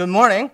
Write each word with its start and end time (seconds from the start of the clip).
Good 0.00 0.08
morning. 0.08 0.50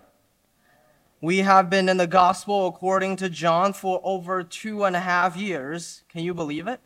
We 1.20 1.38
have 1.38 1.70
been 1.70 1.88
in 1.88 1.98
the 1.98 2.08
gospel 2.08 2.66
according 2.66 3.14
to 3.18 3.30
John 3.30 3.72
for 3.72 4.00
over 4.02 4.42
two 4.42 4.82
and 4.82 4.96
a 4.96 4.98
half 4.98 5.36
years. 5.36 6.02
Can 6.08 6.24
you 6.24 6.34
believe 6.34 6.66
it? 6.66 6.80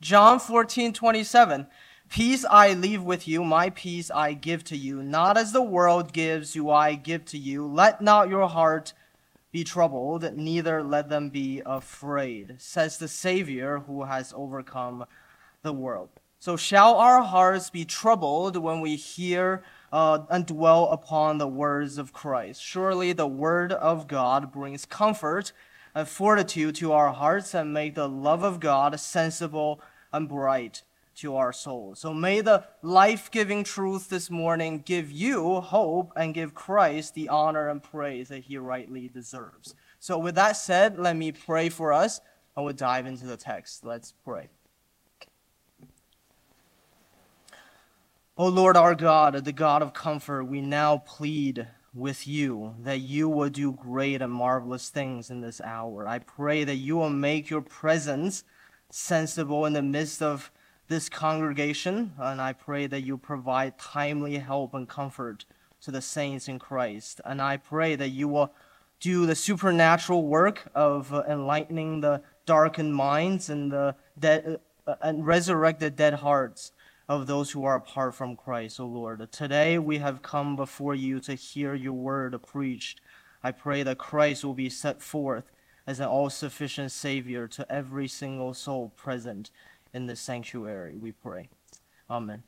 John 0.00 0.38
14, 0.38 0.92
27. 0.92 1.66
Peace 2.08 2.44
I 2.48 2.74
leave 2.74 3.02
with 3.02 3.26
you, 3.26 3.42
my 3.42 3.70
peace 3.70 4.08
I 4.08 4.34
give 4.34 4.62
to 4.66 4.76
you. 4.76 5.02
Not 5.02 5.36
as 5.36 5.50
the 5.50 5.64
world 5.64 6.12
gives, 6.12 6.52
do 6.52 6.70
I 6.70 6.94
give 6.94 7.24
to 7.24 7.38
you. 7.38 7.66
Let 7.66 8.00
not 8.00 8.28
your 8.28 8.48
heart 8.48 8.92
be 9.50 9.64
troubled, 9.64 10.32
neither 10.36 10.84
let 10.84 11.08
them 11.08 11.28
be 11.28 11.60
afraid, 11.66 12.54
says 12.58 12.98
the 12.98 13.08
Savior 13.08 13.80
who 13.80 14.04
has 14.04 14.32
overcome 14.36 15.06
the 15.62 15.72
world. 15.72 16.10
So 16.38 16.56
shall 16.56 16.94
our 16.98 17.22
hearts 17.22 17.68
be 17.68 17.84
troubled 17.84 18.56
when 18.56 18.80
we 18.80 18.94
hear 18.94 19.64
uh, 19.96 20.26
and 20.28 20.44
dwell 20.44 20.90
upon 20.90 21.38
the 21.38 21.48
words 21.48 21.96
of 21.96 22.12
Christ? 22.12 22.62
Surely 22.62 23.14
the 23.14 23.26
word 23.26 23.72
of 23.72 24.06
God 24.06 24.52
brings 24.52 24.84
comfort 24.84 25.52
and 25.94 26.06
fortitude 26.06 26.74
to 26.74 26.92
our 26.92 27.14
hearts 27.14 27.54
and 27.54 27.72
make 27.72 27.94
the 27.94 28.06
love 28.06 28.42
of 28.42 28.60
God 28.60 29.00
sensible 29.00 29.80
and 30.12 30.28
bright 30.28 30.82
to 31.14 31.34
our 31.34 31.50
souls. 31.50 32.00
So 32.00 32.12
may 32.12 32.42
the 32.42 32.64
life 32.82 33.30
giving 33.30 33.64
truth 33.64 34.10
this 34.10 34.28
morning 34.28 34.82
give 34.84 35.10
you 35.10 35.62
hope 35.62 36.12
and 36.14 36.34
give 36.34 36.54
Christ 36.54 37.14
the 37.14 37.30
honor 37.30 37.70
and 37.70 37.82
praise 37.82 38.28
that 38.28 38.44
he 38.44 38.58
rightly 38.58 39.08
deserves. 39.08 39.74
So, 39.98 40.18
with 40.18 40.34
that 40.34 40.58
said, 40.58 40.98
let 40.98 41.16
me 41.16 41.32
pray 41.32 41.70
for 41.70 41.94
us 41.94 42.20
and 42.54 42.66
we'll 42.66 42.74
dive 42.74 43.06
into 43.06 43.24
the 43.24 43.38
text. 43.38 43.82
Let's 43.82 44.12
pray. 44.12 44.50
O 48.38 48.48
Lord 48.48 48.76
our 48.76 48.94
God, 48.94 49.46
the 49.46 49.52
God 49.52 49.80
of 49.80 49.94
comfort, 49.94 50.44
we 50.44 50.60
now 50.60 50.98
plead 50.98 51.68
with 51.94 52.28
you 52.28 52.74
that 52.80 52.98
you 52.98 53.30
will 53.30 53.48
do 53.48 53.72
great 53.72 54.20
and 54.20 54.30
marvelous 54.30 54.90
things 54.90 55.30
in 55.30 55.40
this 55.40 55.58
hour. 55.62 56.06
I 56.06 56.18
pray 56.18 56.62
that 56.64 56.74
you 56.74 56.96
will 56.96 57.08
make 57.08 57.48
your 57.48 57.62
presence 57.62 58.44
sensible 58.90 59.64
in 59.64 59.72
the 59.72 59.80
midst 59.80 60.20
of 60.20 60.50
this 60.86 61.08
congregation, 61.08 62.12
and 62.18 62.42
I 62.42 62.52
pray 62.52 62.86
that 62.86 63.04
you 63.04 63.16
provide 63.16 63.78
timely 63.78 64.36
help 64.36 64.74
and 64.74 64.86
comfort 64.86 65.46
to 65.80 65.90
the 65.90 66.02
saints 66.02 66.46
in 66.46 66.58
Christ. 66.58 67.22
And 67.24 67.40
I 67.40 67.56
pray 67.56 67.96
that 67.96 68.10
you 68.10 68.28
will 68.28 68.52
do 69.00 69.24
the 69.24 69.34
supernatural 69.34 70.26
work 70.26 70.70
of 70.74 71.10
enlightening 71.26 72.02
the 72.02 72.20
darkened 72.44 72.94
minds 72.94 73.48
and 73.48 73.72
the 73.72 73.96
dead 74.18 74.60
uh, 74.86 74.96
and 75.00 75.26
resurrect 75.26 75.80
the 75.80 75.88
dead 75.88 76.12
hearts 76.14 76.72
of 77.08 77.26
those 77.26 77.50
who 77.50 77.64
are 77.64 77.76
apart 77.76 78.14
from 78.14 78.36
Christ, 78.36 78.80
O 78.80 78.84
oh 78.84 78.88
Lord. 78.88 79.30
Today 79.30 79.78
we 79.78 79.98
have 79.98 80.22
come 80.22 80.56
before 80.56 80.94
you 80.94 81.20
to 81.20 81.34
hear 81.34 81.74
your 81.74 81.92
word 81.92 82.36
preached. 82.44 83.00
I 83.42 83.52
pray 83.52 83.82
that 83.84 83.98
Christ 83.98 84.44
will 84.44 84.54
be 84.54 84.68
set 84.68 85.00
forth 85.00 85.44
as 85.86 86.00
an 86.00 86.06
all 86.06 86.30
sufficient 86.30 86.90
Savior 86.90 87.46
to 87.48 87.70
every 87.70 88.08
single 88.08 88.54
soul 88.54 88.92
present 88.96 89.50
in 89.94 90.06
the 90.06 90.16
sanctuary, 90.16 90.96
we 90.96 91.12
pray. 91.12 91.48
Amen. 92.10 92.42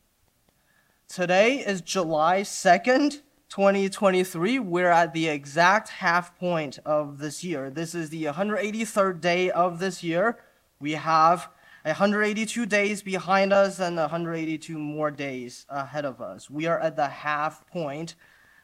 Today 1.09 1.59
is 1.59 1.81
July 1.81 2.43
2nd, 2.43 3.23
2023. 3.49 4.59
We're 4.59 4.91
at 4.91 5.15
the 5.15 5.29
exact 5.29 5.89
half 5.89 6.37
point 6.39 6.79
of 6.85 7.19
this 7.19 7.43
year. 7.43 7.71
This 7.71 7.95
is 7.95 8.11
the 8.11 8.25
183rd 8.25 9.21
day 9.21 9.51
of 9.51 9.79
this 9.79 10.03
year. 10.03 10.39
We 10.81 10.93
have 10.93 11.49
182 11.83 12.67
days 12.67 13.03
behind 13.03 13.53
us 13.53 13.79
and 13.79 13.97
182 13.97 14.79
more 14.79 15.11
days 15.11 15.65
ahead 15.69 16.05
of 16.05 16.21
us. 16.21 16.51
We 16.51 16.67
are 16.67 16.79
at 16.79 16.97
the 16.97 17.09
half 17.09 17.67
point 17.69 18.15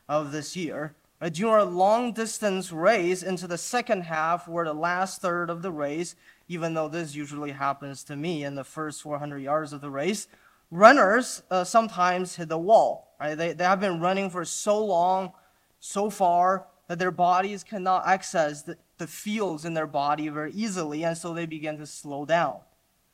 of 0.09 0.33
this 0.33 0.57
year. 0.57 0.95
During 1.33 1.67
a 1.67 1.71
long 1.71 2.13
distance 2.13 2.71
race 2.71 3.23
into 3.23 3.47
the 3.47 3.57
second 3.57 4.03
half, 4.03 4.47
where 4.47 4.65
the 4.65 4.75
last 4.75 5.23
third 5.23 5.49
of 5.49 5.63
the 5.63 5.71
race, 5.71 6.17
even 6.49 6.75
though 6.75 6.89
this 6.89 7.15
usually 7.15 7.53
happens 7.53 8.05
to 8.05 8.17
me 8.17 8.45
in 8.45 8.57
the 8.57 8.65
first 8.65 9.01
400 9.01 9.39
yards 9.39 9.73
of 9.73 9.81
the 9.81 9.91
race, 9.91 10.29
runners 10.71 11.43
uh, 11.51 11.65
sometimes 11.65 12.37
hit 12.37 12.49
the 12.49 12.59
wall. 12.59 13.15
Right? 13.19 13.37
They, 13.37 13.53
they 13.53 13.65
have 13.65 13.81
been 13.81 14.01
running 14.01 14.29
for 14.29 14.45
so 14.45 14.85
long, 14.85 15.33
so 15.79 16.11
far, 16.11 16.67
that 16.89 16.99
their 16.99 17.11
bodies 17.11 17.65
cannot 17.65 18.07
access 18.07 18.63
the, 18.63 18.77
the 18.99 19.07
fields 19.07 19.65
in 19.65 19.73
their 19.73 19.87
body 19.87 20.29
very 20.29 20.53
easily, 20.53 21.05
and 21.05 21.17
so 21.17 21.33
they 21.33 21.47
begin 21.47 21.79
to 21.79 21.87
slow 21.87 22.27
down. 22.27 22.59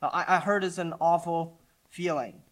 Uh, 0.02 0.10
I, 0.12 0.36
I 0.36 0.38
heard 0.40 0.64
it's 0.64 0.78
an 0.78 0.94
awful 1.00 1.58
feeling. 1.88 2.42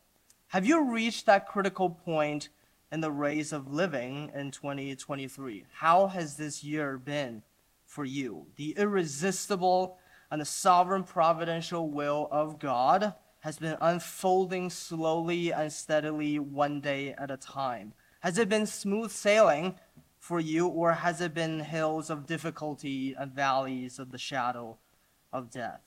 Have 0.48 0.66
you 0.66 0.90
reached 0.90 1.26
that 1.26 1.48
critical 1.48 1.90
point 1.90 2.48
in 2.90 3.00
the 3.00 3.10
race 3.10 3.52
of 3.52 3.72
living 3.72 4.30
in 4.34 4.50
2023. 4.50 5.64
How 5.72 6.06
has 6.08 6.36
this 6.36 6.64
year 6.64 6.98
been 6.98 7.42
for 7.84 8.04
you? 8.04 8.46
The 8.56 8.72
irresistible 8.72 9.98
and 10.30 10.40
the 10.40 10.46
sovereign 10.46 11.04
providential 11.04 11.90
will 11.90 12.28
of 12.30 12.58
God 12.58 13.14
has 13.40 13.58
been 13.58 13.76
unfolding 13.80 14.68
slowly 14.70 15.52
and 15.52 15.72
steadily 15.72 16.38
one 16.38 16.80
day 16.80 17.12
at 17.12 17.30
a 17.30 17.36
time. 17.36 17.92
Has 18.20 18.36
it 18.36 18.48
been 18.48 18.66
smooth 18.66 19.10
sailing 19.10 19.76
for 20.18 20.40
you, 20.40 20.66
or 20.66 20.92
has 20.92 21.20
it 21.20 21.32
been 21.32 21.60
hills 21.60 22.10
of 22.10 22.26
difficulty 22.26 23.14
and 23.16 23.32
valleys 23.32 24.00
of 24.00 24.10
the 24.10 24.18
shadow 24.18 24.76
of 25.32 25.50
death? 25.50 25.80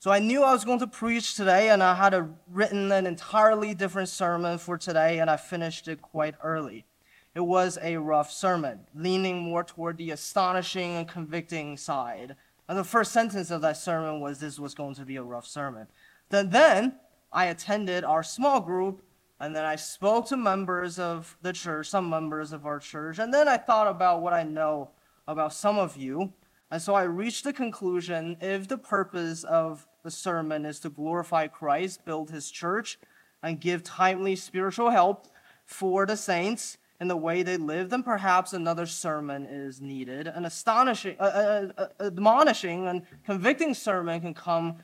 So 0.00 0.10
I 0.10 0.18
knew 0.18 0.42
I 0.42 0.52
was 0.54 0.64
going 0.64 0.78
to 0.78 0.86
preach 0.86 1.34
today, 1.34 1.68
and 1.68 1.82
I 1.82 1.94
had 1.94 2.14
a, 2.14 2.26
written 2.50 2.90
an 2.90 3.06
entirely 3.06 3.74
different 3.74 4.08
sermon 4.08 4.56
for 4.56 4.78
today, 4.78 5.18
and 5.18 5.28
I 5.28 5.36
finished 5.36 5.88
it 5.88 6.00
quite 6.00 6.36
early. 6.42 6.86
It 7.34 7.40
was 7.40 7.78
a 7.82 7.98
rough 7.98 8.32
sermon, 8.32 8.80
leaning 8.94 9.42
more 9.42 9.62
toward 9.62 9.98
the 9.98 10.12
astonishing 10.12 10.92
and 10.92 11.06
convicting 11.06 11.76
side. 11.76 12.34
And 12.66 12.78
the 12.78 12.84
first 12.84 13.12
sentence 13.12 13.50
of 13.50 13.60
that 13.60 13.76
sermon 13.76 14.20
was 14.20 14.38
this 14.38 14.58
was 14.58 14.74
going 14.74 14.94
to 14.94 15.04
be 15.04 15.16
a 15.16 15.22
rough 15.22 15.46
sermon. 15.46 15.86
Then, 16.30 16.48
then 16.48 16.94
I 17.30 17.44
attended 17.46 18.02
our 18.02 18.22
small 18.22 18.62
group, 18.62 19.02
and 19.38 19.54
then 19.54 19.66
I 19.66 19.76
spoke 19.76 20.28
to 20.28 20.36
members 20.38 20.98
of 20.98 21.36
the 21.42 21.52
church, 21.52 21.90
some 21.90 22.08
members 22.08 22.54
of 22.54 22.64
our 22.64 22.78
church, 22.78 23.18
and 23.18 23.34
then 23.34 23.48
I 23.48 23.58
thought 23.58 23.86
about 23.86 24.22
what 24.22 24.32
I 24.32 24.44
know 24.44 24.92
about 25.28 25.52
some 25.52 25.78
of 25.78 25.98
you. 25.98 26.32
And 26.70 26.80
so 26.80 26.94
I 26.94 27.02
reached 27.02 27.44
the 27.44 27.52
conclusion 27.52 28.38
if 28.40 28.66
the 28.66 28.78
purpose 28.78 29.44
of 29.44 29.86
the 30.02 30.10
sermon 30.10 30.64
is 30.64 30.80
to 30.80 30.90
glorify 30.90 31.46
Christ, 31.46 32.04
build 32.04 32.30
his 32.30 32.50
church, 32.50 32.98
and 33.42 33.60
give 33.60 33.82
timely 33.82 34.36
spiritual 34.36 34.90
help 34.90 35.26
for 35.64 36.06
the 36.06 36.16
saints 36.16 36.78
in 37.00 37.08
the 37.08 37.16
way 37.16 37.42
they 37.42 37.56
live, 37.56 37.88
then 37.88 38.02
perhaps 38.02 38.52
another 38.52 38.84
sermon 38.84 39.46
is 39.46 39.80
needed. 39.80 40.26
An 40.26 40.44
astonishing, 40.44 41.16
uh, 41.18 41.72
uh, 41.78 41.86
admonishing, 41.98 42.86
and 42.86 43.02
convicting 43.24 43.72
sermon 43.72 44.20
can 44.20 44.34
come 44.34 44.76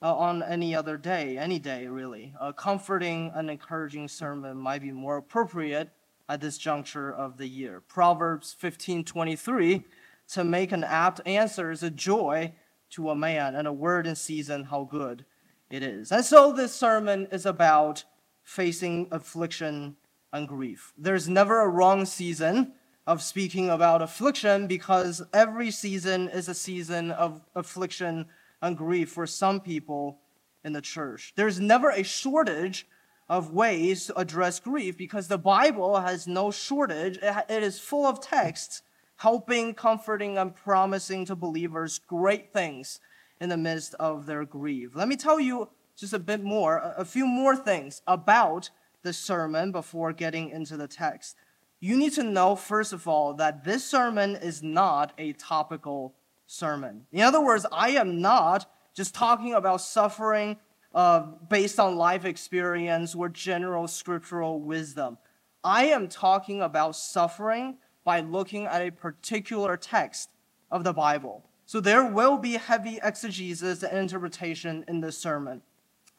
uh, 0.00 0.14
on 0.14 0.42
any 0.42 0.74
other 0.74 0.96
day, 0.96 1.36
any 1.36 1.58
day 1.58 1.86
really. 1.86 2.32
A 2.40 2.52
comforting 2.52 3.30
and 3.34 3.50
encouraging 3.50 4.08
sermon 4.08 4.56
might 4.56 4.80
be 4.80 4.90
more 4.90 5.18
appropriate 5.18 5.90
at 6.30 6.40
this 6.40 6.56
juncture 6.56 7.12
of 7.12 7.36
the 7.36 7.46
year. 7.46 7.82
Proverbs 7.88 8.56
15:23, 8.58 9.84
to 10.28 10.44
make 10.44 10.72
an 10.72 10.84
apt 10.84 11.20
answer 11.26 11.70
is 11.70 11.82
a 11.82 11.90
joy 11.90 12.52
to 12.90 13.10
a 13.10 13.14
man, 13.14 13.54
and 13.54 13.66
a 13.66 13.72
word 13.72 14.06
in 14.06 14.16
season, 14.16 14.64
how 14.64 14.84
good 14.84 15.24
it 15.70 15.82
is. 15.82 16.10
And 16.12 16.24
so 16.24 16.52
this 16.52 16.74
sermon 16.74 17.28
is 17.30 17.46
about 17.46 18.04
facing 18.42 19.08
affliction 19.10 19.96
and 20.32 20.48
grief. 20.48 20.92
There's 20.98 21.28
never 21.28 21.60
a 21.60 21.68
wrong 21.68 22.04
season 22.04 22.72
of 23.06 23.22
speaking 23.22 23.70
about 23.70 24.02
affliction 24.02 24.66
because 24.66 25.22
every 25.32 25.70
season 25.70 26.28
is 26.28 26.48
a 26.48 26.54
season 26.54 27.10
of 27.10 27.42
affliction 27.54 28.26
and 28.62 28.76
grief 28.76 29.10
for 29.10 29.26
some 29.26 29.60
people 29.60 30.18
in 30.64 30.72
the 30.72 30.80
church. 30.80 31.32
There's 31.36 31.58
never 31.58 31.90
a 31.90 32.02
shortage 32.02 32.86
of 33.28 33.52
ways 33.52 34.06
to 34.06 34.18
address 34.18 34.60
grief 34.60 34.96
because 34.96 35.28
the 35.28 35.38
Bible 35.38 36.00
has 36.00 36.26
no 36.26 36.50
shortage. 36.50 37.18
It 37.22 37.62
is 37.62 37.78
full 37.78 38.06
of 38.06 38.20
texts 38.20 38.82
helping, 39.20 39.74
comforting, 39.74 40.38
and 40.38 40.54
promising 40.54 41.26
to 41.26 41.36
believers 41.36 41.98
great 41.98 42.54
things 42.54 43.00
in 43.38 43.50
the 43.50 43.56
midst 43.56 43.92
of 44.00 44.24
their 44.24 44.46
grief. 44.46 44.92
Let 44.94 45.08
me 45.08 45.16
tell 45.16 45.38
you 45.38 45.68
just 45.94 46.14
a 46.14 46.18
bit 46.18 46.42
more, 46.42 46.94
a 46.96 47.04
few 47.04 47.26
more 47.26 47.54
things 47.54 48.00
about 48.06 48.70
the 49.02 49.12
sermon 49.12 49.72
before 49.72 50.14
getting 50.14 50.48
into 50.48 50.78
the 50.78 50.88
text. 50.88 51.36
You 51.80 51.98
need 51.98 52.14
to 52.14 52.22
know, 52.22 52.56
first 52.56 52.94
of 52.94 53.06
all, 53.06 53.34
that 53.34 53.62
this 53.62 53.84
sermon 53.84 54.36
is 54.36 54.62
not 54.62 55.12
a 55.18 55.34
topical 55.34 56.14
sermon. 56.46 57.04
In 57.12 57.20
other 57.20 57.44
words, 57.44 57.66
I 57.70 57.90
am 57.90 58.22
not 58.22 58.70
just 58.94 59.14
talking 59.14 59.52
about 59.52 59.82
suffering 59.82 60.56
uh, 60.94 61.26
based 61.50 61.78
on 61.78 61.96
life 61.96 62.24
experience 62.24 63.14
or 63.14 63.28
general 63.28 63.86
scriptural 63.86 64.62
wisdom. 64.62 65.18
I 65.62 65.86
am 65.86 66.08
talking 66.08 66.62
about 66.62 66.96
suffering 66.96 67.76
by 68.04 68.20
looking 68.20 68.66
at 68.66 68.82
a 68.82 68.90
particular 68.90 69.76
text 69.76 70.30
of 70.70 70.84
the 70.84 70.92
Bible. 70.92 71.44
So 71.66 71.80
there 71.80 72.04
will 72.04 72.36
be 72.36 72.54
heavy 72.54 72.98
exegesis 73.02 73.82
and 73.82 73.98
interpretation 73.98 74.84
in 74.88 75.00
this 75.00 75.16
sermon. 75.18 75.62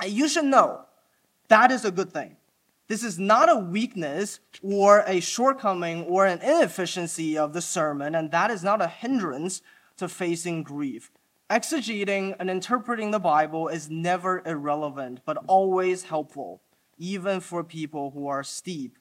And 0.02 0.12
you 0.12 0.28
should 0.28 0.46
know 0.46 0.86
that 1.50 1.72
is 1.72 1.84
a 1.84 1.92
good 1.92 2.14
thing. 2.14 2.38
This 2.88 3.04
is 3.04 3.18
not 3.18 3.50
a 3.50 3.56
weakness 3.56 4.40
or 4.62 5.04
a 5.08 5.20
shortcoming 5.20 6.04
or 6.04 6.26
an 6.26 6.42
inefficiency 6.42 7.38
of 7.38 7.54
the 7.54 7.62
sermon, 7.62 8.16
and 8.16 8.32
that 8.32 8.52
is 8.52 8.64
not 8.64 8.82
a 8.82 8.88
hindrance 8.88 9.62
to 9.98 10.08
facing 10.08 10.64
grief. 10.64 11.12
Exegeting 11.50 12.36
and 12.40 12.50
interpreting 12.50 13.12
the 13.12 13.20
Bible 13.20 13.68
is 13.68 13.90
never 13.90 14.42
irrelevant, 14.46 15.22
but 15.26 15.38
always 15.48 16.04
helpful, 16.04 16.62
even 16.98 17.40
for 17.40 17.64
people 17.64 18.12
who 18.12 18.28
are 18.28 18.44
steep 18.44 18.98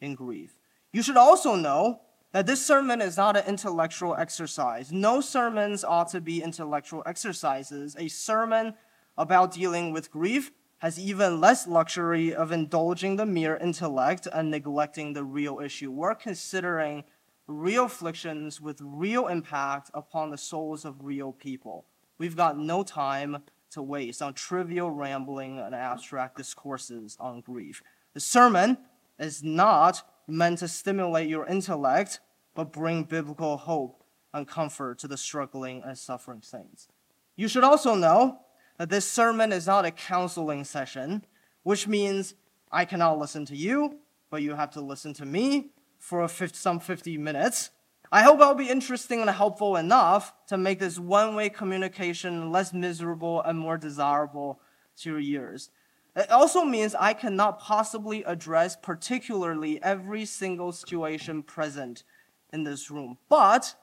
in 0.00 0.14
grief. 0.14 0.58
You 0.92 1.02
should 1.02 1.16
also 1.16 1.54
know 1.54 2.00
that 2.34 2.46
this 2.46 2.66
sermon 2.66 3.00
is 3.00 3.16
not 3.16 3.36
an 3.36 3.44
intellectual 3.46 4.16
exercise. 4.16 4.90
No 4.90 5.20
sermons 5.20 5.84
ought 5.84 6.08
to 6.08 6.20
be 6.20 6.42
intellectual 6.42 7.00
exercises. 7.06 7.94
A 7.96 8.08
sermon 8.08 8.74
about 9.16 9.52
dealing 9.52 9.92
with 9.92 10.10
grief 10.10 10.50
has 10.78 10.98
even 10.98 11.40
less 11.40 11.68
luxury 11.68 12.34
of 12.34 12.50
indulging 12.50 13.14
the 13.14 13.24
mere 13.24 13.56
intellect 13.58 14.26
and 14.32 14.50
neglecting 14.50 15.12
the 15.12 15.22
real 15.22 15.60
issue. 15.60 15.92
We're 15.92 16.16
considering 16.16 17.04
real 17.46 17.84
afflictions 17.84 18.60
with 18.60 18.80
real 18.82 19.28
impact 19.28 19.92
upon 19.94 20.30
the 20.30 20.36
souls 20.36 20.84
of 20.84 21.04
real 21.04 21.30
people. 21.30 21.86
We've 22.18 22.36
got 22.36 22.58
no 22.58 22.82
time 22.82 23.44
to 23.70 23.80
waste 23.80 24.20
on 24.20 24.34
trivial 24.34 24.90
rambling 24.90 25.60
and 25.60 25.72
abstract 25.72 26.36
discourses 26.36 27.16
on 27.20 27.42
grief. 27.42 27.80
The 28.12 28.18
sermon 28.18 28.78
is 29.20 29.44
not 29.44 30.02
meant 30.26 30.58
to 30.58 30.68
stimulate 30.68 31.28
your 31.28 31.46
intellect, 31.46 32.20
but 32.54 32.72
bring 32.72 33.04
biblical 33.04 33.56
hope 33.56 34.04
and 34.32 34.48
comfort 34.48 34.98
to 35.00 35.08
the 35.08 35.16
struggling 35.16 35.82
and 35.84 35.96
suffering 35.96 36.42
saints. 36.42 36.88
You 37.36 37.48
should 37.48 37.64
also 37.64 37.94
know 37.94 38.40
that 38.78 38.90
this 38.90 39.08
sermon 39.10 39.52
is 39.52 39.66
not 39.66 39.84
a 39.84 39.90
counseling 39.90 40.64
session, 40.64 41.24
which 41.62 41.86
means 41.86 42.34
I 42.70 42.84
cannot 42.84 43.18
listen 43.18 43.44
to 43.46 43.56
you, 43.56 43.98
but 44.30 44.42
you 44.42 44.54
have 44.54 44.70
to 44.72 44.80
listen 44.80 45.14
to 45.14 45.24
me 45.24 45.70
for 45.98 46.26
50, 46.26 46.56
some 46.56 46.80
50 46.80 47.18
minutes 47.18 47.70
I 48.14 48.22
hope 48.22 48.40
I'll 48.40 48.54
be 48.54 48.70
interesting 48.70 49.22
and 49.22 49.30
helpful 49.30 49.74
enough 49.74 50.32
to 50.46 50.56
make 50.56 50.78
this 50.78 51.00
one 51.00 51.34
way 51.34 51.48
communication 51.48 52.52
less 52.52 52.72
miserable 52.72 53.42
and 53.42 53.58
more 53.58 53.76
desirable 53.76 54.60
to 54.98 55.10
your 55.10 55.18
ears. 55.18 55.70
It 56.16 56.30
also 56.30 56.64
means 56.64 56.94
I 56.94 57.12
cannot 57.12 57.58
possibly 57.58 58.22
address 58.22 58.76
particularly 58.80 59.82
every 59.82 60.24
single 60.24 60.70
situation 60.70 61.42
present 61.42 62.04
in 62.52 62.62
this 62.62 62.90
room, 62.90 63.18
but 63.28 63.74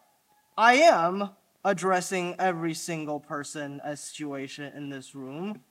I 0.58 0.76
am 0.76 1.32
addressing 1.66 2.36
every 2.40 2.74
single 2.74 3.20
person 3.20 3.82
and 3.84 4.00
situation 4.00 4.72
in 4.76 4.90
this 4.90 5.14
room 5.14 5.62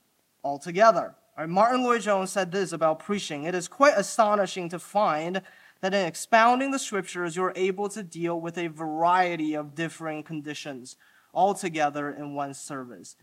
altogether. 0.43 1.15
Right, 1.37 1.49
Martyn 1.49 1.83
Lloyd-Jones 1.83 2.31
said 2.31 2.51
this 2.51 2.73
about 2.73 2.99
preaching. 2.99 3.45
It 3.45 3.55
is 3.55 3.67
quite 3.67 3.97
astonishing 3.97 4.69
to 4.69 4.79
find 4.79 5.41
that 5.81 5.93
in 5.93 6.05
expounding 6.05 6.69
the 6.71 6.77
scriptures, 6.77 7.35
you're 7.35 7.53
able 7.55 7.89
to 7.89 8.03
deal 8.03 8.39
with 8.39 8.57
a 8.57 8.67
variety 8.67 9.55
of 9.55 9.73
differing 9.73 10.21
conditions 10.21 10.95
all 11.33 11.55
together 11.55 12.11
in 12.11 12.35
one 12.35 12.53
service. 12.53 13.15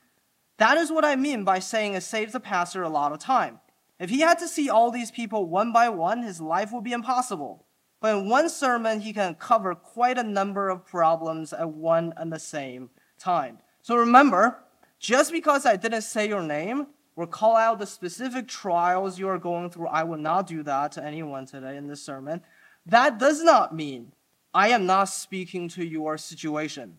That 0.58 0.76
is 0.76 0.92
what 0.92 1.04
I 1.04 1.16
mean 1.16 1.44
by 1.44 1.58
saying 1.58 1.94
it 1.94 2.02
saves 2.02 2.32
the 2.32 2.40
pastor 2.40 2.82
a 2.82 2.88
lot 2.88 3.12
of 3.12 3.18
time. 3.18 3.60
If 3.98 4.10
he 4.10 4.20
had 4.20 4.38
to 4.40 4.48
see 4.48 4.68
all 4.68 4.90
these 4.90 5.10
people 5.10 5.46
one 5.46 5.72
by 5.72 5.88
one, 5.88 6.22
his 6.22 6.40
life 6.40 6.72
would 6.72 6.84
be 6.84 6.92
impossible. 6.92 7.64
But 8.00 8.16
in 8.16 8.28
one 8.28 8.48
sermon, 8.48 9.00
he 9.00 9.12
can 9.12 9.34
cover 9.34 9.74
quite 9.74 10.18
a 10.18 10.22
number 10.22 10.68
of 10.68 10.86
problems 10.86 11.52
at 11.52 11.68
one 11.68 12.12
and 12.16 12.32
the 12.32 12.38
same 12.38 12.90
time. 13.18 13.58
So 13.82 13.96
remember, 13.96 14.58
just 15.00 15.32
because 15.32 15.66
I 15.66 15.76
didn't 15.76 16.02
say 16.02 16.28
your 16.28 16.42
name 16.42 16.88
or 17.18 17.26
call 17.26 17.56
out 17.56 17.80
the 17.80 17.86
specific 17.86 18.46
trials 18.46 19.18
you 19.18 19.26
are 19.26 19.38
going 19.38 19.68
through. 19.70 19.88
I 19.88 20.04
will 20.04 20.18
not 20.18 20.46
do 20.46 20.62
that 20.62 20.92
to 20.92 21.04
anyone 21.04 21.46
today 21.46 21.76
in 21.76 21.88
this 21.88 22.00
sermon. 22.00 22.42
That 22.86 23.18
does 23.18 23.42
not 23.42 23.74
mean 23.74 24.12
I 24.54 24.68
am 24.68 24.86
not 24.86 25.08
speaking 25.08 25.68
to 25.70 25.84
your 25.84 26.16
situation. 26.16 26.98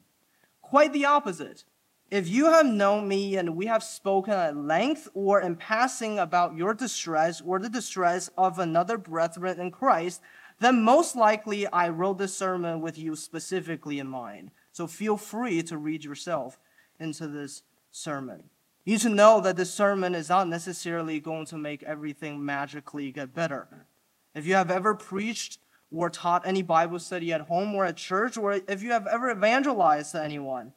Quite 0.61 0.91
the 0.91 1.05
opposite. 1.05 1.63
If 2.11 2.27
you 2.27 2.45
have 2.45 2.65
known 2.65 3.07
me 3.07 3.35
and 3.35 3.55
we 3.55 3.67
have 3.67 3.83
spoken 3.83 4.33
at 4.33 4.57
length 4.57 5.07
or 5.13 5.41
in 5.41 5.55
passing 5.55 6.17
about 6.17 6.55
your 6.55 6.73
distress 6.73 7.39
or 7.39 7.59
the 7.59 7.69
distress 7.69 8.31
of 8.35 8.57
another 8.57 8.97
brethren 8.97 9.59
in 9.59 9.69
Christ, 9.69 10.21
then 10.59 10.81
most 10.81 11.15
likely 11.15 11.67
I 11.67 11.89
wrote 11.89 12.17
this 12.17 12.35
sermon 12.35 12.81
with 12.81 12.97
you 12.97 13.15
specifically 13.15 13.99
in 13.99 14.07
mind. 14.07 14.49
So 14.71 14.87
feel 14.87 15.17
free 15.17 15.61
to 15.63 15.77
read 15.77 16.03
yourself 16.03 16.57
into 16.99 17.27
this 17.27 17.61
sermon. 17.91 18.45
You 18.85 18.97
to 18.99 19.09
know 19.09 19.39
that 19.41 19.55
this 19.55 19.71
sermon 19.71 20.15
is 20.15 20.29
not 20.29 20.47
necessarily 20.47 21.19
going 21.19 21.45
to 21.47 21.57
make 21.57 21.83
everything 21.83 22.43
magically 22.43 23.11
get 23.11 23.35
better. 23.35 23.85
If 24.33 24.47
you 24.47 24.55
have 24.55 24.71
ever 24.71 24.95
preached 24.95 25.59
or 25.91 26.09
taught 26.09 26.47
any 26.47 26.63
Bible 26.63 26.97
study 26.97 27.31
at 27.33 27.41
home 27.41 27.75
or 27.75 27.85
at 27.85 27.97
church, 27.97 28.35
or 28.35 28.61
if 28.67 28.81
you 28.81 28.91
have 28.93 29.05
ever 29.05 29.29
evangelized 29.29 30.13
to 30.13 30.23
anyone, 30.23 30.73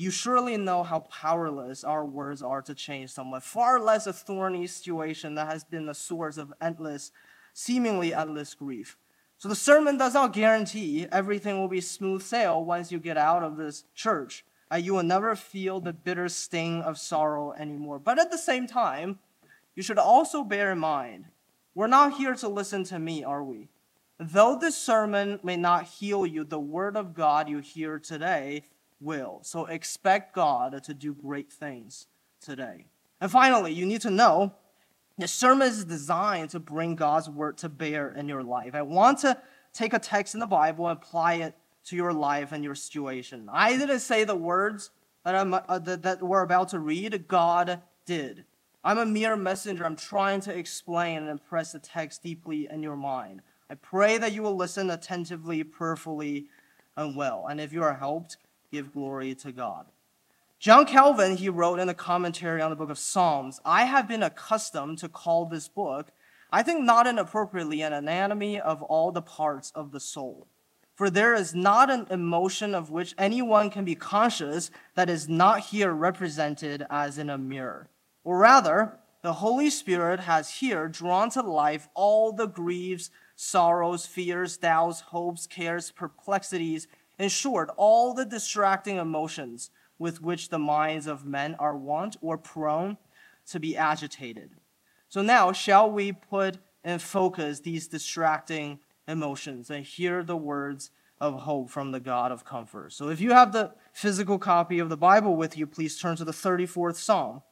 you 0.00 0.10
surely 0.10 0.56
know 0.56 0.82
how 0.82 1.00
powerless 1.00 1.84
our 1.84 2.04
words 2.04 2.42
are 2.42 2.62
to 2.62 2.74
change 2.74 3.10
someone, 3.10 3.40
far 3.40 3.80
less 3.80 4.06
a 4.06 4.12
thorny 4.12 4.66
situation 4.66 5.34
that 5.34 5.48
has 5.48 5.64
been 5.64 5.86
the 5.86 5.94
source 5.94 6.36
of 6.36 6.52
endless, 6.60 7.12
seemingly 7.52 8.14
endless 8.14 8.54
grief. 8.54 8.96
So 9.38 9.48
the 9.48 9.54
sermon 9.54 9.96
does 9.96 10.14
not 10.14 10.32
guarantee 10.32 11.06
everything 11.10 11.58
will 11.58 11.68
be 11.68 11.80
smooth 11.80 12.22
sail 12.22 12.64
once 12.64 12.92
you 12.92 12.98
get 12.98 13.16
out 13.16 13.42
of 13.42 13.56
this 13.56 13.84
church 13.94 14.44
uh, 14.72 14.76
you 14.76 14.94
will 14.94 15.02
never 15.02 15.34
feel 15.34 15.80
the 15.80 15.92
bitter 15.92 16.28
sting 16.28 16.82
of 16.82 16.98
sorrow 16.98 17.52
anymore. 17.52 17.98
But 17.98 18.18
at 18.18 18.30
the 18.30 18.38
same 18.38 18.66
time, 18.66 19.18
you 19.74 19.82
should 19.82 19.98
also 19.98 20.44
bear 20.44 20.72
in 20.72 20.78
mind 20.78 21.26
we're 21.74 21.86
not 21.86 22.14
here 22.14 22.34
to 22.34 22.48
listen 22.48 22.82
to 22.84 22.98
me, 22.98 23.22
are 23.22 23.44
we? 23.44 23.68
Though 24.18 24.58
this 24.60 24.76
sermon 24.76 25.38
may 25.42 25.56
not 25.56 25.84
heal 25.84 26.26
you, 26.26 26.44
the 26.44 26.58
word 26.58 26.96
of 26.96 27.14
God 27.14 27.48
you 27.48 27.58
hear 27.58 27.98
today 27.98 28.64
will. 29.00 29.40
So 29.42 29.66
expect 29.66 30.34
God 30.34 30.82
to 30.84 30.94
do 30.94 31.14
great 31.14 31.52
things 31.52 32.06
today. 32.40 32.86
And 33.20 33.30
finally, 33.30 33.72
you 33.72 33.86
need 33.86 34.00
to 34.02 34.10
know 34.10 34.54
the 35.18 35.28
sermon 35.28 35.68
is 35.68 35.84
designed 35.84 36.50
to 36.50 36.58
bring 36.58 36.96
God's 36.96 37.28
word 37.28 37.58
to 37.58 37.68
bear 37.68 38.10
in 38.10 38.28
your 38.28 38.42
life. 38.42 38.74
I 38.74 38.82
want 38.82 39.18
to 39.20 39.36
take 39.72 39.92
a 39.92 39.98
text 39.98 40.34
in 40.34 40.40
the 40.40 40.46
Bible 40.46 40.88
and 40.88 40.96
apply 40.96 41.34
it 41.34 41.54
to 41.86 41.96
your 41.96 42.12
life 42.12 42.52
and 42.52 42.64
your 42.64 42.74
situation. 42.74 43.48
I 43.52 43.76
didn't 43.76 44.00
say 44.00 44.24
the 44.24 44.36
words 44.36 44.90
that, 45.24 45.34
I'm, 45.34 45.52
uh, 45.54 45.78
that, 45.78 46.02
that 46.02 46.22
we're 46.22 46.42
about 46.42 46.70
to 46.70 46.78
read, 46.78 47.28
God 47.28 47.82
did. 48.06 48.44
I'm 48.82 48.98
a 48.98 49.04
mere 49.04 49.36
messenger. 49.36 49.84
I'm 49.84 49.96
trying 49.96 50.40
to 50.42 50.56
explain 50.56 51.18
and 51.18 51.28
impress 51.28 51.72
the 51.72 51.78
text 51.78 52.22
deeply 52.22 52.68
in 52.70 52.82
your 52.82 52.96
mind. 52.96 53.42
I 53.68 53.74
pray 53.74 54.18
that 54.18 54.32
you 54.32 54.42
will 54.42 54.56
listen 54.56 54.90
attentively, 54.90 55.62
prayerfully, 55.62 56.46
and 56.96 57.14
well. 57.14 57.46
And 57.48 57.60
if 57.60 57.72
you 57.72 57.82
are 57.82 57.94
helped, 57.94 58.38
give 58.70 58.92
glory 58.92 59.34
to 59.36 59.52
God. 59.52 59.86
John 60.58 60.84
Calvin, 60.84 61.36
he 61.36 61.48
wrote 61.48 61.78
in 61.78 61.88
a 61.88 61.94
commentary 61.94 62.60
on 62.60 62.70
the 62.70 62.76
book 62.76 62.90
of 62.90 62.98
Psalms, 62.98 63.60
I 63.64 63.84
have 63.84 64.06
been 64.06 64.22
accustomed 64.22 64.98
to 64.98 65.08
call 65.08 65.46
this 65.46 65.68
book, 65.68 66.12
I 66.52 66.62
think 66.62 66.84
not 66.84 67.06
inappropriately, 67.06 67.80
an 67.80 67.92
anatomy 67.92 68.60
of 68.60 68.82
all 68.82 69.10
the 69.10 69.22
parts 69.22 69.72
of 69.74 69.90
the 69.90 70.00
soul. 70.00 70.46
For 70.94 71.08
there 71.08 71.34
is 71.34 71.54
not 71.54 71.88
an 71.88 72.06
emotion 72.10 72.74
of 72.74 72.90
which 72.90 73.14
anyone 73.16 73.70
can 73.70 73.86
be 73.86 73.94
conscious 73.94 74.70
that 74.96 75.08
is 75.08 75.30
not 75.30 75.60
here 75.60 75.92
represented 75.92 76.84
as 76.90 77.16
in 77.16 77.30
a 77.30 77.38
mirror. 77.38 77.88
Or 78.22 78.36
rather, 78.36 78.98
the 79.22 79.32
Holy 79.34 79.70
Spirit 79.70 80.20
has 80.20 80.56
here 80.56 80.88
drawn 80.88 81.30
to 81.30 81.40
life 81.40 81.88
all 81.94 82.32
the 82.32 82.46
griefs, 82.46 83.10
sorrows, 83.34 84.04
fears, 84.04 84.58
doubts, 84.58 85.00
hopes, 85.00 85.46
cares, 85.46 85.90
perplexities, 85.90 86.86
in 87.20 87.28
short, 87.28 87.70
all 87.76 88.14
the 88.14 88.24
distracting 88.24 88.96
emotions 88.96 89.70
with 89.98 90.22
which 90.22 90.48
the 90.48 90.58
minds 90.58 91.06
of 91.06 91.24
men 91.24 91.54
are 91.58 91.76
wont 91.76 92.16
or 92.20 92.38
prone 92.38 92.96
to 93.46 93.60
be 93.60 93.76
agitated. 93.76 94.50
So 95.08 95.22
now, 95.22 95.52
shall 95.52 95.90
we 95.90 96.12
put 96.12 96.58
in 96.84 96.98
focus 96.98 97.60
these 97.60 97.86
distracting 97.88 98.78
emotions 99.06 99.70
and 99.70 99.84
hear 99.84 100.22
the 100.22 100.36
words 100.36 100.90
of 101.20 101.40
hope 101.40 101.68
from 101.68 101.92
the 101.92 102.00
God 102.00 102.32
of 102.32 102.44
comfort. 102.44 102.92
So 102.92 103.08
if 103.10 103.20
you 103.20 103.32
have 103.32 103.52
the 103.52 103.72
physical 103.92 104.38
copy 104.38 104.78
of 104.78 104.88
the 104.88 104.96
Bible 104.96 105.36
with 105.36 105.56
you, 105.58 105.66
please 105.66 105.98
turn 105.98 106.16
to 106.16 106.24
the 106.24 106.32
34th 106.32 106.96
Psalm. 106.96 107.42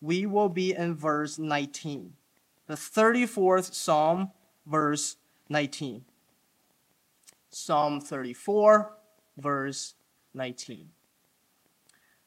We 0.00 0.26
will 0.26 0.48
be 0.48 0.72
in 0.72 0.94
verse 0.94 1.38
19. 1.38 2.12
The 2.66 2.74
34th 2.74 3.74
Psalm, 3.74 4.30
verse 4.64 5.16
19. 5.48 6.04
Psalm 7.50 8.00
34, 8.00 8.92
verse 9.40 9.94
19. 10.34 10.90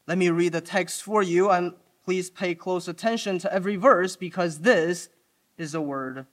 Let 0.08 0.18
me 0.18 0.30
read 0.30 0.54
the 0.54 0.62
text 0.62 1.04
for 1.04 1.24
you, 1.24 1.50
and 1.50 1.74
please 2.04 2.30
pay 2.30 2.56
close 2.56 2.88
attention 2.88 3.40
to 3.40 3.54
every 3.54 3.76
verse 3.78 4.16
because 4.16 4.60
this 4.60 5.10
is 5.58 5.72
the 5.72 5.82
word 5.82 6.26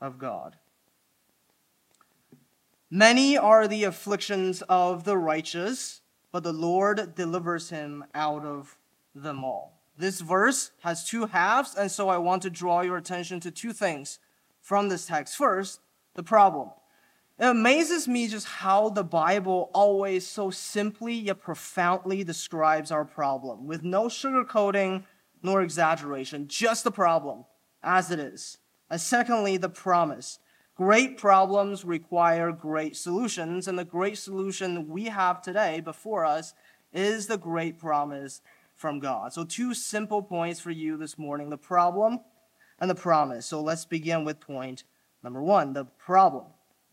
of 0.00 0.18
God. 0.18 0.56
Many 2.90 3.36
are 3.36 3.66
the 3.66 3.84
afflictions 3.84 4.62
of 4.68 5.04
the 5.04 5.18
righteous, 5.18 6.02
but 6.30 6.44
the 6.44 6.52
Lord 6.52 7.14
delivers 7.16 7.70
him 7.70 8.04
out 8.14 8.44
of 8.44 8.76
them 9.14 9.42
all. 9.42 9.80
This 9.98 10.20
verse 10.20 10.70
has 10.80 11.08
two 11.08 11.26
halves, 11.26 11.74
and 11.74 11.90
so 11.90 12.08
I 12.08 12.18
want 12.18 12.42
to 12.42 12.50
draw 12.50 12.82
your 12.82 12.98
attention 12.98 13.40
to 13.40 13.50
two 13.50 13.72
things. 13.72 14.18
from 14.60 14.88
this 14.88 15.06
text. 15.06 15.36
First, 15.36 15.78
the 16.14 16.24
problem. 16.24 16.70
It 17.38 17.44
amazes 17.44 18.08
me 18.08 18.28
just 18.28 18.46
how 18.46 18.88
the 18.88 19.04
Bible 19.04 19.70
always 19.74 20.26
so 20.26 20.50
simply 20.50 21.12
yet 21.12 21.42
profoundly 21.42 22.24
describes 22.24 22.90
our 22.90 23.04
problem 23.04 23.66
with 23.66 23.82
no 23.82 24.04
sugarcoating 24.04 25.04
nor 25.42 25.60
exaggeration, 25.60 26.48
just 26.48 26.82
the 26.82 26.90
problem 26.90 27.44
as 27.82 28.10
it 28.10 28.18
is. 28.18 28.56
And 28.88 29.00
secondly, 29.00 29.58
the 29.58 29.68
promise. 29.68 30.38
Great 30.76 31.18
problems 31.18 31.84
require 31.84 32.52
great 32.52 32.96
solutions, 32.96 33.68
and 33.68 33.78
the 33.78 33.84
great 33.84 34.16
solution 34.16 34.88
we 34.88 35.04
have 35.04 35.42
today 35.42 35.80
before 35.80 36.24
us 36.24 36.54
is 36.92 37.26
the 37.26 37.38
great 37.38 37.78
promise 37.78 38.40
from 38.74 38.98
God. 38.98 39.32
So, 39.32 39.44
two 39.44 39.74
simple 39.74 40.22
points 40.22 40.60
for 40.60 40.70
you 40.70 40.96
this 40.96 41.18
morning 41.18 41.50
the 41.50 41.56
problem 41.56 42.20
and 42.78 42.90
the 42.90 42.94
promise. 42.94 43.46
So, 43.46 43.62
let's 43.62 43.86
begin 43.86 44.24
with 44.24 44.40
point 44.40 44.84
number 45.22 45.42
one 45.42 45.72
the 45.72 45.84
problem. 45.84 46.44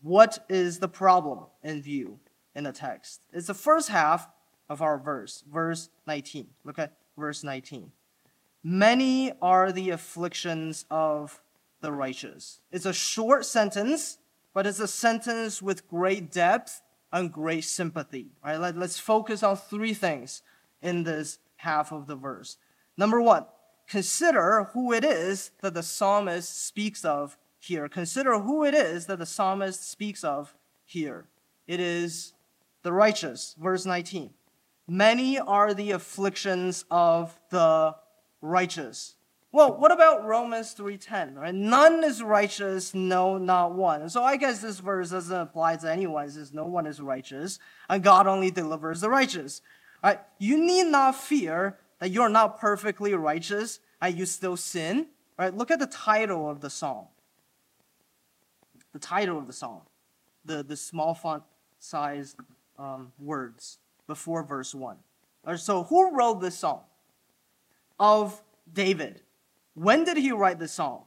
What 0.04 0.44
is 0.50 0.80
the 0.80 0.88
problem 0.88 1.46
in 1.62 1.80
view 1.80 2.18
in 2.54 2.64
the 2.64 2.72
text? 2.72 3.22
It's 3.32 3.46
the 3.46 3.54
first 3.54 3.88
half 3.88 4.28
of 4.68 4.82
our 4.82 4.98
verse, 4.98 5.42
verse 5.50 5.88
19. 6.06 6.46
Look 6.62 6.78
at 6.78 6.92
verse 7.16 7.42
19. 7.42 7.90
Many 8.62 9.32
are 9.40 9.72
the 9.72 9.88
afflictions 9.88 10.84
of 10.90 11.40
the 11.80 11.90
righteous. 11.90 12.60
It's 12.70 12.84
a 12.84 12.92
short 12.92 13.46
sentence, 13.46 14.18
but 14.52 14.66
it's 14.66 14.78
a 14.78 14.86
sentence 14.86 15.62
with 15.62 15.88
great 15.88 16.30
depth 16.30 16.82
and 17.10 17.32
great 17.32 17.64
sympathy. 17.64 18.26
All 18.44 18.50
right, 18.50 18.60
let, 18.60 18.76
let's 18.76 18.98
focus 18.98 19.42
on 19.42 19.56
three 19.56 19.94
things 19.94 20.42
in 20.82 21.04
this 21.04 21.38
half 21.56 21.92
of 21.92 22.08
the 22.08 22.16
verse. 22.16 22.58
Number 22.98 23.22
one, 23.22 23.46
consider 23.88 24.64
who 24.74 24.92
it 24.92 25.02
is 25.02 25.50
that 25.62 25.72
the 25.72 25.82
psalmist 25.82 26.66
speaks 26.66 27.06
of 27.06 27.38
here. 27.64 27.88
Consider 27.88 28.38
who 28.38 28.64
it 28.64 28.74
is 28.74 29.06
that 29.06 29.18
the 29.18 29.26
psalmist 29.26 29.90
speaks 29.90 30.22
of 30.22 30.54
here. 30.84 31.26
It 31.66 31.80
is 31.80 32.34
the 32.82 32.92
righteous. 32.92 33.56
Verse 33.58 33.86
19. 33.86 34.30
Many 34.86 35.38
are 35.38 35.72
the 35.72 35.92
afflictions 35.92 36.84
of 36.90 37.38
the 37.48 37.96
righteous. 38.42 39.16
Well, 39.50 39.78
what 39.78 39.92
about 39.92 40.24
Romans 40.24 40.74
3:10? 40.74 41.36
Right? 41.36 41.54
None 41.54 42.04
is 42.04 42.22
righteous, 42.22 42.92
no, 42.92 43.38
not 43.38 43.72
one. 43.72 44.10
So 44.10 44.22
I 44.22 44.36
guess 44.36 44.60
this 44.60 44.80
verse 44.80 45.10
doesn't 45.10 45.34
apply 45.34 45.76
to 45.76 45.90
anyone. 45.90 46.26
It 46.26 46.32
says 46.32 46.52
no 46.52 46.66
one 46.66 46.86
is 46.86 47.00
righteous, 47.00 47.58
and 47.88 48.02
God 48.02 48.26
only 48.26 48.50
delivers 48.50 49.00
the 49.00 49.08
righteous. 49.08 49.62
Right? 50.02 50.18
You 50.38 50.58
need 50.58 50.88
not 50.88 51.14
fear 51.14 51.78
that 52.00 52.10
you're 52.10 52.28
not 52.28 52.58
perfectly 52.58 53.14
righteous 53.14 53.80
and 54.02 54.18
you 54.18 54.26
still 54.26 54.56
sin. 54.56 55.06
Right? 55.38 55.56
Look 55.56 55.70
at 55.70 55.78
the 55.78 55.86
title 55.86 56.50
of 56.50 56.60
the 56.60 56.68
psalm. 56.68 57.06
The 58.94 59.00
title 59.00 59.36
of 59.36 59.46
the 59.46 59.52
psalm, 59.52 59.82
the, 60.46 60.62
the 60.62 60.76
small 60.76 61.14
font 61.14 61.42
size 61.80 62.36
um, 62.78 63.12
words 63.18 63.78
before 64.06 64.42
verse 64.44 64.74
1. 64.74 64.96
Right, 65.44 65.58
so, 65.58 65.82
who 65.82 66.16
wrote 66.16 66.40
this 66.40 66.56
psalm? 66.56 66.80
Of 67.98 68.40
David. 68.72 69.20
When 69.74 70.04
did 70.04 70.16
he 70.16 70.32
write 70.32 70.58
this 70.58 70.72
psalm? 70.72 71.02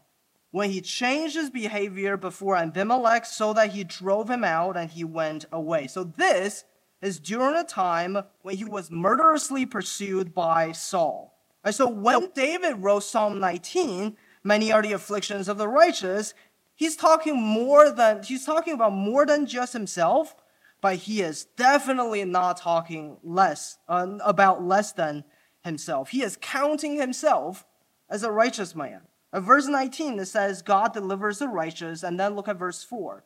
When 0.51 0.69
he 0.69 0.81
changed 0.81 1.35
his 1.35 1.49
behavior 1.49 2.17
before 2.17 2.57
Abimelech 2.57 3.25
so 3.25 3.53
that 3.53 3.71
he 3.71 3.83
drove 3.83 4.29
him 4.29 4.43
out 4.43 4.77
and 4.77 4.91
he 4.91 5.03
went 5.03 5.45
away. 5.51 5.87
So, 5.87 6.03
this 6.03 6.65
is 7.01 7.19
during 7.19 7.55
a 7.55 7.63
time 7.63 8.17
when 8.41 8.57
he 8.57 8.65
was 8.65 8.91
murderously 8.91 9.65
pursued 9.65 10.33
by 10.33 10.73
Saul. 10.73 11.37
And 11.63 11.75
so 11.75 11.87
when 11.89 12.29
David 12.33 12.77
wrote 12.77 13.03
Psalm 13.03 13.39
19, 13.39 14.15
many 14.43 14.71
are 14.71 14.81
the 14.81 14.93
afflictions 14.93 15.49
of 15.49 15.57
the 15.57 15.67
righteous, 15.67 16.33
he's 16.77 16.95
talking 16.95 17.35
more 17.41 17.91
than 17.91 18.23
he's 18.23 18.45
talking 18.45 18.73
about 18.73 18.93
more 18.93 19.25
than 19.25 19.45
just 19.45 19.73
himself, 19.73 20.33
but 20.79 20.95
he 20.95 21.21
is 21.21 21.43
definitely 21.43 22.23
not 22.23 22.55
talking 22.55 23.17
less 23.21 23.77
uh, 23.89 24.07
about 24.23 24.63
less 24.63 24.93
than 24.93 25.25
himself. 25.65 26.09
He 26.09 26.23
is 26.23 26.37
counting 26.39 26.97
himself 26.97 27.65
as 28.09 28.23
a 28.23 28.31
righteous 28.31 28.73
man. 28.73 29.01
In 29.33 29.41
verse 29.41 29.67
19, 29.67 30.19
it 30.19 30.25
says, 30.25 30.61
God 30.61 30.93
delivers 30.93 31.39
the 31.39 31.47
righteous. 31.47 32.03
And 32.03 32.19
then 32.19 32.35
look 32.35 32.47
at 32.47 32.57
verse 32.57 32.83
4. 32.83 33.23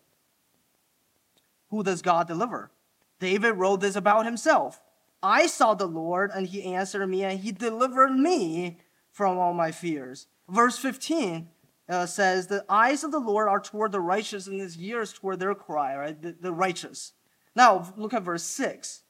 Who 1.70 1.84
does 1.84 2.02
God 2.02 2.28
deliver? 2.28 2.72
David 3.20 3.52
wrote 3.52 3.82
this 3.82 3.96
about 3.96 4.26
himself. 4.26 4.82
I 5.24 5.46
saw 5.46 5.76
the 5.76 5.86
Lord, 5.86 6.32
and 6.34 6.48
he 6.48 6.74
answered 6.74 7.06
me, 7.06 7.24
and 7.24 7.40
he 7.40 7.52
delivered 7.52 8.12
me 8.12 8.80
from 9.12 9.38
all 9.38 9.54
my 9.54 9.72
fears. 9.72 10.28
Verse 10.50 10.78
15 10.80 11.48
uh, 11.92 12.06
says, 12.06 12.48
The 12.48 12.66
eyes 12.70 13.04
of 13.04 13.12
the 13.12 13.20
Lord 13.20 13.48
are 13.48 13.60
toward 13.60 13.92
the 13.92 14.00
righteous, 14.00 14.48
and 14.48 14.60
his 14.60 14.78
ears 14.78 15.14
toward 15.14 15.40
their 15.40 15.54
cry, 15.54 15.96
right? 15.96 16.22
The, 16.22 16.36
the 16.40 16.54
righteous. 16.54 17.14
Now, 17.56 17.94
look 17.98 18.14
at 18.14 18.24
verse 18.24 18.44
6. 18.44 19.04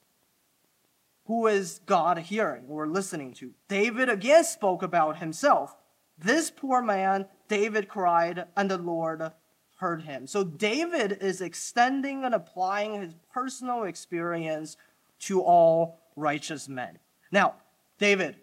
Who 1.25 1.47
is 1.47 1.79
God 1.85 2.17
hearing 2.17 2.65
or 2.67 2.87
listening 2.87 3.33
to? 3.35 3.51
David 3.67 4.09
again 4.09 4.43
spoke 4.43 4.81
about 4.83 5.19
himself. 5.19 5.75
This 6.17 6.51
poor 6.51 6.81
man, 6.81 7.27
David 7.47 7.87
cried, 7.87 8.45
and 8.57 8.69
the 8.69 8.77
Lord 8.77 9.31
heard 9.77 10.03
him. 10.03 10.27
So 10.27 10.43
David 10.43 11.17
is 11.21 11.41
extending 11.41 12.25
and 12.25 12.35
applying 12.35 13.01
his 13.01 13.13
personal 13.31 13.83
experience 13.83 14.77
to 15.21 15.41
all 15.41 16.01
righteous 16.15 16.67
men. 16.67 16.99
Now, 17.31 17.55
David, 17.97 18.35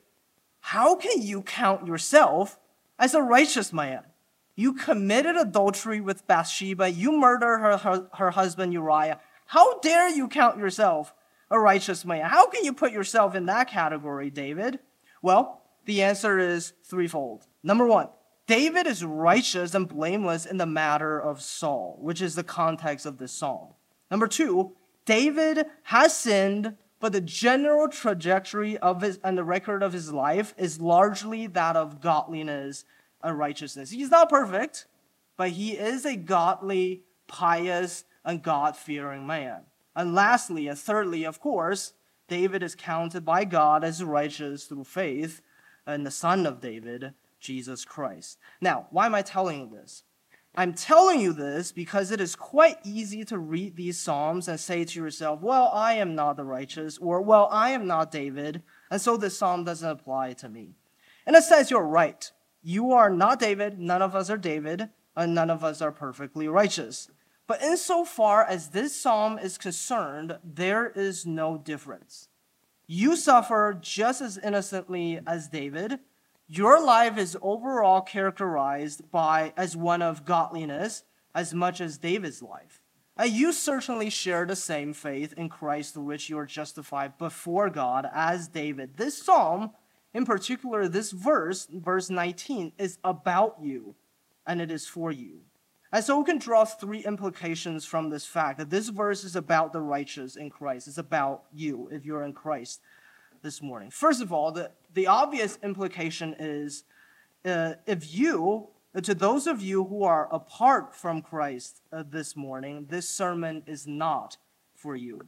how 0.60 0.96
can 0.96 1.22
you 1.22 1.42
count 1.42 1.86
yourself 1.86 2.58
as 2.98 3.14
a 3.14 3.22
righteous 3.22 3.72
man? 3.72 4.02
You 4.58 4.72
committed 4.72 5.36
adultery 5.36 6.00
with 6.00 6.26
Bathsheba, 6.26 6.90
you 6.90 7.12
murdered 7.12 7.58
her, 7.58 7.76
her, 7.76 8.08
her 8.14 8.30
husband 8.32 8.72
Uriah. 8.72 9.20
How 9.46 9.78
dare 9.78 10.08
you 10.08 10.26
count 10.26 10.58
yourself 10.58 11.14
a 11.48 11.60
righteous 11.60 12.04
man? 12.04 12.28
How 12.28 12.48
can 12.48 12.64
you 12.64 12.72
put 12.72 12.90
yourself 12.90 13.36
in 13.36 13.46
that 13.46 13.70
category, 13.70 14.30
David? 14.30 14.80
Well, 15.22 15.62
the 15.84 16.02
answer 16.02 16.40
is 16.40 16.72
threefold. 16.82 17.46
Number 17.62 17.86
one, 17.86 18.08
David 18.48 18.88
is 18.88 19.04
righteous 19.04 19.76
and 19.76 19.86
blameless 19.86 20.44
in 20.44 20.56
the 20.56 20.66
matter 20.66 21.20
of 21.20 21.40
Saul, 21.40 21.96
which 22.00 22.20
is 22.20 22.34
the 22.34 22.42
context 22.42 23.06
of 23.06 23.18
this 23.18 23.30
psalm. 23.30 23.74
Number 24.10 24.26
two, 24.26 24.72
David 25.04 25.66
has 25.84 26.16
sinned, 26.16 26.74
but 26.98 27.12
the 27.12 27.20
general 27.20 27.86
trajectory 27.86 28.76
of 28.76 29.02
his 29.02 29.20
and 29.22 29.38
the 29.38 29.44
record 29.44 29.84
of 29.84 29.92
his 29.92 30.12
life 30.12 30.52
is 30.58 30.80
largely 30.80 31.46
that 31.46 31.76
of 31.76 32.00
godliness 32.00 32.84
righteousness. 33.24 33.90
He's 33.90 34.10
not 34.10 34.30
perfect, 34.30 34.86
but 35.36 35.50
he 35.50 35.72
is 35.72 36.04
a 36.04 36.16
godly, 36.16 37.02
pious, 37.26 38.04
and 38.24 38.42
God 38.42 38.76
fearing 38.76 39.26
man. 39.26 39.62
And 39.96 40.14
lastly, 40.14 40.68
and 40.68 40.78
thirdly, 40.78 41.24
of 41.24 41.40
course, 41.40 41.94
David 42.28 42.62
is 42.62 42.74
counted 42.74 43.24
by 43.24 43.44
God 43.44 43.82
as 43.82 44.04
righteous 44.04 44.64
through 44.64 44.84
faith 44.84 45.40
in 45.86 46.04
the 46.04 46.10
Son 46.10 46.46
of 46.46 46.60
David, 46.60 47.14
Jesus 47.40 47.84
Christ. 47.84 48.38
Now, 48.60 48.86
why 48.90 49.06
am 49.06 49.14
I 49.14 49.22
telling 49.22 49.60
you 49.60 49.78
this? 49.78 50.04
I'm 50.54 50.74
telling 50.74 51.20
you 51.20 51.32
this 51.32 51.72
because 51.72 52.10
it 52.10 52.20
is 52.20 52.34
quite 52.34 52.78
easy 52.84 53.24
to 53.26 53.38
read 53.38 53.76
these 53.76 53.98
Psalms 53.98 54.48
and 54.48 54.58
say 54.58 54.84
to 54.84 55.00
yourself, 55.00 55.40
well, 55.40 55.70
I 55.72 55.94
am 55.94 56.14
not 56.14 56.36
the 56.36 56.44
righteous, 56.44 56.98
or 56.98 57.20
well, 57.22 57.48
I 57.50 57.70
am 57.70 57.86
not 57.86 58.10
David, 58.10 58.62
and 58.90 59.00
so 59.00 59.16
this 59.16 59.38
Psalm 59.38 59.64
doesn't 59.64 59.88
apply 59.88 60.32
to 60.34 60.48
me. 60.48 60.74
In 61.26 61.36
a 61.36 61.42
sense, 61.42 61.70
you're 61.70 61.82
right. 61.82 62.30
You 62.68 62.92
are 62.92 63.08
not 63.08 63.40
David, 63.40 63.78
none 63.78 64.02
of 64.02 64.14
us 64.14 64.28
are 64.28 64.36
David, 64.36 64.90
and 65.16 65.34
none 65.34 65.48
of 65.48 65.64
us 65.64 65.80
are 65.80 65.90
perfectly 65.90 66.48
righteous. 66.48 67.08
But 67.46 67.62
insofar 67.62 68.44
as 68.44 68.68
this 68.68 68.94
psalm 68.94 69.38
is 69.38 69.56
concerned, 69.56 70.38
there 70.44 70.90
is 70.90 71.24
no 71.24 71.56
difference. 71.56 72.28
You 72.86 73.16
suffer 73.16 73.78
just 73.80 74.20
as 74.20 74.36
innocently 74.36 75.18
as 75.26 75.48
David, 75.48 76.00
your 76.46 76.84
life 76.84 77.16
is 77.16 77.38
overall 77.40 78.02
characterized 78.02 79.10
by 79.10 79.54
as 79.56 79.74
one 79.74 80.02
of 80.02 80.26
godliness 80.26 81.04
as 81.34 81.54
much 81.54 81.80
as 81.80 81.96
David's 81.96 82.42
life. 82.42 82.82
And 83.16 83.30
you 83.30 83.54
certainly 83.54 84.10
share 84.10 84.44
the 84.44 84.54
same 84.56 84.92
faith 84.92 85.32
in 85.38 85.48
Christ 85.48 85.94
through 85.94 86.04
which 86.04 86.28
you 86.28 86.38
are 86.38 86.44
justified 86.44 87.16
before 87.16 87.70
God 87.70 88.06
as 88.12 88.46
David. 88.46 88.98
This 88.98 89.16
psalm, 89.16 89.70
in 90.14 90.24
particular, 90.24 90.88
this 90.88 91.10
verse, 91.10 91.68
verse 91.70 92.10
19, 92.10 92.72
is 92.78 92.98
about 93.04 93.56
you 93.60 93.94
and 94.46 94.60
it 94.60 94.70
is 94.70 94.86
for 94.86 95.12
you. 95.12 95.40
And 95.92 96.04
so 96.04 96.18
we 96.18 96.24
can 96.24 96.38
draw 96.38 96.64
three 96.64 97.04
implications 97.04 97.84
from 97.84 98.10
this 98.10 98.26
fact 98.26 98.58
that 98.58 98.70
this 98.70 98.88
verse 98.88 99.24
is 99.24 99.36
about 99.36 99.72
the 99.72 99.80
righteous 99.80 100.36
in 100.36 100.50
Christ. 100.50 100.88
It's 100.88 100.98
about 100.98 101.44
you 101.52 101.88
if 101.90 102.04
you're 102.04 102.24
in 102.24 102.32
Christ 102.32 102.80
this 103.42 103.62
morning. 103.62 103.90
First 103.90 104.20
of 104.20 104.32
all, 104.32 104.52
the, 104.52 104.70
the 104.92 105.06
obvious 105.06 105.58
implication 105.62 106.34
is 106.38 106.84
uh, 107.44 107.74
if 107.86 108.14
you, 108.14 108.68
uh, 108.94 109.00
to 109.00 109.14
those 109.14 109.46
of 109.46 109.62
you 109.62 109.84
who 109.84 110.02
are 110.02 110.32
apart 110.32 110.94
from 110.94 111.22
Christ 111.22 111.80
uh, 111.92 112.02
this 112.08 112.36
morning, 112.36 112.86
this 112.88 113.08
sermon 113.08 113.62
is 113.66 113.86
not 113.86 114.36
for 114.74 114.94
you. 114.94 115.26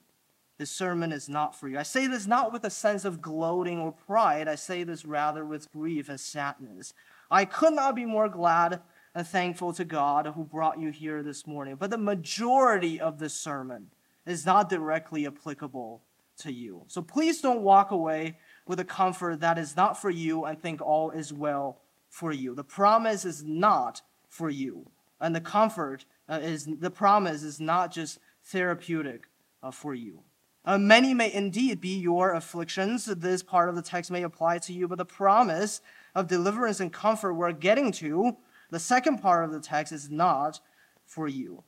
This 0.61 0.71
sermon 0.71 1.11
is 1.11 1.27
not 1.27 1.59
for 1.59 1.71
you. 1.71 1.79
I 1.79 1.85
say 1.85 2.07
this 2.07 2.27
not 2.27 2.53
with 2.53 2.65
a 2.65 2.71
sense 2.71 3.07
of 3.07 3.23
gloating 3.23 3.79
or 3.79 3.93
pride. 3.93 4.47
I 4.47 4.57
say 4.57 4.85
this 4.85 5.07
rather 5.07 5.43
with 5.43 5.73
grief 5.73 6.11
and 6.11 6.21
sadness. 6.21 6.93
I 7.31 7.47
could 7.47 7.73
not 7.73 7.95
be 7.95 8.05
more 8.05 8.29
glad 8.29 8.83
and 9.15 9.27
thankful 9.27 9.73
to 9.73 9.87
God 9.87 10.27
who 10.27 10.45
brought 10.45 10.79
you 10.79 10.91
here 10.91 11.23
this 11.23 11.47
morning. 11.47 11.77
But 11.77 11.89
the 11.89 11.97
majority 11.97 13.01
of 13.01 13.19
this 13.19 13.33
sermon 13.33 13.87
is 14.27 14.45
not 14.45 14.69
directly 14.69 15.27
applicable 15.27 16.03
to 16.41 16.53
you. 16.53 16.83
So 16.89 17.01
please 17.01 17.41
don't 17.41 17.63
walk 17.63 17.91
away 17.91 18.37
with 18.67 18.81
a 18.81 18.85
comfort 18.85 19.41
that 19.41 19.57
is 19.57 19.77
not 19.77 19.99
for 19.99 20.11
you 20.11 20.45
and 20.45 20.61
think 20.61 20.83
all 20.83 21.11
is 21.11 21.33
well 21.33 21.81
for 22.11 22.33
you. 22.33 22.55
The 22.55 22.65
promise 22.65 23.25
is 23.25 23.43
not 23.43 24.03
for 24.29 24.51
you. 24.51 24.91
And 25.23 25.35
the 25.35 25.41
comfort 25.41 26.05
uh, 26.29 26.41
is 26.43 26.67
the 26.67 26.91
promise 26.91 27.43
is 27.45 27.61
not 27.61 27.91
just 27.91 28.19
therapeutic 28.45 29.23
uh, 29.63 29.71
for 29.71 29.95
you. 29.95 30.21
Uh, 30.65 30.77
many 30.77 31.15
may 31.15 31.33
indeed 31.33 31.81
be 31.81 31.99
your 31.99 32.35
afflictions. 32.35 33.07
This 33.07 33.43
part 33.43 33.69
of 33.69 33.77
the 33.77 33.83
text 33.83 34.11
may 34.11 34.23
apply 34.23 34.59
to 34.59 34.73
you, 34.73 34.87
but 34.87 34.99
the 34.99 35.05
promise 35.05 35.81
of 36.15 36.29
deliverance 36.29 36.81
and 36.81 36.93
comfort 36.93 37.35
we're 37.35 37.53
getting 37.53 37.93
to, 37.93 38.37
the 38.71 38.79
second 38.79 39.19
part 39.19 39.45
of 39.45 39.53
the 39.53 39.61
text, 39.61 39.93
is 39.93 40.11
not 40.11 40.61
for 41.07 41.27
you. 41.27 41.65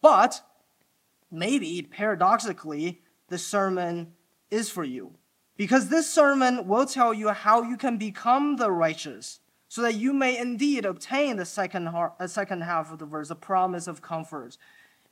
But 0.00 0.40
maybe, 1.30 1.82
paradoxically, 1.82 3.02
the 3.28 3.38
sermon 3.38 4.12
is 4.50 4.70
for 4.70 4.84
you. 4.84 5.14
Because 5.56 5.88
this 5.88 6.08
sermon 6.08 6.68
will 6.68 6.86
tell 6.86 7.12
you 7.12 7.30
how 7.30 7.62
you 7.62 7.76
can 7.76 7.98
become 7.98 8.56
the 8.56 8.70
righteous, 8.70 9.40
so 9.66 9.82
that 9.82 9.96
you 9.96 10.12
may 10.12 10.38
indeed 10.38 10.86
obtain 10.86 11.36
the 11.36 11.44
second, 11.44 11.88
uh, 11.88 12.26
second 12.26 12.62
half 12.62 12.92
of 12.92 12.98
the 13.00 13.04
verse, 13.04 13.28
the 13.28 13.34
promise 13.34 13.88
of 13.88 14.00
comfort 14.00 14.56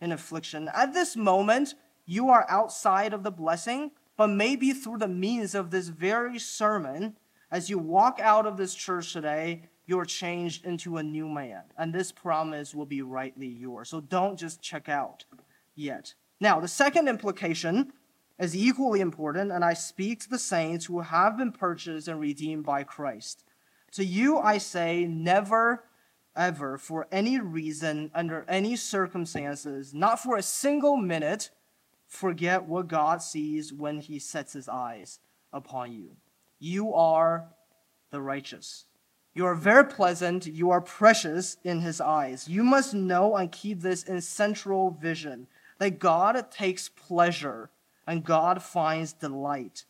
in 0.00 0.12
affliction. 0.12 0.70
At 0.72 0.94
this 0.94 1.16
moment, 1.16 1.74
you 2.06 2.30
are 2.30 2.46
outside 2.48 3.12
of 3.12 3.22
the 3.22 3.30
blessing, 3.30 3.90
but 4.16 4.28
maybe 4.28 4.72
through 4.72 4.98
the 4.98 5.08
means 5.08 5.54
of 5.54 5.70
this 5.70 5.88
very 5.88 6.38
sermon, 6.38 7.16
as 7.50 7.68
you 7.68 7.78
walk 7.78 8.18
out 8.22 8.46
of 8.46 8.56
this 8.56 8.74
church 8.74 9.12
today, 9.12 9.62
you're 9.86 10.04
changed 10.04 10.64
into 10.64 10.96
a 10.96 11.02
new 11.02 11.28
man. 11.28 11.62
And 11.76 11.92
this 11.92 12.10
promise 12.10 12.74
will 12.74 12.86
be 12.86 13.02
rightly 13.02 13.46
yours. 13.46 13.90
So 13.90 14.00
don't 14.00 14.38
just 14.38 14.62
check 14.62 14.88
out 14.88 15.24
yet. 15.74 16.14
Now, 16.40 16.60
the 16.60 16.68
second 16.68 17.08
implication 17.08 17.92
is 18.38 18.56
equally 18.56 19.00
important, 19.00 19.52
and 19.52 19.64
I 19.64 19.74
speak 19.74 20.20
to 20.20 20.30
the 20.30 20.38
saints 20.38 20.86
who 20.86 21.00
have 21.00 21.38
been 21.38 21.52
purchased 21.52 22.08
and 22.08 22.20
redeemed 22.20 22.64
by 22.64 22.82
Christ. 22.82 23.44
To 23.92 24.04
you, 24.04 24.38
I 24.38 24.58
say, 24.58 25.06
never, 25.06 25.84
ever, 26.36 26.76
for 26.76 27.06
any 27.10 27.38
reason, 27.40 28.10
under 28.14 28.44
any 28.48 28.76
circumstances, 28.76 29.94
not 29.94 30.22
for 30.22 30.36
a 30.36 30.42
single 30.42 30.96
minute, 30.96 31.50
forget 32.06 32.64
what 32.64 32.88
God 32.88 33.22
sees 33.22 33.72
when 33.72 33.98
he 33.98 34.18
sets 34.18 34.52
his 34.52 34.68
eyes 34.68 35.20
upon 35.52 35.92
you. 35.92 36.16
You 36.58 36.94
are 36.94 37.48
the 38.10 38.20
righteous. 38.20 38.84
You 39.34 39.44
are 39.44 39.54
very 39.54 39.84
pleasant. 39.84 40.46
You 40.46 40.70
are 40.70 40.80
precious 40.80 41.58
in 41.62 41.80
his 41.80 42.00
eyes. 42.00 42.48
You 42.48 42.64
must 42.64 42.94
know 42.94 43.36
and 43.36 43.52
keep 43.52 43.80
this 43.80 44.02
in 44.02 44.20
central 44.22 44.90
vision 44.90 45.46
that 45.78 45.98
God 45.98 46.50
takes 46.50 46.88
pleasure 46.88 47.70
and 48.06 48.24
God 48.24 48.62
finds 48.62 49.12
delight 49.12 49.84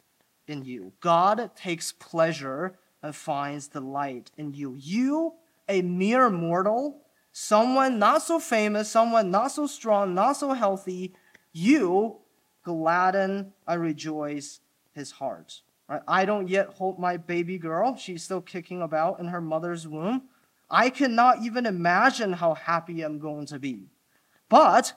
in 0.49 0.64
you. 0.64 0.92
God 1.00 1.50
takes 1.54 1.92
pleasure 1.92 2.78
and 3.02 3.14
finds 3.14 3.68
delight 3.68 4.30
in 4.37 4.52
you. 4.52 4.75
You, 4.76 5.35
a 5.68 5.82
mere 5.82 6.30
mortal, 6.30 7.02
someone 7.32 7.99
not 7.99 8.23
so 8.23 8.38
famous, 8.38 8.90
someone 8.90 9.30
not 9.30 9.52
so 9.52 9.66
strong, 9.66 10.14
not 10.14 10.32
so 10.32 10.54
healthy, 10.54 11.14
you 11.56 12.18
gladden 12.62 13.52
and 13.66 13.80
rejoice 13.80 14.60
his 14.92 15.12
heart. 15.12 15.62
Right? 15.88 16.02
I 16.06 16.25
don't 16.25 16.48
yet 16.48 16.75
hold 16.75 16.98
my 16.98 17.16
baby 17.16 17.58
girl. 17.58 17.96
She's 17.96 18.22
still 18.22 18.40
kicking 18.40 18.82
about 18.82 19.20
in 19.20 19.28
her 19.28 19.40
mother's 19.40 19.88
womb. 19.88 20.22
I 20.70 20.90
cannot 20.90 21.42
even 21.42 21.64
imagine 21.64 22.34
how 22.34 22.54
happy 22.54 23.02
I'm 23.02 23.18
going 23.18 23.46
to 23.46 23.58
be. 23.58 23.84
But 24.48 24.94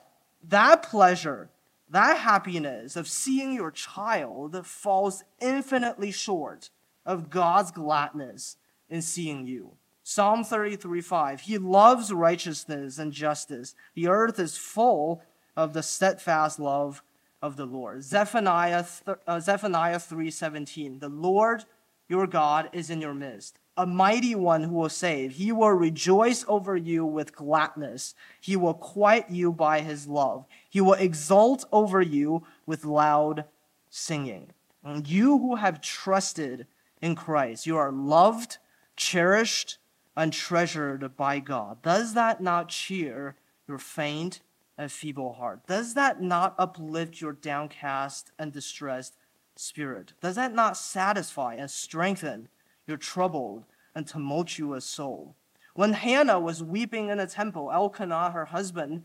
that 0.48 0.82
pleasure, 0.82 1.48
that 1.88 2.18
happiness 2.18 2.96
of 2.96 3.08
seeing 3.08 3.52
your 3.54 3.70
child 3.70 4.66
falls 4.66 5.22
infinitely 5.40 6.10
short 6.10 6.70
of 7.06 7.30
God's 7.30 7.70
gladness 7.70 8.56
in 8.88 9.00
seeing 9.00 9.46
you. 9.46 9.72
Psalm 10.02 10.42
33 10.42 11.00
5. 11.00 11.40
He 11.42 11.56
loves 11.56 12.12
righteousness 12.12 12.98
and 12.98 13.12
justice. 13.12 13.76
The 13.94 14.08
earth 14.08 14.40
is 14.40 14.56
full 14.56 15.22
of 15.56 15.72
the 15.72 15.82
steadfast 15.82 16.58
love 16.58 17.02
of 17.42 17.56
the 17.56 17.66
Lord. 17.66 18.02
Zephaniah, 18.02 18.84
uh, 19.26 19.40
Zephaniah 19.40 19.98
3:17. 19.98 20.98
The 20.98 21.08
Lord 21.08 21.64
your 22.08 22.26
God 22.26 22.68
is 22.72 22.90
in 22.90 23.00
your 23.00 23.14
midst, 23.14 23.58
a 23.76 23.86
mighty 23.86 24.34
one 24.34 24.64
who 24.64 24.74
will 24.74 24.88
save. 24.88 25.32
He 25.32 25.52
will 25.52 25.70
rejoice 25.70 26.44
over 26.48 26.76
you 26.76 27.06
with 27.06 27.36
gladness. 27.36 28.14
He 28.40 28.56
will 28.56 28.74
quiet 28.74 29.30
you 29.30 29.52
by 29.52 29.80
his 29.80 30.08
love. 30.08 30.44
He 30.68 30.80
will 30.80 30.94
exult 30.94 31.64
over 31.70 32.02
you 32.02 32.44
with 32.66 32.84
loud 32.84 33.44
singing. 33.88 34.50
And 34.82 35.06
you 35.06 35.38
who 35.38 35.56
have 35.56 35.80
trusted 35.80 36.66
in 37.00 37.14
Christ, 37.14 37.66
you 37.66 37.76
are 37.76 37.92
loved, 37.92 38.58
cherished, 38.96 39.78
and 40.16 40.32
treasured 40.32 41.16
by 41.16 41.38
God. 41.38 41.80
Does 41.82 42.14
that 42.14 42.42
not 42.42 42.68
cheer 42.68 43.36
your 43.68 43.78
faint 43.78 44.40
a 44.80 44.88
feeble 44.88 45.34
heart? 45.34 45.66
Does 45.66 45.94
that 45.94 46.22
not 46.22 46.54
uplift 46.58 47.20
your 47.20 47.32
downcast 47.32 48.32
and 48.38 48.52
distressed 48.52 49.16
spirit? 49.54 50.14
Does 50.22 50.36
that 50.36 50.54
not 50.54 50.76
satisfy 50.76 51.54
and 51.54 51.70
strengthen 51.70 52.48
your 52.86 52.96
troubled 52.96 53.64
and 53.94 54.06
tumultuous 54.06 54.86
soul? 54.86 55.36
When 55.74 55.92
Hannah 55.92 56.40
was 56.40 56.62
weeping 56.62 57.10
in 57.10 57.18
the 57.18 57.26
temple, 57.26 57.70
Elkanah, 57.70 58.30
her 58.30 58.46
husband, 58.46 59.04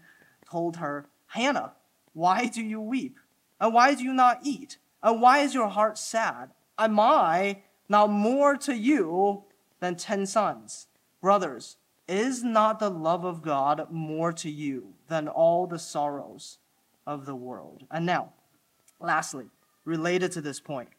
told 0.49 0.77
her, 0.77 1.07
Hannah, 1.27 1.73
why 2.13 2.47
do 2.47 2.63
you 2.63 2.79
weep? 2.79 3.19
And 3.59 3.73
why 3.73 3.95
do 3.95 4.03
you 4.03 4.13
not 4.13 4.39
eat? 4.43 4.77
And 5.03 5.21
why 5.21 5.39
is 5.39 5.53
your 5.53 5.67
heart 5.67 5.97
sad? 5.97 6.51
Am 6.77 6.99
I 6.99 7.63
not 7.89 8.09
more 8.09 8.55
to 8.57 8.75
you 8.75 9.43
than 9.79 9.95
ten 9.95 10.25
sons? 10.25 10.88
Brothers, 11.21 11.77
is 12.08 12.44
not 12.44 12.80
the 12.80 12.89
love 12.89 13.24
of 13.24 13.41
God 13.41 13.88
more 13.89 14.32
to 14.34 14.50
you 14.50 14.94
than 15.08 15.28
all 15.28 15.68
the 15.68 15.80
sorrows 15.80 16.60
of 17.06 17.26
the 17.26 17.36
world? 17.36 17.84
And 17.91 18.06
now, 18.06 18.34
lastly, 19.00 19.46
related 19.84 20.32
to 20.34 20.41
this 20.41 20.60
point, 20.60 20.89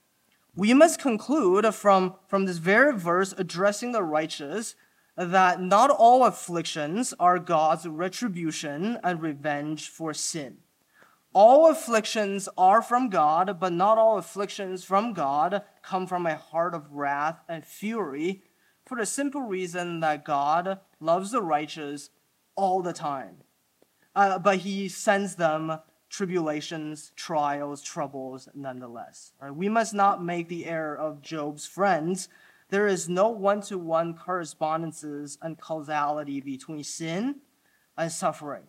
we 0.55 0.73
must 0.73 1.01
conclude 1.01 1.73
from, 1.75 2.15
from 2.29 2.47
this 2.47 2.57
very 2.57 2.99
verse 2.99 3.35
addressing 3.37 3.93
the 3.93 4.03
righteous 4.03 4.75
that 5.17 5.61
not 5.61 5.91
all 5.91 6.25
afflictions 6.25 7.15
are 7.19 7.39
God's 7.39 7.87
retribution 7.87 8.99
and 9.03 9.23
revenge 9.23 9.89
for 9.89 10.13
sin. 10.13 10.59
All 11.33 11.71
afflictions 11.71 12.49
are 12.57 12.81
from 12.81 13.11
God, 13.11 13.59
but 13.61 13.73
not 13.73 13.99
all 13.99 14.17
afflictions 14.17 14.85
from 14.85 15.13
God 15.13 15.63
come 15.83 16.07
from 16.07 16.27
a 16.27 16.37
heart 16.37 16.75
of 16.75 16.93
wrath 16.93 17.41
and 17.49 17.65
fury 17.65 18.43
for 18.87 18.97
the 18.97 19.05
simple 19.05 19.43
reason 19.43 20.01
that 20.01 20.25
God 20.25 20.79
loves 21.01 21.31
the 21.31 21.43
righteous 21.43 22.11
all 22.55 22.83
the 22.83 22.93
time. 22.93 23.37
Uh, 24.15 24.39
but 24.39 24.59
he 24.59 24.89
sends 24.89 25.35
them 25.35 25.79
tribulations, 26.09 27.13
trials, 27.17 27.83
troubles 27.83 28.49
nonetheless. 28.55 29.33
Right? 29.41 29.55
We 29.55 29.69
must 29.69 29.93
not 29.93 30.25
make 30.25 30.49
the 30.49 30.67
error 30.67 30.97
of 30.97 31.21
Job's 31.21 31.67
friends. 31.67 32.29
There 32.71 32.87
is 32.87 33.09
no 33.09 33.29
one 33.29 33.61
to 33.63 33.79
one 33.79 34.15
correspondences 34.15 35.39
and 35.43 35.59
causality 35.59 36.41
between 36.41 36.85
sin 36.85 37.37
and 37.97 38.11
suffering. 38.11 38.65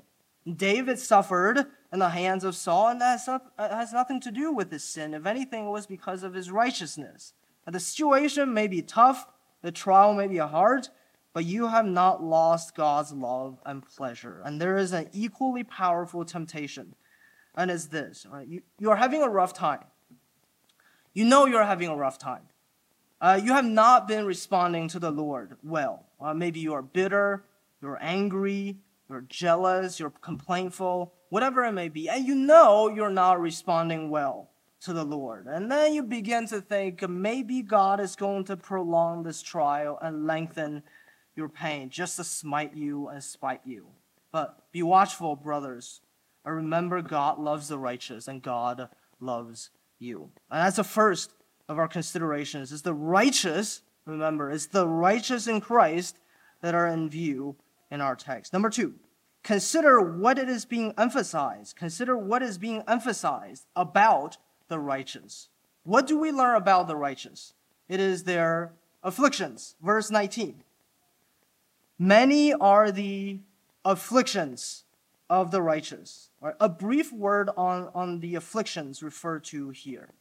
David 0.56 0.98
suffered 1.00 1.66
in 1.92 2.00
the 2.00 2.10
hands 2.10 2.44
of 2.44 2.56
Saul, 2.56 2.90
and 2.90 3.02
that 3.02 3.20
not, 3.28 3.52
has 3.58 3.92
nothing 3.92 4.22
to 4.22 4.32
do 4.32 4.52
with 4.52 4.72
his 4.72 4.84
sin. 4.84 5.14
If 5.14 5.26
anything, 5.26 5.68
it 5.68 5.72
was 5.72 5.86
because 5.86 6.24
of 6.24 6.34
his 6.34 6.52
righteousness. 6.52 7.34
the 7.66 7.80
situation 7.80 8.54
may 8.54 8.68
be 8.68 8.82
tough, 8.82 9.28
the 9.62 9.72
trial 9.72 10.14
may 10.14 10.28
be 10.28 10.38
hard, 10.38 10.88
but 11.38 11.46
you 11.46 11.68
have 11.68 11.86
not 11.86 12.24
lost 12.24 12.74
God's 12.74 13.14
love 13.14 13.60
and 13.64 13.88
pleasure. 13.88 14.42
And 14.44 14.60
there 14.60 14.76
is 14.76 14.92
an 14.92 15.08
equally 15.14 15.64
powerful 15.64 16.26
temptation, 16.26 16.96
and 17.54 17.70
it's 17.70 17.86
this 17.86 18.26
right? 18.28 18.48
you, 18.48 18.64
you 18.80 18.90
are 18.90 18.96
having 18.96 19.22
a 19.22 19.30
rough 19.30 19.54
time. 19.54 19.84
You 21.14 21.26
know 21.26 21.46
you're 21.46 21.64
having 21.64 21.90
a 21.90 21.96
rough 21.96 22.18
time. 22.18 22.42
Uh, 23.22 23.40
you 23.44 23.54
have 23.54 23.66
not 23.66 24.08
been 24.08 24.26
responding 24.26 24.88
to 24.88 24.98
the 24.98 25.12
Lord 25.12 25.58
well. 25.62 26.08
Uh, 26.20 26.34
maybe 26.34 26.60
you 26.60 26.74
are 26.74 26.82
bitter, 26.82 27.44
you're 27.84 28.00
angry, 28.02 28.80
you're 29.08 29.26
jealous, 29.30 30.00
you're 30.00 30.10
complainful, 30.10 31.14
whatever 31.30 31.64
it 31.66 31.74
may 31.74 31.90
be, 31.90 32.10
and 32.10 32.26
you 32.26 32.34
know 32.34 32.90
you're 32.90 33.12
not 33.12 33.40
responding 33.40 34.10
well 34.10 34.50
to 34.80 34.92
the 34.92 35.06
Lord. 35.06 35.46
And 35.46 35.72
then 35.72 35.94
you 35.94 36.02
begin 36.02 36.48
to 36.48 36.62
think 36.62 37.08
maybe 37.08 37.62
God 37.62 38.00
is 38.00 38.16
going 38.16 38.46
to 38.46 38.58
prolong 38.58 39.22
this 39.22 39.44
trial 39.44 40.00
and 40.02 40.26
lengthen 40.26 40.82
your 41.38 41.50
pain 41.50 41.90
just 41.90 42.18
to 42.18 42.24
smite 42.24 42.76
you 42.76 43.08
and 43.08 43.24
spite 43.24 43.62
you. 43.64 43.88
But 44.32 44.72
be 44.72 44.84
watchful, 44.84 45.36
brothers. 45.36 46.02
And 46.44 46.56
remember, 46.56 47.02
God 47.02 47.40
loves 47.40 47.68
the 47.68 47.78
righteous 47.78 48.28
and 48.28 48.42
God 48.42 48.90
loves 49.20 49.70
you. 50.00 50.30
And 50.52 50.66
that's 50.66 50.78
the 50.78 50.84
first 50.84 51.34
of 51.70 51.78
our 51.78 51.88
considerations. 51.88 52.72
Is 52.72 52.82
the 52.82 52.94
righteous, 52.94 53.82
remember, 54.06 54.52
it's 54.52 54.68
the 54.68 54.88
righteous 54.88 55.48
in 55.48 55.62
Christ 55.62 56.18
that 56.62 56.76
are 56.76 56.88
in 56.88 57.10
view 57.10 57.56
in 57.92 58.02
our 58.02 58.16
text. 58.16 58.54
Number 58.54 58.70
two, 58.70 58.96
consider 59.44 60.02
what 60.02 60.40
it 60.40 60.50
is 60.50 60.66
being 60.66 60.94
emphasized. 60.98 61.76
Consider 61.76 62.18
what 62.18 62.42
is 62.42 62.58
being 62.58 62.84
emphasized 62.88 63.66
about 63.76 64.38
the 64.68 64.80
righteous. 64.80 65.50
What 65.84 66.08
do 66.08 66.18
we 66.18 66.32
learn 66.32 66.56
about 66.56 66.88
the 66.88 66.96
righteous? 66.96 67.54
It 67.88 68.00
is 68.00 68.24
their 68.24 68.74
afflictions. 69.04 69.76
Verse 69.82 70.12
19. 70.12 70.64
Many 72.00 72.54
are 72.54 72.92
the 72.92 73.40
afflictions 73.84 74.84
of 75.30 75.52
the 75.52 75.62
righteous. 75.62 76.30
Right? 76.42 76.56
A 76.60 76.70
brief 76.70 77.12
word 77.12 77.50
on, 77.58 77.90
on 77.94 78.20
the 78.20 78.36
afflictions 78.36 79.02
referred 79.02 79.44
to 79.46 79.70
here. 79.70 80.14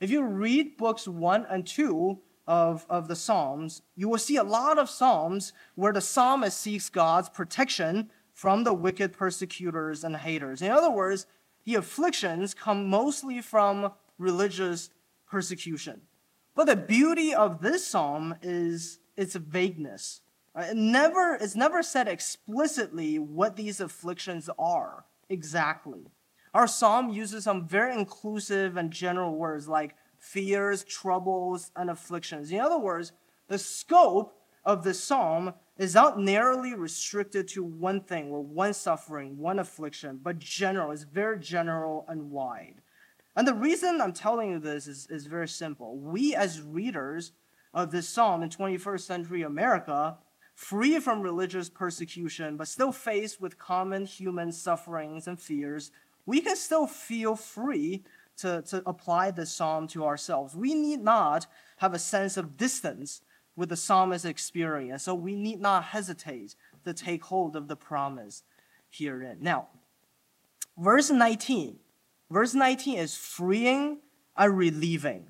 If 0.00 0.10
you 0.10 0.22
read 0.22 0.76
books 0.76 1.06
1 1.06 1.46
and 1.48 1.66
2 1.66 2.18
of, 2.46 2.86
of 2.88 3.06
the 3.06 3.16
Psalms, 3.16 3.82
you 3.94 4.08
will 4.08 4.18
see 4.18 4.36
a 4.36 4.42
lot 4.42 4.78
of 4.78 4.90
Psalms 4.90 5.52
where 5.74 5.92
the 5.92 6.00
psalmist 6.00 6.58
seeks 6.58 6.88
God's 6.88 7.28
protection 7.28 8.10
from 8.32 8.64
the 8.64 8.74
wicked 8.74 9.12
persecutors 9.12 10.02
and 10.02 10.16
haters. 10.16 10.62
In 10.62 10.70
other 10.70 10.90
words, 10.90 11.26
the 11.64 11.74
afflictions 11.74 12.54
come 12.54 12.88
mostly 12.88 13.40
from 13.40 13.92
religious 14.18 14.90
persecution. 15.30 16.00
But 16.54 16.66
the 16.66 16.76
beauty 16.76 17.34
of 17.34 17.60
this 17.60 17.86
psalm 17.86 18.34
is 18.42 18.98
its 19.16 19.34
vagueness. 19.36 20.22
Uh, 20.54 20.66
it 20.70 20.76
never, 20.76 21.38
it's 21.40 21.54
never 21.54 21.82
said 21.82 22.08
explicitly 22.08 23.18
what 23.18 23.56
these 23.56 23.80
afflictions 23.80 24.50
are 24.58 25.04
exactly. 25.28 26.10
Our 26.52 26.66
psalm 26.66 27.10
uses 27.10 27.44
some 27.44 27.66
very 27.66 27.94
inclusive 27.94 28.76
and 28.76 28.90
general 28.90 29.36
words 29.36 29.68
like 29.68 29.94
fears, 30.18 30.84
troubles, 30.84 31.70
and 31.76 31.88
afflictions. 31.88 32.50
In 32.50 32.60
other 32.60 32.78
words, 32.78 33.12
the 33.48 33.58
scope 33.58 34.36
of 34.64 34.84
the 34.84 34.92
psalm 34.92 35.54
is 35.78 35.94
not 35.94 36.20
narrowly 36.20 36.74
restricted 36.74 37.48
to 37.48 37.62
one 37.62 38.00
thing 38.00 38.30
or 38.30 38.42
one 38.42 38.74
suffering, 38.74 39.38
one 39.38 39.58
affliction, 39.58 40.20
but 40.22 40.38
general. 40.38 40.90
It's 40.90 41.04
very 41.04 41.38
general 41.38 42.04
and 42.08 42.30
wide. 42.30 42.82
And 43.36 43.46
the 43.46 43.54
reason 43.54 44.00
I'm 44.00 44.12
telling 44.12 44.50
you 44.50 44.58
this 44.58 44.86
is, 44.86 45.06
is 45.08 45.26
very 45.26 45.48
simple. 45.48 45.96
We, 45.96 46.34
as 46.34 46.60
readers 46.60 47.32
of 47.72 47.90
this 47.92 48.08
psalm 48.08 48.42
in 48.42 48.50
21st 48.50 49.00
century 49.00 49.42
America, 49.42 50.18
free 50.60 51.00
from 51.00 51.22
religious 51.22 51.70
persecution, 51.70 52.58
but 52.58 52.68
still 52.68 52.92
faced 52.92 53.40
with 53.40 53.58
common 53.58 54.04
human 54.04 54.52
sufferings 54.52 55.26
and 55.26 55.40
fears, 55.40 55.90
we 56.26 56.42
can 56.42 56.54
still 56.54 56.86
feel 56.86 57.34
free 57.34 58.04
to, 58.36 58.60
to 58.60 58.82
apply 58.84 59.30
this 59.30 59.50
psalm 59.50 59.88
to 59.88 60.04
ourselves. 60.04 60.54
We 60.54 60.74
need 60.74 61.00
not 61.00 61.46
have 61.78 61.94
a 61.94 61.98
sense 61.98 62.36
of 62.36 62.58
distance 62.58 63.22
with 63.56 63.70
the 63.70 63.76
psalmist's 63.76 64.26
experience, 64.26 65.04
so 65.04 65.14
we 65.14 65.34
need 65.34 65.62
not 65.62 65.82
hesitate 65.84 66.54
to 66.84 66.92
take 66.92 67.24
hold 67.24 67.56
of 67.56 67.66
the 67.66 67.76
promise 67.76 68.42
herein. 68.90 69.38
Now, 69.40 69.68
verse 70.76 71.08
19 71.08 71.78
verse 72.30 72.52
19 72.52 72.98
is 72.98 73.16
freeing 73.16 74.00
and 74.36 74.58
relieving. 74.58 75.28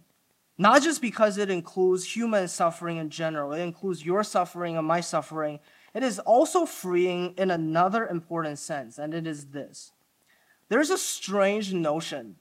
Not 0.61 0.83
just 0.83 1.01
because 1.01 1.39
it 1.39 1.49
includes 1.49 2.15
human 2.15 2.47
suffering 2.47 2.99
in 2.99 3.09
general, 3.09 3.55
it 3.55 3.63
includes 3.63 4.05
your 4.05 4.23
suffering 4.23 4.77
and 4.77 4.87
my 4.87 5.01
suffering. 5.01 5.59
It 5.95 6.03
is 6.03 6.19
also 6.19 6.67
freeing 6.67 7.33
in 7.39 7.51
another 7.51 8.07
important 8.07 8.59
sense, 8.59 8.99
and 8.99 9.15
it 9.15 9.27
is 9.27 9.47
this. 9.47 9.93
There's 10.69 10.91
a 10.91 10.99
strange 10.99 11.73
notion 11.73 12.37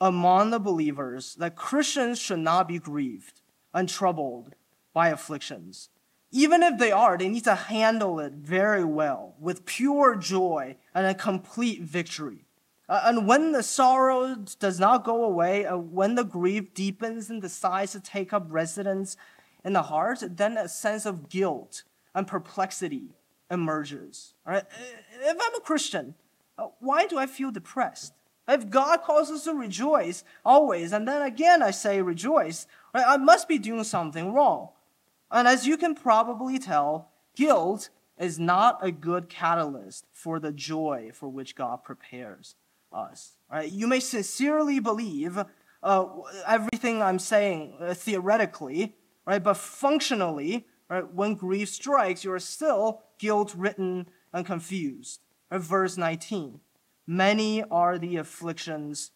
among 0.00 0.48
the 0.48 0.58
believers 0.58 1.34
that 1.34 1.56
Christians 1.56 2.18
should 2.18 2.38
not 2.38 2.68
be 2.68 2.78
grieved 2.78 3.42
and 3.74 3.86
troubled 3.86 4.54
by 4.94 5.10
afflictions. 5.10 5.90
Even 6.32 6.62
if 6.62 6.78
they 6.78 6.90
are, 6.90 7.18
they 7.18 7.28
need 7.28 7.44
to 7.44 7.54
handle 7.54 8.18
it 8.18 8.32
very 8.32 8.82
well 8.82 9.34
with 9.38 9.66
pure 9.66 10.16
joy 10.16 10.78
and 10.94 11.06
a 11.06 11.14
complete 11.14 11.82
victory. 11.82 12.47
Uh, 12.88 13.02
and 13.04 13.26
when 13.26 13.52
the 13.52 13.62
sorrow 13.62 14.34
does 14.58 14.80
not 14.80 15.04
go 15.04 15.24
away, 15.24 15.66
uh, 15.66 15.76
when 15.76 16.14
the 16.14 16.24
grief 16.24 16.72
deepens 16.72 17.28
and 17.28 17.42
decides 17.42 17.92
to 17.92 18.00
take 18.00 18.32
up 18.32 18.46
residence 18.48 19.16
in 19.64 19.74
the 19.74 19.82
heart, 19.82 20.22
then 20.22 20.56
a 20.56 20.68
sense 20.68 21.04
of 21.04 21.28
guilt 21.28 21.82
and 22.14 22.26
perplexity 22.26 23.10
emerges. 23.50 24.34
Right? 24.46 24.64
If 25.20 25.36
I'm 25.40 25.54
a 25.54 25.60
Christian, 25.60 26.14
uh, 26.56 26.68
why 26.80 27.06
do 27.06 27.18
I 27.18 27.26
feel 27.26 27.50
depressed? 27.50 28.14
If 28.48 28.70
God 28.70 29.02
calls 29.02 29.30
us 29.30 29.44
to 29.44 29.52
rejoice 29.52 30.24
always, 30.42 30.92
and 30.92 31.06
then 31.06 31.20
again 31.20 31.62
I 31.62 31.70
say 31.70 32.00
rejoice, 32.00 32.66
right, 32.94 33.04
I 33.06 33.18
must 33.18 33.46
be 33.46 33.58
doing 33.58 33.84
something 33.84 34.32
wrong. 34.32 34.70
And 35.30 35.46
as 35.46 35.66
you 35.66 35.76
can 35.76 35.94
probably 35.94 36.58
tell, 36.58 37.10
guilt 37.36 37.90
is 38.18 38.38
not 38.38 38.78
a 38.82 38.90
good 38.90 39.28
catalyst 39.28 40.06
for 40.14 40.40
the 40.40 40.52
joy 40.52 41.10
for 41.12 41.28
which 41.28 41.54
God 41.54 41.84
prepares 41.84 42.56
us. 42.92 43.32
Right? 43.50 43.70
You 43.70 43.86
may 43.86 44.00
sincerely 44.00 44.80
believe 44.80 45.38
uh, 45.82 46.06
everything 46.46 47.02
I'm 47.02 47.18
saying 47.18 47.74
uh, 47.80 47.94
theoretically, 47.94 48.96
right? 49.26 49.42
But 49.42 49.56
functionally, 49.56 50.66
right, 50.88 51.12
when 51.12 51.34
grief 51.34 51.68
strikes, 51.68 52.24
you 52.24 52.32
are 52.32 52.38
still 52.38 53.02
guilt-ridden 53.18 54.08
and 54.32 54.46
confused. 54.46 55.20
Right? 55.50 55.60
Verse 55.60 55.96
19: 55.96 56.60
Many 57.06 57.62
are 57.64 57.98
the 57.98 58.16
afflictions 58.16 59.12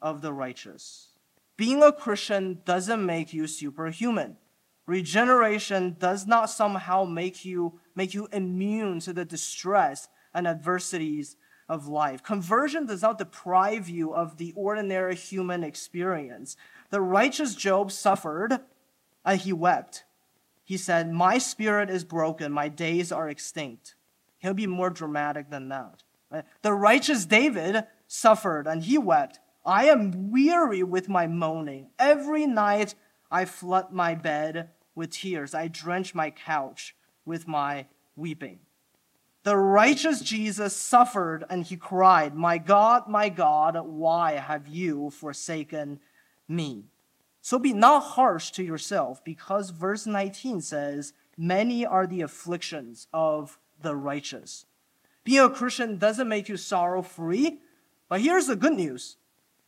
of 0.00 0.22
the 0.22 0.32
righteous. 0.32 1.08
Being 1.56 1.82
a 1.82 1.92
Christian 1.92 2.60
doesn't 2.64 3.04
make 3.04 3.32
you 3.32 3.46
superhuman. 3.46 4.36
Regeneration 4.86 5.96
does 5.98 6.26
not 6.26 6.50
somehow 6.50 7.04
make 7.04 7.44
you 7.44 7.80
make 7.94 8.14
you 8.14 8.28
immune 8.30 9.00
to 9.00 9.12
the 9.12 9.24
distress 9.24 10.06
and 10.32 10.46
adversities 10.46 11.36
of 11.68 11.88
life. 11.88 12.22
Conversion 12.22 12.86
does 12.86 13.02
not 13.02 13.18
deprive 13.18 13.88
you 13.88 14.14
of 14.14 14.36
the 14.36 14.52
ordinary 14.56 15.14
human 15.14 15.64
experience. 15.64 16.56
The 16.90 17.00
righteous 17.00 17.54
Job 17.54 17.90
suffered 17.90 18.60
and 19.24 19.40
he 19.40 19.52
wept. 19.52 20.04
He 20.64 20.76
said, 20.76 21.12
My 21.12 21.38
spirit 21.38 21.90
is 21.90 22.04
broken, 22.04 22.52
my 22.52 22.68
days 22.68 23.10
are 23.12 23.28
extinct. 23.28 23.94
He'll 24.38 24.54
be 24.54 24.66
more 24.66 24.90
dramatic 24.90 25.50
than 25.50 25.68
that. 25.68 26.02
The 26.62 26.72
righteous 26.72 27.24
David 27.24 27.84
suffered 28.06 28.66
and 28.66 28.82
he 28.82 28.98
wept. 28.98 29.38
I 29.64 29.86
am 29.86 30.30
weary 30.30 30.82
with 30.82 31.08
my 31.08 31.26
moaning. 31.26 31.90
Every 31.98 32.46
night 32.46 32.94
I 33.30 33.44
flood 33.44 33.92
my 33.92 34.14
bed 34.14 34.70
with 34.94 35.10
tears. 35.10 35.54
I 35.54 35.68
drench 35.68 36.14
my 36.14 36.30
couch 36.30 36.94
with 37.24 37.48
my 37.48 37.86
weeping. 38.14 38.60
The 39.46 39.56
righteous 39.56 40.22
Jesus 40.22 40.74
suffered 40.74 41.44
and 41.48 41.62
he 41.62 41.76
cried, 41.76 42.34
My 42.34 42.58
God, 42.58 43.06
my 43.06 43.28
God, 43.28 43.78
why 43.80 44.32
have 44.32 44.66
you 44.66 45.10
forsaken 45.10 46.00
me? 46.48 46.86
So 47.42 47.60
be 47.60 47.72
not 47.72 48.00
harsh 48.00 48.50
to 48.50 48.64
yourself, 48.64 49.22
because 49.22 49.70
verse 49.70 50.04
19 50.04 50.62
says, 50.62 51.12
Many 51.38 51.86
are 51.86 52.08
the 52.08 52.22
afflictions 52.22 53.06
of 53.12 53.60
the 53.80 53.94
righteous. 53.94 54.66
Being 55.22 55.44
a 55.44 55.50
Christian 55.50 55.96
doesn't 55.96 56.26
make 56.26 56.48
you 56.48 56.56
sorrow 56.56 57.02
free, 57.02 57.60
but 58.08 58.22
here's 58.22 58.48
the 58.48 58.56
good 58.56 58.74
news. 58.74 59.16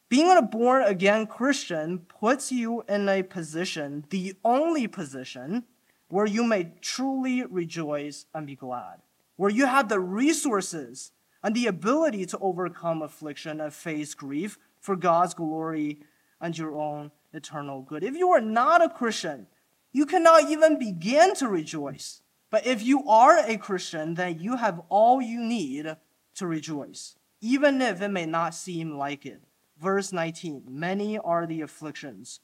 Being 0.08 0.36
a 0.36 0.42
born 0.42 0.82
again 0.82 1.28
Christian 1.28 2.00
puts 2.00 2.50
you 2.50 2.82
in 2.88 3.08
a 3.08 3.22
position, 3.22 4.06
the 4.10 4.34
only 4.44 4.88
position, 4.88 5.66
where 6.08 6.26
you 6.26 6.42
may 6.42 6.72
truly 6.80 7.44
rejoice 7.44 8.26
and 8.34 8.44
be 8.44 8.56
glad 8.56 9.02
where 9.38 9.51
you 9.51 9.66
have 9.66 9.88
the 9.88 10.01
resources 10.01 11.12
and 11.42 11.55
the 11.55 11.68
ability 11.68 12.27
to 12.27 12.38
overcome 12.38 13.01
affliction 13.01 13.61
and 13.61 13.72
face 13.72 14.12
grief 14.12 14.59
for 14.81 14.96
God's 14.96 15.33
glory 15.33 16.01
and 16.40 16.59
your 16.59 16.77
own 16.77 17.12
eternal 17.33 17.81
good. 17.83 18.03
If 18.03 18.16
you 18.16 18.31
are 18.33 18.40
not 18.40 18.83
a 18.83 18.88
Christian, 18.88 19.46
you 19.92 20.07
cannot 20.07 20.51
even 20.51 20.79
begin 20.79 21.35
to 21.37 21.48
rejoice. 21.48 22.20
But 22.51 22.66
if 22.66 22.83
you 22.83 23.09
are 23.09 23.38
a 23.38 23.57
Christian, 23.57 24.14
then 24.14 24.40
you 24.40 24.57
have 24.57 24.83
all 24.88 25.22
you 25.22 25.40
need 25.40 25.96
to 26.35 26.46
rejoice, 26.46 27.14
even 27.40 27.81
if 27.81 28.03
it 28.03 28.09
may 28.09 28.27
not 28.27 28.55
seem 28.55 28.98
like 28.98 29.24
it. 29.24 29.40
Verse 29.81 30.12
19 30.12 30.64
Many 30.68 31.16
are 31.16 31.46
the 31.46 31.61
afflictions 31.61 32.40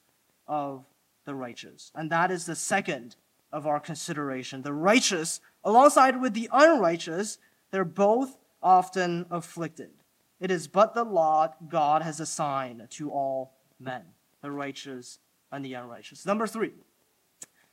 of 0.46 0.85
the 1.24 1.35
righteous. 1.35 1.90
And 1.92 2.11
that 2.11 2.30
is 2.30 2.46
the 2.46 2.54
second 2.54 3.16
of 3.54 3.66
our 3.66 3.80
consideration. 3.80 4.62
The 4.62 4.72
righteous 4.72 5.40
Alongside 5.64 6.20
with 6.20 6.34
the 6.34 6.50
unrighteous, 6.52 7.38
they're 7.70 7.84
both 7.84 8.36
often 8.62 9.26
afflicted. 9.30 9.90
It 10.38 10.50
is 10.50 10.68
but 10.68 10.94
the 10.94 11.04
lot 11.04 11.70
God 11.70 12.02
has 12.02 12.20
assigned 12.20 12.86
to 12.90 13.10
all 13.10 13.54
men, 13.80 14.02
the 14.42 14.50
righteous 14.50 15.18
and 15.50 15.64
the 15.64 15.74
unrighteous. 15.74 16.26
Number 16.26 16.46
three, 16.46 16.72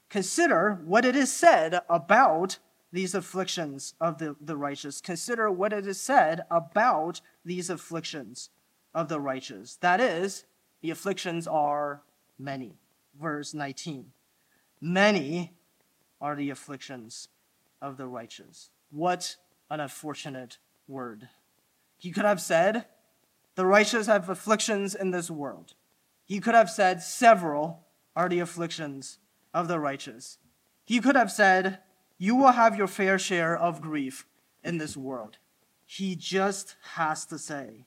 consider 0.09 0.81
what 0.85 1.03
it 1.03 1.15
is 1.17 1.31
said 1.31 1.81
about 1.89 2.59
these 2.93 3.13
afflictions 3.13 3.93
of 3.99 4.19
the, 4.19 4.35
the 4.39 4.55
righteous. 4.55 5.01
Consider 5.01 5.51
what 5.51 5.73
it 5.73 5.85
is 5.85 5.99
said 5.99 6.41
about 6.49 7.19
these 7.43 7.69
afflictions 7.69 8.49
of 8.93 9.09
the 9.09 9.19
righteous. 9.19 9.77
That 9.77 9.99
is, 9.99 10.45
the 10.81 10.91
afflictions 10.91 11.47
are 11.47 12.03
many. 12.39 12.75
Verse 13.19 13.53
19. 13.53 14.05
Many 14.79 15.53
are 16.21 16.35
the 16.35 16.51
afflictions 16.51 17.27
of 17.81 17.97
the 17.97 18.07
righteous. 18.07 18.69
What 18.91 19.35
an 19.69 19.79
unfortunate 19.79 20.59
word. 20.87 21.27
He 21.97 22.11
could 22.11 22.25
have 22.25 22.41
said, 22.41 22.85
The 23.55 23.65
righteous 23.65 24.07
have 24.07 24.29
afflictions 24.29 24.93
in 24.93 25.11
this 25.11 25.31
world. 25.31 25.73
He 26.25 26.39
could 26.39 26.55
have 26.55 26.69
said, 26.69 27.01
Several 27.01 27.87
are 28.15 28.29
the 28.29 28.39
afflictions 28.39 29.17
of 29.53 29.67
the 29.67 29.79
righteous. 29.79 30.37
He 30.85 30.99
could 30.99 31.15
have 31.15 31.31
said, 31.31 31.79
You 32.17 32.35
will 32.35 32.51
have 32.51 32.77
your 32.77 32.87
fair 32.87 33.17
share 33.17 33.57
of 33.57 33.81
grief 33.81 34.25
in 34.63 34.77
this 34.77 34.95
world. 34.95 35.37
He 35.85 36.15
just 36.15 36.75
has 36.93 37.25
to 37.25 37.39
say, 37.39 37.85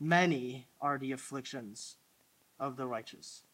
Many 0.00 0.66
are 0.80 0.98
the 0.98 1.12
afflictions 1.12 1.96
of 2.58 2.76
the 2.76 2.86
righteous. 2.86 3.44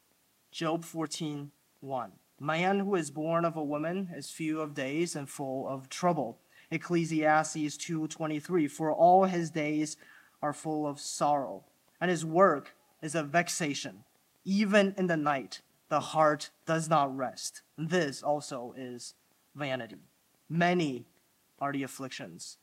Job 0.51 0.85
14, 0.85 1.51
1. 1.81 2.12
Man 2.42 2.81
who 2.81 2.94
is 2.94 3.11
born 3.11 3.44
of 3.44 3.55
a 3.55 3.62
woman 3.62 4.09
is 4.16 4.31
few 4.31 4.62
of 4.62 4.72
days 4.72 5.14
and 5.14 5.29
full 5.29 5.68
of 5.68 5.90
trouble. 5.90 6.38
Ecclesiastes 6.70 7.76
2:23 7.76 8.66
For 8.66 8.90
all 8.90 9.24
his 9.24 9.50
days 9.50 9.98
are 10.40 10.55
full 10.55 10.87
of 10.87 10.98
sorrow, 10.98 11.66
and 12.00 12.11
his 12.11 12.24
work 12.24 12.74
is 13.03 13.14
a 13.14 13.22
vexation. 13.22 14.05
Even 14.42 14.94
in 14.96 15.07
the 15.07 15.18
night 15.18 15.61
the 15.90 16.00
heart 16.00 16.50
does 16.64 16.88
not 16.88 17.14
rest. 17.14 17.61
This 17.76 18.22
also 18.22 18.72
is 18.74 19.14
vanity. 19.55 19.96
Many 20.48 21.05
are 21.59 21.72
the 21.72 21.83
afflictions 21.83 22.57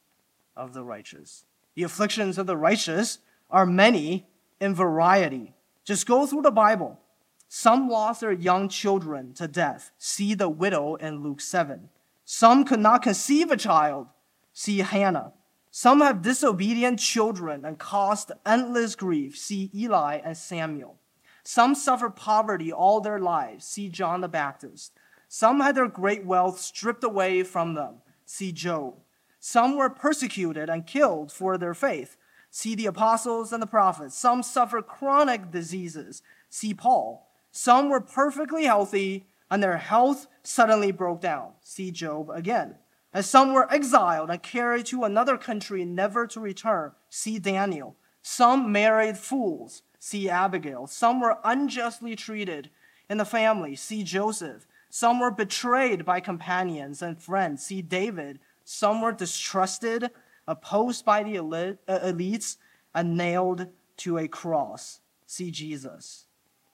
of 0.56 0.74
the 0.74 0.84
righteous. 0.84 1.46
The 1.76 1.84
afflictions 1.84 2.40
of 2.40 2.48
the 2.48 2.58
righteous 2.58 3.20
are 3.52 3.68
many 3.68 4.28
in 4.60 4.74
variety. 4.74 5.54
Just 5.84 6.08
go 6.08 6.26
through 6.26 6.42
the 6.42 6.52
Bible. 6.52 7.00
Some 7.48 7.90
lost 7.90 8.22
their 8.22 8.32
young 8.32 8.68
children 8.70 9.34
to 9.36 9.48
death. 9.48 9.92
See 9.98 10.34
the 10.34 10.50
widow 10.50 10.96
in 10.96 11.24
Luke 11.24 11.42
7. 11.42 11.90
Some 12.26 12.66
could 12.66 12.80
not 12.80 13.04
conceive 13.04 13.52
a 13.52 13.58
child. 13.58 14.08
See 14.54 14.80
Hannah. 14.80 15.34
Some 15.72 16.02
have 16.02 16.22
disobedient 16.22 17.00
children 17.00 17.64
and 17.64 17.78
caused 17.78 18.32
endless 18.46 18.96
grief. 18.96 19.38
See 19.38 19.70
Eli 19.74 20.20
and 20.24 20.36
Samuel. 20.36 20.98
Some 21.44 21.76
suffer 21.76 22.10
poverty 22.10 22.74
all 22.74 23.00
their 23.00 23.20
lives. 23.20 23.66
See 23.66 23.88
John 23.88 24.22
the 24.22 24.28
Baptist. 24.28 24.92
Some 25.30 25.60
had 25.62 25.76
their 25.76 25.88
great 25.88 26.26
wealth 26.26 26.60
stripped 26.60 27.04
away 27.04 27.44
from 27.44 27.74
them. 27.76 28.02
See 28.26 28.52
Job. 28.52 28.96
Some 29.40 29.78
were 29.78 29.90
persecuted 29.90 30.70
and 30.70 30.86
killed 30.86 31.32
for 31.32 31.58
their 31.58 31.74
faith. 31.74 32.18
See 32.50 32.76
the 32.76 32.88
apostles 32.88 33.54
and 33.54 33.62
the 33.62 33.68
prophets. 33.68 34.18
Some 34.18 34.44
suffer 34.44 34.82
chronic 34.82 35.52
diseases. 35.52 36.22
See 36.50 36.74
Paul. 36.74 37.27
Some 37.58 37.90
were 37.90 38.02
perfectly 38.02 38.66
healthy, 38.66 39.26
and 39.50 39.64
their 39.64 39.78
health 39.78 40.28
suddenly 40.44 40.92
broke 40.92 41.22
down. 41.22 41.54
See 41.64 41.90
Job 41.90 42.30
again. 42.30 42.76
And 43.12 43.26
some 43.26 43.52
were 43.52 43.74
exiled 43.74 44.30
and 44.30 44.44
carried 44.44 44.86
to 44.86 45.06
another 45.06 45.40
country, 45.40 45.84
never 45.84 46.28
to 46.28 46.40
return. 46.40 46.92
See 47.10 47.40
Daniel. 47.40 47.96
Some 48.22 48.72
married 48.72 49.18
fools. 49.18 49.82
See 49.98 50.30
Abigail. 50.30 50.86
Some 50.86 51.20
were 51.20 51.40
unjustly 51.44 52.16
treated 52.16 52.70
in 53.10 53.18
the 53.18 53.26
family. 53.26 53.76
See 53.76 54.04
Joseph. 54.04 54.68
Some 54.92 55.20
were 55.20 55.32
betrayed 55.32 56.06
by 56.06 56.20
companions 56.20 57.02
and 57.02 57.20
friends. 57.20 57.66
See 57.66 57.82
David. 57.82 58.38
Some 58.66 59.02
were 59.02 59.14
distrusted, 59.14 60.12
opposed 60.48 61.04
by 61.06 61.24
the 61.24 61.40
uh, 61.40 61.74
elites, 61.88 62.58
and 62.94 63.18
nailed 63.18 63.66
to 63.98 64.20
a 64.20 64.28
cross. 64.28 65.00
See 65.26 65.50
Jesus. 65.50 66.27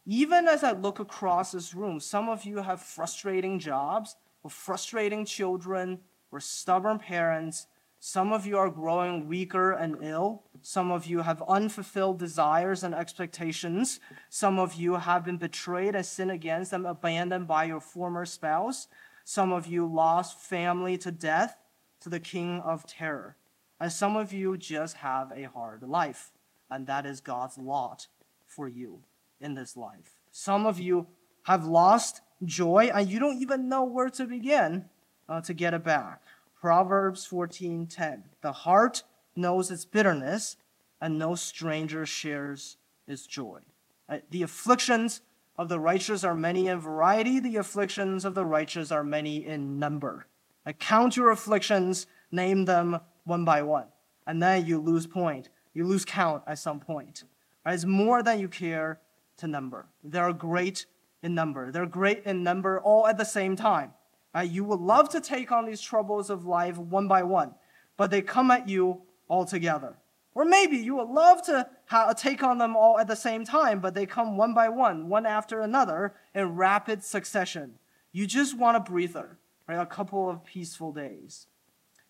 Even 0.05 0.49
as 0.49 0.65
I 0.65 0.73
look 0.73 0.99
across 0.99 1.53
this 1.53 1.73
room, 1.73 1.99
some 2.01 2.27
of 2.27 2.43
you 2.43 2.57
have 2.57 2.81
frustrating 2.81 3.57
jobs, 3.57 4.17
or 4.43 4.49
frustrating 4.49 5.23
children, 5.23 5.99
or 6.29 6.41
stubborn 6.41 6.99
parents. 6.99 7.67
Some 8.01 8.33
of 8.33 8.45
you 8.45 8.57
are 8.57 8.69
growing 8.69 9.29
weaker 9.29 9.71
and 9.71 9.95
ill. 10.01 10.43
Some 10.61 10.91
of 10.91 11.05
you 11.05 11.21
have 11.21 11.41
unfulfilled 11.47 12.19
desires 12.19 12.83
and 12.83 12.93
expectations. 12.93 14.01
Some 14.29 14.59
of 14.59 14.73
you 14.73 14.95
have 14.95 15.23
been 15.23 15.37
betrayed 15.37 15.95
and 15.95 16.05
sinned 16.05 16.31
against 16.31 16.73
and 16.73 16.85
abandoned 16.85 17.47
by 17.47 17.63
your 17.63 17.79
former 17.79 18.25
spouse. 18.25 18.89
Some 19.23 19.53
of 19.53 19.67
you 19.67 19.85
lost 19.87 20.37
family 20.37 20.97
to 20.97 21.11
death 21.11 21.55
to 22.01 22.09
the 22.09 22.19
king 22.19 22.59
of 22.59 22.85
terror. 22.85 23.37
And 23.79 23.89
some 23.89 24.17
of 24.17 24.33
you 24.33 24.57
just 24.57 24.97
have 24.97 25.31
a 25.31 25.43
hard 25.43 25.81
life, 25.81 26.33
and 26.69 26.87
that 26.87 27.05
is 27.05 27.21
God's 27.21 27.57
lot 27.57 28.07
for 28.45 28.67
you 28.67 29.03
in 29.43 29.53
this 29.53 29.77
life. 29.77 30.15
Some 30.31 30.65
of 30.65 30.79
you 30.79 31.07
have 31.43 31.65
lost 31.65 32.21
joy 32.43 32.89
and 32.93 33.09
you 33.09 33.19
don't 33.19 33.41
even 33.41 33.69
know 33.69 33.83
where 33.83 34.09
to 34.09 34.25
begin 34.25 34.85
uh, 35.29 35.41
to 35.41 35.53
get 35.53 35.73
it 35.73 35.83
back. 35.83 36.21
Proverbs 36.59 37.27
14:10. 37.29 38.23
The 38.41 38.51
heart 38.51 39.03
knows 39.35 39.69
its 39.69 39.85
bitterness 39.85 40.57
and 41.01 41.19
no 41.19 41.35
stranger 41.35 42.05
shares 42.05 42.77
its 43.07 43.27
joy. 43.27 43.59
Uh, 44.07 44.19
the 44.29 44.43
afflictions 44.43 45.21
of 45.57 45.69
the 45.69 45.79
righteous 45.79 46.23
are 46.23 46.35
many 46.35 46.67
in 46.67 46.79
variety, 46.79 47.39
the 47.39 47.57
afflictions 47.57 48.25
of 48.25 48.33
the 48.33 48.45
righteous 48.45 48.91
are 48.91 49.03
many 49.03 49.45
in 49.45 49.77
number. 49.77 50.27
Uh, 50.65 50.71
count 50.71 51.17
your 51.17 51.31
afflictions, 51.31 52.07
name 52.31 52.65
them 52.65 52.99
one 53.25 53.43
by 53.45 53.61
one, 53.61 53.87
and 54.25 54.41
then 54.41 54.65
you 54.65 54.79
lose 54.79 55.05
point. 55.05 55.49
You 55.73 55.85
lose 55.85 56.05
count 56.05 56.43
at 56.47 56.59
some 56.59 56.79
point. 56.79 57.23
Right? 57.65 57.73
It's 57.73 57.85
more 57.85 58.23
than 58.23 58.39
you 58.39 58.47
care 58.47 58.99
to 59.43 59.47
number. 59.49 59.87
They're 60.03 60.31
great 60.31 60.85
in 61.21 61.35
number. 61.35 61.69
They're 61.71 61.85
great 61.85 62.23
in 62.25 62.43
number 62.43 62.79
all 62.79 63.07
at 63.07 63.17
the 63.17 63.25
same 63.25 63.55
time. 63.55 63.91
Uh, 64.35 64.39
you 64.39 64.63
would 64.63 64.79
love 64.79 65.09
to 65.09 65.21
take 65.21 65.51
on 65.51 65.65
these 65.65 65.81
troubles 65.81 66.29
of 66.29 66.45
life 66.45 66.77
one 66.77 67.07
by 67.09 67.23
one, 67.23 67.53
but 67.97 68.09
they 68.09 68.21
come 68.21 68.49
at 68.51 68.69
you 68.69 69.01
all 69.27 69.45
together. 69.45 69.97
Or 70.33 70.45
maybe 70.45 70.77
you 70.77 70.95
would 70.95 71.09
love 71.09 71.43
to 71.43 71.67
ha- 71.87 72.13
take 72.13 72.41
on 72.41 72.57
them 72.57 72.75
all 72.75 72.97
at 72.97 73.07
the 73.07 73.15
same 73.15 73.43
time, 73.43 73.81
but 73.81 73.93
they 73.93 74.05
come 74.05 74.37
one 74.37 74.53
by 74.53 74.69
one, 74.69 75.09
one 75.09 75.25
after 75.25 75.59
another, 75.59 76.15
in 76.33 76.55
rapid 76.55 77.03
succession. 77.03 77.73
You 78.13 78.25
just 78.25 78.57
want 78.57 78.77
a 78.77 78.79
breather, 78.79 79.37
right? 79.67 79.79
A 79.79 79.85
couple 79.85 80.29
of 80.29 80.43
peaceful 80.43 80.93
days. 80.93 81.47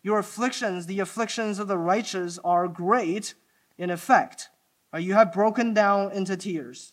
Your 0.03 0.19
afflictions, 0.19 0.85
the 0.85 0.99
afflictions 0.99 1.59
of 1.59 1.67
the 1.67 1.77
righteous, 1.77 2.39
are 2.43 2.67
great 2.67 3.33
in 3.77 3.89
effect. 3.89 4.49
You 4.97 5.15
have 5.15 5.33
broken 5.33 5.73
down 5.73 6.11
into 6.11 6.37
tears. 6.37 6.92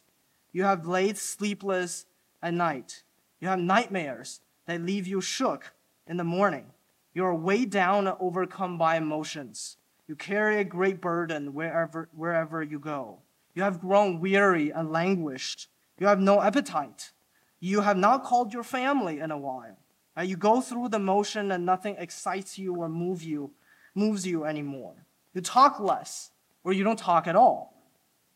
You 0.52 0.64
have 0.64 0.86
laid 0.86 1.16
sleepless 1.16 2.06
at 2.42 2.54
night. 2.54 3.02
You 3.40 3.48
have 3.48 3.58
nightmares 3.58 4.40
that 4.66 4.82
leave 4.82 5.06
you 5.06 5.20
shook 5.20 5.72
in 6.06 6.16
the 6.16 6.24
morning. 6.24 6.66
You 7.14 7.24
are 7.24 7.34
weighed 7.34 7.70
down 7.70 8.06
and 8.06 8.16
overcome 8.20 8.78
by 8.78 8.96
emotions. 8.96 9.76
You 10.06 10.16
carry 10.16 10.58
a 10.58 10.64
great 10.64 11.00
burden 11.00 11.54
wherever, 11.54 12.08
wherever 12.14 12.62
you 12.62 12.78
go. 12.78 13.18
You 13.54 13.62
have 13.62 13.80
grown 13.80 14.20
weary 14.20 14.70
and 14.70 14.90
languished. 14.90 15.68
You 15.98 16.06
have 16.06 16.20
no 16.20 16.40
appetite. 16.40 17.12
You 17.60 17.82
have 17.82 17.96
not 17.96 18.24
called 18.24 18.52
your 18.52 18.62
family 18.62 19.20
in 19.20 19.30
a 19.30 19.38
while. 19.38 19.76
Uh, 20.16 20.22
you 20.22 20.36
go 20.36 20.60
through 20.60 20.88
the 20.88 20.98
motion 20.98 21.52
and 21.52 21.64
nothing 21.64 21.96
excites 21.98 22.58
you 22.58 22.74
or 22.74 22.88
move 22.88 23.22
you, 23.22 23.52
moves 23.94 24.26
you 24.26 24.44
anymore. 24.44 24.94
You 25.34 25.40
talk 25.40 25.78
less, 25.78 26.30
or 26.64 26.72
you 26.72 26.82
don't 26.84 26.98
talk 26.98 27.26
at 27.26 27.36
all. 27.36 27.74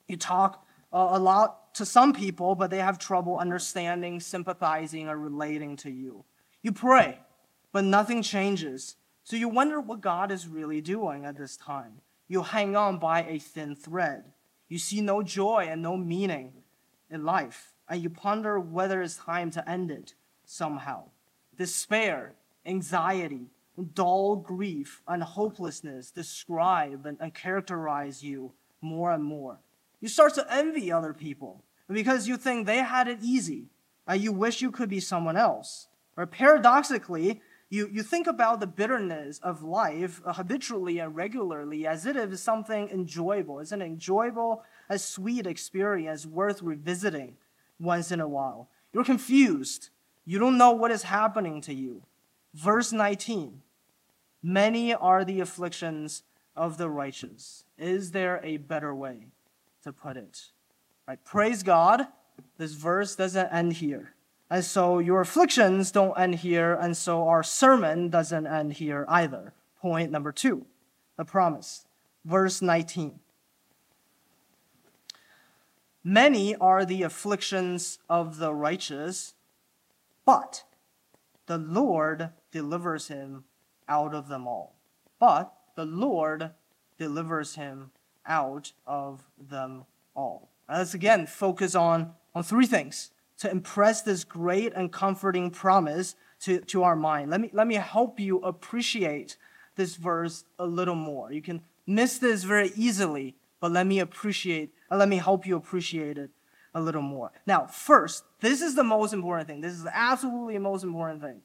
You 0.07 0.17
talk 0.17 0.65
a 0.93 1.19
lot 1.19 1.64
to 1.75 1.85
some 1.85 2.13
people, 2.13 2.55
but 2.55 2.71
they 2.71 2.79
have 2.79 2.99
trouble 2.99 3.39
understanding, 3.39 4.21
sympathizing, 4.21 5.09
or 5.09 5.19
relating 5.19 5.77
to 5.77 5.91
you. 5.91 6.25
You 6.63 6.73
pray, 6.73 7.19
but 7.73 7.85
nothing 7.85 8.23
changes. 8.23 8.97
So 9.25 9.37
you 9.37 9.49
wonder 9.49 9.81
what 9.81 10.01
God 10.01 10.31
is 10.31 10.49
really 10.49 10.81
doing 10.81 11.25
at 11.25 11.37
this 11.37 11.57
time. 11.57 12.01
You 12.29 12.43
hang 12.43 12.77
on 12.77 12.99
by 12.99 13.25
a 13.25 13.39
thin 13.39 13.75
thread. 13.75 14.25
You 14.69 14.79
see 14.79 15.01
no 15.01 15.23
joy 15.23 15.67
and 15.69 15.83
no 15.83 15.97
meaning 15.97 16.53
in 17.11 17.25
life, 17.25 17.75
and 17.89 18.03
you 18.03 18.11
ponder 18.11 18.59
whether 18.59 19.03
it's 19.03 19.17
time 19.17 19.51
to 19.53 19.69
end 19.69 19.91
it 19.91 20.15
somehow. 20.45 21.05
Despair, 21.57 22.35
anxiety, 22.65 23.47
dull 23.95 24.37
grief, 24.37 25.03
and 25.07 25.23
hopelessness 25.23 26.11
describe 26.11 27.07
and, 27.07 27.35
characterize 27.35 28.23
you 28.23 28.53
more 28.81 29.13
and 29.13 29.25
more. 29.25 29.59
You 30.05 30.11
start 30.11 30.35
to 30.35 30.47
envy 30.53 30.93
other 30.93 31.15
people 31.15 31.65
because 31.91 32.29
you 32.29 32.37
think 32.37 32.67
they 32.67 32.77
had 32.77 33.09
it 33.09 33.21
easy 33.23 33.71
and 34.07 34.21
you 34.21 34.33
wish 34.33 34.61
you 34.61 34.71
could 34.71 34.91
be 34.91 35.01
someone 35.01 35.35
else. 35.35 35.89
Or 36.19 36.27
paradoxically, 36.27 37.41
you, 37.71 37.89
you 37.91 38.03
think 38.03 38.27
about 38.27 38.61
the 38.61 38.67
bitterness 38.67 39.39
of 39.39 39.63
life 39.63 40.21
habitually 40.27 40.99
and 40.99 41.17
regularly 41.17 41.87
as 41.87 42.05
if 42.05 42.17
it 42.17 42.31
is 42.31 42.43
something 42.43 42.91
enjoyable. 42.91 43.61
It's 43.61 43.73
an 43.73 43.81
enjoyable, 43.81 44.63
a 44.91 44.99
sweet 44.99 45.47
experience 45.47 46.27
worth 46.27 46.61
revisiting 46.61 47.39
once 47.81 48.13
in 48.13 48.21
a 48.21 48.29
while. 48.29 48.69
You're 48.93 49.05
confused. 49.05 49.89
You 50.27 50.39
don't 50.39 50.59
know 50.59 50.73
what 50.73 50.91
is 50.91 51.05
happening 51.05 51.63
to 51.63 51.73
you. 51.73 52.03
Verse 52.53 52.93
19 52.93 53.63
Many 54.43 54.93
are 54.93 55.25
the 55.25 55.41
afflictions 55.41 56.25
of 56.55 56.77
the 56.77 56.91
righteous. 56.91 57.65
Is 57.79 58.11
there 58.11 58.43
a 58.45 58.59
better 58.59 58.95
way? 58.95 59.29
To 59.85 59.93
put 59.93 60.17
it. 60.17 60.51
Right? 61.07 61.23
Praise 61.25 61.63
God. 61.63 62.07
This 62.59 62.73
verse 62.73 63.15
doesn't 63.15 63.53
end 63.53 63.75
here. 63.75 64.15
And 64.51 64.65
so 64.65 64.99
your 64.99 65.21
afflictions 65.21 65.91
don't 65.91 66.19
end 66.19 66.37
here, 66.37 66.75
and 66.75 66.97
so 66.97 67.29
our 67.29 67.43
sermon 67.43 68.11
doesn't 68.11 68.47
end 68.47 68.75
here 68.75 69.07
either. 69.09 69.53
point 69.81 70.11
number 70.11 70.33
two, 70.33 70.67
the 71.17 71.25
promise. 71.25 71.87
Verse 72.25 72.63
19. 72.63 73.21
Many 76.03 76.55
are 76.57 76.85
the 76.85 77.03
afflictions 77.03 77.99
of 78.09 78.39
the 78.39 78.55
righteous, 78.55 79.35
but 80.25 80.65
the 81.47 81.59
Lord 81.59 82.31
delivers 82.51 83.09
him 83.09 83.45
out 83.89 84.15
of 84.15 84.29
them 84.29 84.47
all. 84.47 84.75
But 85.19 85.53
the 85.77 85.87
Lord 85.87 86.51
delivers 86.99 87.55
him 87.55 87.91
out 88.27 88.73
of 88.87 89.25
them 89.39 89.85
all. 90.15 90.49
let's 90.69 90.95
again 90.95 91.27
focus 91.27 91.75
on, 91.75 92.13
on 92.35 92.43
three 92.43 92.67
things 92.67 93.11
to 93.39 93.51
impress 93.51 94.03
this 94.03 94.25
great 94.25 94.73
and 94.75 94.93
comforting 94.93 95.51
promise 95.51 96.15
to, 96.41 96.61
to 96.61 96.83
our 96.83 96.97
mind. 96.97 97.31
Let 97.31 97.41
me, 97.41 97.51
let 97.53 97.67
me 97.67 97.75
help 97.75 98.21
you 98.21 98.39
appreciate 98.39 99.37
this 99.77 99.97
verse 99.97 100.45
a 100.59 100.67
little 100.67 100.95
more. 100.95 101.33
You 101.33 101.43
can 101.43 101.63
miss 101.87 102.19
this 102.19 102.45
very 102.45 102.71
easily, 102.77 103.35
but 103.61 103.73
let 103.73 103.87
me 103.87 103.99
appreciate, 103.99 104.73
uh, 104.91 104.97
let 104.97 105.09
me 105.09 105.17
help 105.17 105.47
you 105.47 105.57
appreciate 105.57 106.19
it 106.19 106.31
a 106.75 106.81
little 106.81 107.03
more. 107.03 107.33
Now, 107.47 107.67
first, 107.67 108.25
this 108.41 108.61
is 108.61 108.75
the 108.75 108.85
most 108.85 109.13
important 109.13 109.49
thing. 109.49 109.61
This 109.61 109.75
is 109.75 109.87
absolutely 109.93 110.55
the 110.55 110.61
most 110.61 110.85
important 110.85 111.23
thing. 111.23 111.41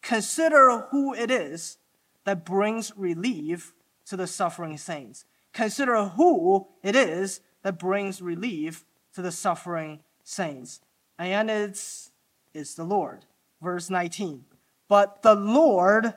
Consider 0.00 0.86
who 0.90 1.14
it 1.14 1.30
is 1.30 1.78
that 2.24 2.44
brings 2.44 2.92
relief 2.96 3.74
to 4.06 4.16
the 4.16 4.26
suffering 4.26 4.76
saints. 4.76 5.24
Consider 5.52 6.04
who 6.04 6.66
it 6.82 6.96
is 6.96 7.40
that 7.62 7.78
brings 7.78 8.22
relief 8.22 8.84
to 9.14 9.22
the 9.22 9.32
suffering 9.32 10.00
saints. 10.24 10.80
And 11.18 11.50
it's, 11.50 12.10
it's 12.54 12.74
the 12.74 12.84
Lord 12.84 13.24
verse 13.62 13.88
19. 13.88 14.44
But 14.88 15.22
the 15.22 15.34
Lord 15.34 16.12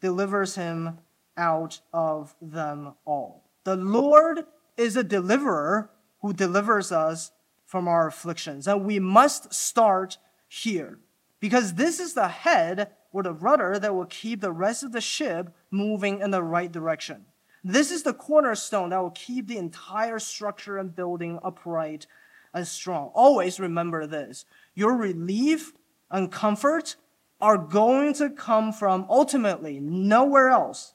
delivers 0.00 0.56
him 0.56 0.98
out 1.36 1.80
of 1.92 2.34
them 2.40 2.94
all. 3.04 3.44
The 3.64 3.76
Lord 3.76 4.46
is 4.76 4.96
a 4.96 5.04
deliverer 5.04 5.90
who 6.22 6.32
delivers 6.32 6.90
us 6.90 7.30
from 7.66 7.86
our 7.86 8.08
afflictions. 8.08 8.66
And 8.66 8.84
we 8.84 8.98
must 8.98 9.52
start 9.52 10.18
here 10.48 10.98
because 11.40 11.74
this 11.74 12.00
is 12.00 12.14
the 12.14 12.28
head 12.28 12.90
or 13.12 13.22
the 13.22 13.32
rudder 13.32 13.78
that 13.78 13.94
will 13.94 14.06
keep 14.06 14.40
the 14.40 14.52
rest 14.52 14.82
of 14.82 14.92
the 14.92 15.00
ship 15.00 15.54
moving 15.70 16.20
in 16.20 16.30
the 16.30 16.42
right 16.42 16.70
direction. 16.70 17.26
This 17.68 17.90
is 17.90 18.04
the 18.04 18.14
cornerstone 18.14 18.90
that 18.90 19.02
will 19.02 19.10
keep 19.10 19.48
the 19.48 19.56
entire 19.56 20.20
structure 20.20 20.78
and 20.78 20.94
building 20.94 21.40
upright 21.42 22.06
and 22.54 22.64
strong. 22.64 23.10
Always 23.12 23.58
remember 23.58 24.06
this. 24.06 24.44
Your 24.76 24.96
relief 24.96 25.72
and 26.08 26.30
comfort 26.30 26.94
are 27.40 27.58
going 27.58 28.14
to 28.14 28.30
come 28.30 28.72
from 28.72 29.04
ultimately 29.10 29.80
nowhere 29.80 30.48
else 30.48 30.94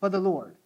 but 0.00 0.10
the 0.10 0.18
Lord. 0.18 0.56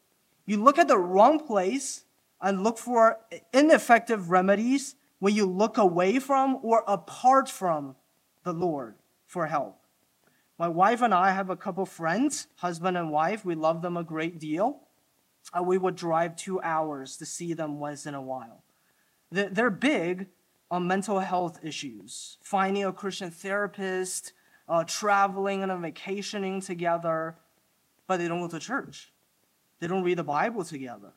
You 0.46 0.62
look 0.62 0.78
at 0.78 0.86
the 0.86 0.96
wrong 0.96 1.40
place 1.40 2.04
and 2.40 2.62
look 2.62 2.78
for 2.78 3.18
ineffective 3.52 4.30
remedies 4.30 4.94
when 5.18 5.34
you 5.34 5.46
look 5.46 5.76
away 5.76 6.20
from 6.20 6.60
or 6.62 6.84
apart 6.86 7.48
from 7.48 7.96
the 8.44 8.52
Lord 8.52 8.94
for 9.26 9.48
help. 9.48 9.80
My 10.56 10.68
wife 10.68 11.02
and 11.02 11.12
I 11.12 11.32
have 11.32 11.50
a 11.50 11.56
couple 11.56 11.84
friends, 11.84 12.46
husband 12.58 12.96
and 12.96 13.10
wife. 13.10 13.44
We 13.44 13.56
love 13.56 13.82
them 13.82 13.96
a 13.96 14.04
great 14.04 14.38
deal. 14.38 14.82
And 15.54 15.66
we 15.66 15.78
would 15.78 15.96
drive 15.96 16.36
two 16.36 16.60
hours 16.62 17.16
to 17.18 17.26
see 17.26 17.52
them 17.52 17.78
once 17.78 18.06
in 18.06 18.14
a 18.14 18.22
while. 18.22 18.62
They're 19.30 19.70
big 19.70 20.26
on 20.70 20.86
mental 20.86 21.20
health 21.20 21.60
issues, 21.62 22.38
finding 22.42 22.84
a 22.84 22.92
Christian 22.92 23.30
therapist, 23.30 24.32
uh, 24.68 24.84
traveling 24.84 25.62
and 25.62 25.82
vacationing 25.82 26.60
together, 26.60 27.36
but 28.06 28.18
they 28.18 28.28
don't 28.28 28.40
go 28.40 28.48
to 28.48 28.58
church. 28.58 29.12
They 29.80 29.86
don't 29.86 30.04
read 30.04 30.18
the 30.18 30.24
Bible 30.24 30.64
together. 30.64 31.12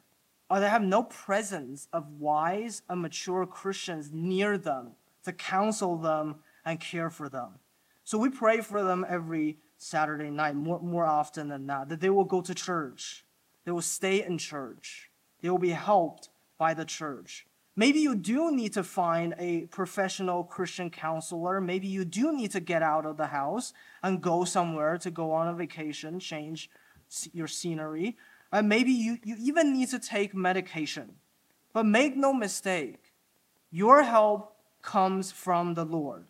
Or 0.50 0.60
they 0.60 0.70
have 0.70 0.82
no 0.82 1.04
presence 1.04 1.88
of 1.92 2.20
wise 2.20 2.84
and 2.90 3.02
mature 3.02 3.46
Christians 3.46 4.12
near 4.14 4.58
them 4.58 4.92
to 5.24 5.34
counsel 5.34 5.98
them 5.98 6.36
and 6.64 6.80
care 6.80 7.10
for 7.10 7.30
them. 7.30 7.60
So 8.04 8.18
we 8.18 8.30
pray 8.30 8.62
for 8.62 8.84
them 8.84 9.06
every 9.08 9.58
Saturday 9.78 10.30
night, 10.30 10.56
more, 10.56 10.80
more 10.80 11.06
often 11.06 11.50
than 11.50 11.66
not, 11.66 11.90
that 11.90 12.00
they 12.00 12.10
will 12.10 12.24
go 12.24 12.42
to 12.42 12.54
church. 12.54 13.25
They 13.66 13.72
will 13.72 13.82
stay 13.82 14.24
in 14.24 14.38
church. 14.38 15.10
They 15.42 15.50
will 15.50 15.58
be 15.58 15.72
helped 15.72 16.30
by 16.58 16.74
the 16.74 16.86
church. 16.86 17.46
Maybe 17.76 18.00
you 18.00 18.16
do 18.16 18.56
need 18.56 18.72
to 18.74 18.84
find 18.84 19.36
a 19.38 19.66
professional 19.66 20.46
Christian 20.46 20.90
counselor. 20.90 21.60
Maybe 21.60 21.88
you 21.88 22.06
do 22.06 22.32
need 22.32 22.52
to 22.52 22.62
get 22.62 22.82
out 22.82 23.06
of 23.06 23.18
the 23.18 23.28
house 23.28 23.74
and 24.02 24.22
go 24.22 24.46
somewhere 24.46 24.98
to 25.00 25.12
go 25.12 25.32
on 25.32 25.50
a 25.50 25.54
vacation, 25.54 26.20
change 26.20 26.70
your 27.34 27.48
scenery. 27.48 28.16
And 28.52 28.70
maybe 28.70 28.92
you, 28.92 29.18
you 29.24 29.36
even 29.40 29.74
need 29.74 29.90
to 29.90 30.00
take 30.00 30.34
medication. 30.34 31.16
But 31.74 31.86
make 31.86 32.16
no 32.16 32.32
mistake, 32.32 33.12
your 33.72 34.04
help 34.04 34.56
comes 34.82 35.32
from 35.34 35.74
the 35.74 35.84
Lord. 35.84 36.28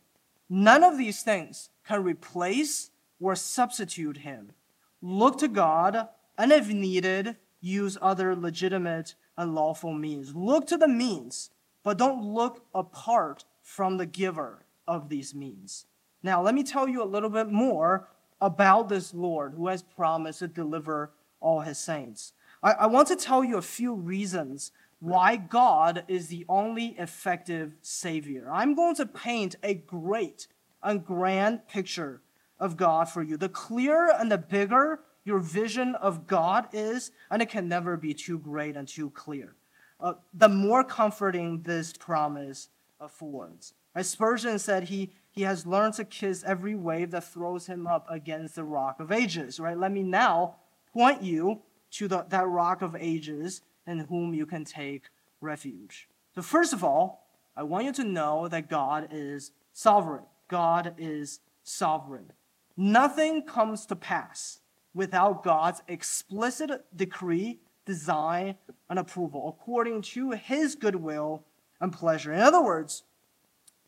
None 0.50 0.84
of 0.84 0.98
these 0.98 1.22
things 1.22 1.70
can 1.86 2.04
replace 2.04 2.90
or 3.20 3.36
substitute 3.36 4.18
Him. 4.18 4.54
Look 5.02 5.38
to 5.40 5.48
God, 5.48 6.08
and 6.38 6.52
if 6.52 6.68
needed, 6.68 7.38
use 7.62 7.98
other 8.02 8.36
legitimate 8.36 9.16
and 9.38 9.56
lawful 9.56 9.94
means. 9.94 10.36
Look 10.36 10.68
to 10.68 10.78
the 10.78 10.88
means, 10.88 11.50
but 11.84 11.98
don't 11.98 12.24
look 12.24 12.66
apart 12.74 13.46
from 13.62 13.98
the 13.98 14.06
giver 14.06 14.66
of 14.88 15.10
these 15.10 15.34
means. 15.34 15.86
Now, 16.22 16.42
let 16.42 16.56
me 16.56 16.64
tell 16.64 16.88
you 16.88 17.04
a 17.04 17.06
little 17.06 17.30
bit 17.30 17.52
more 17.52 18.08
about 18.42 18.90
this 18.90 19.14
Lord 19.14 19.54
who 19.56 19.68
has 19.68 19.84
promised 19.84 20.40
to 20.40 20.48
deliver 20.48 21.12
all 21.40 21.62
his 21.62 21.78
saints. 21.78 22.34
I, 22.62 22.72
I 22.72 22.86
want 22.88 23.08
to 23.10 23.16
tell 23.16 23.44
you 23.44 23.58
a 23.58 23.62
few 23.62 23.94
reasons 23.94 24.72
why 25.00 25.36
God 25.36 26.04
is 26.08 26.28
the 26.28 26.46
only 26.50 26.96
effective 26.98 27.74
Savior. 27.82 28.50
I'm 28.52 28.76
going 28.76 28.96
to 28.96 29.06
paint 29.06 29.56
a 29.62 29.74
great 29.74 30.48
and 30.82 31.06
grand 31.06 31.68
picture 31.68 32.22
of 32.60 32.78
God 32.78 33.10
for 33.10 33.22
you. 33.22 33.38
The 33.38 33.50
clearer 33.50 34.12
and 34.18 34.32
the 34.32 34.38
bigger 34.38 35.02
your 35.26 35.40
vision 35.40 35.96
of 35.96 36.28
God 36.28 36.68
is, 36.72 37.12
and 37.30 37.42
it 37.42 37.50
can 37.50 37.68
never 37.68 37.98
be 37.98 38.14
too 38.14 38.38
great 38.38 38.78
and 38.78 38.88
too 38.88 39.10
clear. 39.10 39.56
Uh, 40.00 40.14
the 40.34 40.48
more 40.48 40.84
comforting 40.84 41.62
this 41.64 41.92
promise 41.94 42.70
affords. 43.00 43.74
As 43.96 44.10
Spurgeon 44.10 44.60
said, 44.60 44.84
he, 44.84 45.12
he 45.32 45.42
has 45.42 45.66
learned 45.66 45.96
to 45.96 46.06
kiss 46.06 46.44
every 46.46 46.76
wave 46.76 47.12
that 47.12 47.24
throws 47.24 47.66
him 47.66 47.88
up 47.88 48.06
against 48.10 48.56
the 48.56 48.64
rock 48.64 49.00
of 49.00 49.12
ages, 49.12 49.60
right? 49.60 49.78
Let 49.78 49.92
me 49.92 50.04
now 50.04 50.56
point 50.94 51.24
you 51.24 51.62
to 51.92 52.08
the, 52.08 52.26
that 52.30 52.48
rock 52.48 52.82
of 52.82 52.96
ages 52.96 53.62
in 53.88 54.00
whom 54.00 54.34
you 54.34 54.46
can 54.46 54.64
take 54.64 55.04
refuge. 55.42 56.08
So, 56.36 56.42
first 56.42 56.74
of 56.74 56.84
all, 56.84 57.26
I 57.56 57.64
want 57.64 57.86
you 57.86 57.94
to 57.94 58.04
know 58.04 58.48
that 58.50 58.70
God 58.70 59.08
is 59.12 59.52
sovereign. 59.72 60.24
God 60.50 60.94
is 60.98 61.40
sovereign. 61.64 62.32
Nothing 62.76 63.44
comes 63.44 63.86
to 63.88 63.96
pass 63.96 64.60
without 64.96 65.44
God's 65.44 65.84
explicit 65.88 66.86
decree, 66.96 67.60
design, 67.86 68.56
and 68.90 68.98
approval, 68.98 69.48
according 69.48 70.02
to 70.02 70.32
his 70.32 70.74
goodwill 70.74 71.44
and 71.80 71.94
pleasure. 71.94 72.34
In 72.34 72.40
other 72.40 72.64
words, 72.64 73.04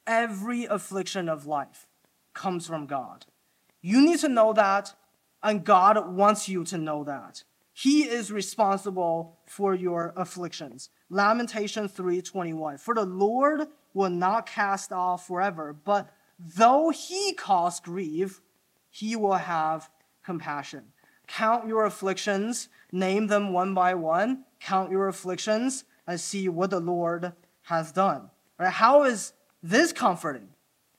every 0.06 0.65
affliction 0.65 1.30
of 1.30 1.48
life 1.48 1.88
comes 2.34 2.67
from 2.67 2.86
God. 2.86 3.26
You 3.82 4.02
need 4.06 4.20
to 4.20 4.30
know 4.30 4.54
that, 4.54 4.93
and 5.41 5.63
God 5.63 6.13
wants 6.13 6.50
you 6.50 6.63
to 6.65 6.78
know 6.78 7.04
that. 7.06 7.43
He 7.74 8.04
is 8.04 8.32
responsible 8.32 9.38
for 9.46 9.74
your 9.74 10.13
afflictions. 10.17 10.89
Lamentation 11.10 11.88
3:21. 11.88 12.80
For 12.80 12.93
the 12.93 13.06
Lord 13.06 13.67
will 13.93 14.10
not 14.10 14.46
cast 14.46 14.91
off 14.91 15.28
forever, 15.28 15.74
but 15.74 16.12
though 16.38 16.89
he 16.89 17.34
cause 17.34 17.80
grief, 17.80 18.41
he 18.89 19.15
will 19.15 19.36
have 19.36 19.89
compassion. 20.24 20.91
Count 21.28 21.68
your 21.68 21.86
afflictions, 21.86 22.70
name 22.91 23.28
them 23.28 23.54
one 23.54 23.74
by 23.74 23.93
one, 23.93 24.45
count 24.60 24.91
your 24.91 25.08
afflictions, 25.08 25.84
and 26.08 26.20
see 26.20 26.47
what 26.49 26.70
the 26.70 26.80
Lord 26.80 27.34
has 27.64 27.91
done. 27.91 28.30
Right? 28.58 28.72
How 28.72 29.04
is 29.04 29.34
this 29.62 29.91
comforting? 29.91 30.49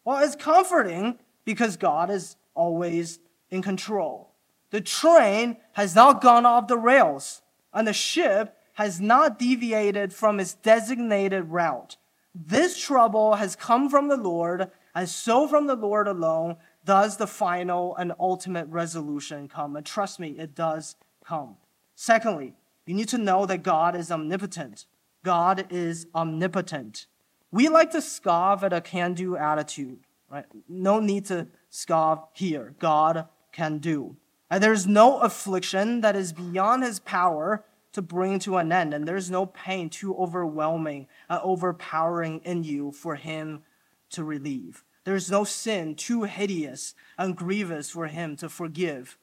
Well, 0.05 0.23
it's 0.23 0.37
comforting 0.37 1.19
because 1.45 1.77
God 1.77 2.11
is 2.11 2.37
always 2.55 3.19
in 3.51 3.63
control. 3.63 4.33
The 4.71 4.81
train 4.83 5.57
has 5.73 5.95
not 5.95 6.21
gone 6.21 6.45
off 6.45 6.69
the 6.69 6.77
rails, 6.77 7.43
and 7.73 7.89
the 7.89 7.93
ship 7.95 8.55
has 8.75 9.01
not 9.01 9.39
deviated 9.39 10.13
from 10.13 10.39
its 10.39 10.55
designated 10.55 11.45
route. 11.47 11.97
This 12.35 12.79
trouble 12.79 13.35
has 13.35 13.57
come 13.57 13.89
from 13.89 14.09
the 14.09 14.17
Lord, 14.17 14.71
and 14.95 15.09
so 15.09 15.49
from 15.49 15.67
the 15.67 15.75
Lord 15.75 16.07
alone, 16.07 16.57
does 16.89 17.19
the 17.19 17.27
final 17.27 17.95
and 17.97 18.15
ultimate 18.19 18.67
resolution 18.69 19.47
come? 19.47 19.77
And 19.77 19.85
trust 19.85 20.19
me, 20.19 20.31
it 20.39 20.55
does 20.55 20.97
come. 21.23 21.59
Secondly, 21.95 22.55
you 22.87 22.95
need 22.95 23.09
to 23.09 23.19
know 23.19 23.45
that 23.45 23.63
God 23.63 23.95
is 23.95 24.11
omnipotent. 24.11 24.87
God 25.23 25.67
is 25.69 26.07
omnipotent. 26.15 27.05
We 27.53 27.69
like 27.69 27.91
to 27.91 28.01
scoff 28.01 28.63
at 28.63 28.73
a 28.73 28.81
can 28.81 29.13
do 29.13 29.37
attitude, 29.37 29.99
right? 30.31 30.47
No 30.67 30.99
need 30.99 31.27
to 31.27 31.49
scoff 31.69 32.31
here. 32.33 32.75
God 32.79 33.29
can 33.53 33.81
do. 33.81 34.17
And 34.51 34.63
there's 34.63 34.87
no 34.87 35.19
affliction 35.19 36.01
that 36.01 36.17
is 36.17 36.33
beyond 36.33 36.85
his 36.85 37.01
power 37.01 37.67
to 37.93 38.01
bring 38.01 38.39
to 38.39 38.57
an 38.57 38.73
end, 38.73 38.95
and 38.95 39.07
there's 39.07 39.31
no 39.31 39.45
pain 39.45 39.91
too 39.91 40.17
overwhelming, 40.17 41.07
uh, 41.29 41.39
overpowering 41.43 42.41
in 42.45 42.65
you 42.65 42.93
for 42.93 43.17
him 43.17 43.63
to 44.11 44.25
relieve. 44.25 44.85
There's 45.09 45.31
no 45.31 45.45
sin 45.45 45.95
too 45.95 46.25
hideous 46.25 46.95
and 47.17 47.35
grievous 47.35 47.89
for 47.89 48.09
him 48.09 48.37
to 48.37 48.49
forgive 48.51 49.17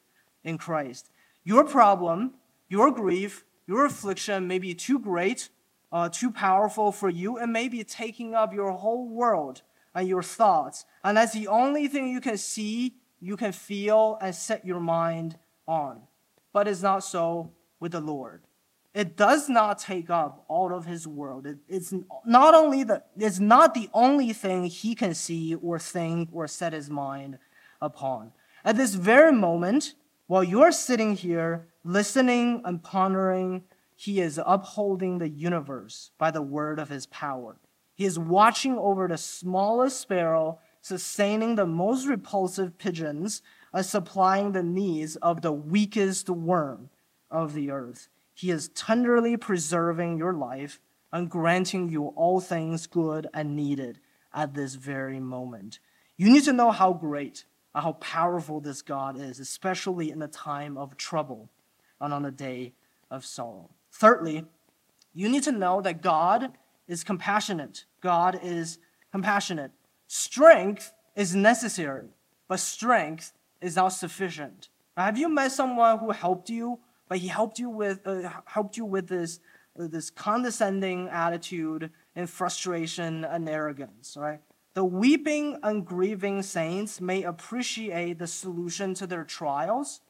in 0.43 0.57
Christ. 0.57 1.11
Your 1.43 1.63
problem, 1.63 2.33
your 2.67 2.89
grief, 2.89 3.45
your 3.67 3.85
affliction 3.85 4.47
may 4.47 4.57
be 4.57 4.73
too 4.73 4.97
great, 4.97 5.49
uh, 5.91 6.09
too 6.09 6.31
powerful 6.31 6.91
for 6.91 7.07
you, 7.07 7.37
and 7.37 7.53
may 7.53 7.67
be 7.67 7.83
taking 7.83 8.33
up 8.33 8.51
your 8.51 8.71
whole 8.71 9.07
world 9.07 9.61
and 9.93 10.07
your 10.07 10.23
thoughts. 10.23 10.85
And 11.03 11.17
that's 11.17 11.33
the 11.33 11.49
only 11.49 11.87
thing 11.87 12.07
you 12.09 12.19
can 12.19 12.39
see, 12.39 12.95
you 13.19 13.37
can 13.37 13.51
feel, 13.51 14.17
and 14.19 14.33
set 14.33 14.65
your 14.65 14.79
mind 14.79 15.37
on. 15.67 16.01
But 16.51 16.67
it's 16.67 16.81
not 16.81 17.03
so 17.03 17.51
with 17.79 17.91
the 17.91 18.01
Lord. 18.01 18.41
It 18.95 19.17
does 19.17 19.49
not 19.49 19.79
take 19.79 20.09
up 20.09 20.45
all 20.47 20.73
of 20.73 20.85
his 20.85 21.05
world. 21.05 21.45
It, 21.45 21.57
it's 21.67 21.93
not 22.25 22.55
only 22.55 22.85
the 22.85 23.03
it's 23.17 23.41
not 23.41 23.73
the 23.73 23.89
only 23.93 24.31
thing 24.31 24.63
he 24.65 24.95
can 24.95 25.13
see 25.13 25.53
or 25.53 25.77
think 25.77 26.29
or 26.31 26.47
set 26.47 26.71
his 26.71 26.89
mind 26.89 27.37
upon. 27.81 28.31
At 28.63 28.77
this 28.77 28.95
very 28.95 29.33
moment, 29.33 29.95
while 30.27 30.45
you're 30.45 30.71
sitting 30.71 31.17
here 31.17 31.67
listening 31.83 32.61
and 32.63 32.81
pondering, 32.81 33.65
he 33.97 34.21
is 34.21 34.39
upholding 34.45 35.17
the 35.17 35.29
universe 35.29 36.11
by 36.17 36.31
the 36.31 36.41
word 36.41 36.79
of 36.79 36.87
his 36.87 37.05
power. 37.07 37.57
He 37.95 38.05
is 38.05 38.17
watching 38.17 38.77
over 38.77 39.09
the 39.09 39.17
smallest 39.17 39.99
sparrow, 39.99 40.59
sustaining 40.81 41.55
the 41.55 41.65
most 41.65 42.07
repulsive 42.07 42.77
pigeons, 42.77 43.41
and 43.73 43.85
supplying 43.85 44.53
the 44.53 44.63
needs 44.63 45.17
of 45.17 45.41
the 45.41 45.51
weakest 45.51 46.29
worm 46.29 46.89
of 47.29 47.53
the 47.53 47.71
earth. 47.71 48.07
He 48.35 48.51
is 48.51 48.67
tenderly 48.67 49.37
preserving 49.37 50.17
your 50.17 50.33
life 50.33 50.81
and 51.11 51.29
granting 51.29 51.87
you 51.89 52.07
all 52.07 52.41
things 52.41 52.85
good 52.85 53.27
and 53.33 53.55
needed 53.55 53.99
at 54.33 54.53
this 54.53 54.75
very 54.75 55.21
moment. 55.21 55.79
You 56.17 56.29
need 56.29 56.43
to 56.43 56.53
know 56.53 56.71
how 56.71 56.91
great 56.91 57.45
and 57.73 57.81
how 57.81 57.93
powerful 57.93 58.59
this 58.59 58.81
God 58.81 59.17
is, 59.17 59.39
especially 59.39 60.11
in 60.11 60.21
a 60.21 60.27
time 60.27 60.77
of 60.77 60.97
trouble 60.97 61.49
and 62.01 62.13
on 62.13 62.25
a 62.25 62.31
day 62.31 62.73
of 63.09 63.23
sorrow. 63.23 63.69
Thirdly, 63.93 64.43
you 65.13 65.29
need 65.29 65.43
to 65.43 65.53
know 65.53 65.81
that 65.81 66.01
God 66.01 66.57
is 66.89 67.05
compassionate. 67.05 67.85
God 68.01 68.37
is 68.43 68.79
compassionate. 69.13 69.71
Strength 70.07 70.91
is 71.15 71.33
necessary, 71.33 72.09
but 72.49 72.59
strength 72.59 73.31
is 73.61 73.77
not 73.77 73.89
sufficient. 73.89 74.67
Have 74.97 75.17
you 75.17 75.29
met 75.29 75.53
someone 75.53 75.99
who 75.99 76.11
helped 76.11 76.49
you 76.49 76.79
but 77.07 77.19
he 77.19 77.27
helped 77.27 77.59
you 77.59 77.69
with 77.69 78.05
uh, 78.05 78.29
helped 78.45 78.77
you 78.77 78.85
with 78.85 79.07
this 79.07 79.39
uh, 79.79 79.87
this 79.87 80.09
condescending 80.09 81.07
attitude 81.09 81.91
and 82.15 82.29
frustration 82.29 83.23
and 83.25 83.47
arrogance 83.47 84.17
right? 84.19 84.39
The 84.73 84.83
weeping 84.83 85.57
and 85.63 85.85
grieving 85.85 86.41
saints 86.41 86.99
may 86.99 87.23
appreciate 87.23 88.19
the 88.19 88.27
solution 88.27 88.93
to 88.95 89.07
their 89.07 89.23
trials 89.23 90.01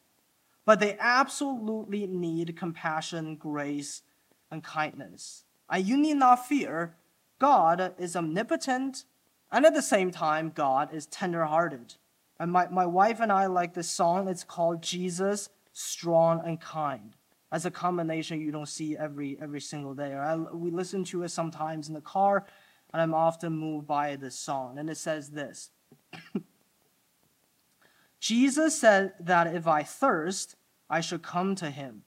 but 0.65 0.79
they 0.79 0.97
absolutely 0.99 2.07
need 2.07 2.57
compassion 2.57 3.35
grace 3.35 4.01
and 4.49 4.63
kindness. 4.63 5.43
And 5.69 5.85
you 5.85 5.95
need 5.95 6.17
not 6.17 6.47
fear. 6.47 6.95
God 7.37 7.93
is 7.99 8.15
omnipotent 8.15 9.05
and 9.51 9.65
at 9.65 9.73
the 9.73 9.81
same 9.81 10.11
time 10.11 10.51
god 10.53 10.93
is 10.93 11.05
tenderhearted. 11.05 11.95
And 12.39 12.51
my, 12.51 12.67
my 12.67 12.85
wife 12.85 13.19
and 13.19 13.31
i 13.31 13.45
like 13.45 13.73
this 13.73 13.89
song. 13.89 14.27
It's 14.27 14.43
called 14.43 14.81
jesus 14.81 15.49
strong, 15.75 16.41
and 16.45 16.59
kind. 16.59 17.15
As 17.51 17.65
a 17.65 17.71
combination 17.71 18.41
you 18.41 18.51
don't 18.51 18.67
see 18.67 18.97
every 18.97 19.37
every 19.41 19.61
single 19.61 19.93
day. 19.93 20.13
I, 20.13 20.35
we 20.35 20.71
listen 20.71 21.03
to 21.05 21.23
it 21.23 21.29
sometimes 21.29 21.89
in 21.89 21.93
the 21.93 22.01
car, 22.01 22.47
and 22.93 23.01
I'm 23.01 23.13
often 23.13 23.53
moved 23.53 23.85
by 23.85 24.15
this 24.15 24.39
song. 24.39 24.79
And 24.79 24.89
it 24.89 24.97
says 24.97 25.29
this 25.29 25.71
Jesus 28.19 28.79
said 28.79 29.13
that 29.19 29.53
if 29.53 29.67
I 29.67 29.83
thirst, 29.83 30.55
I 30.89 31.01
should 31.01 31.21
come 31.21 31.55
to 31.55 31.69
him. 31.69 32.03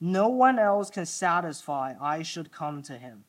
No 0.00 0.28
one 0.28 0.58
else 0.58 0.90
can 0.90 1.06
satisfy, 1.06 1.94
I 2.00 2.22
should 2.22 2.50
come 2.50 2.82
to 2.82 2.98
him. 2.98 3.24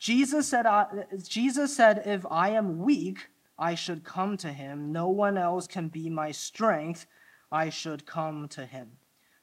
Jesus 0.00 0.48
said, 0.48 0.66
uh, 0.66 0.86
Jesus 1.26 1.76
said, 1.76 2.02
if 2.04 2.26
I 2.28 2.50
am 2.50 2.78
weak, 2.78 3.28
I 3.56 3.76
should 3.76 4.04
come 4.04 4.36
to 4.38 4.52
him. 4.52 4.92
No 4.92 5.08
one 5.08 5.38
else 5.38 5.66
can 5.68 5.88
be 5.88 6.10
my 6.10 6.32
strength, 6.32 7.06
I 7.52 7.70
should 7.70 8.04
come 8.04 8.48
to 8.48 8.66
him. 8.66 8.90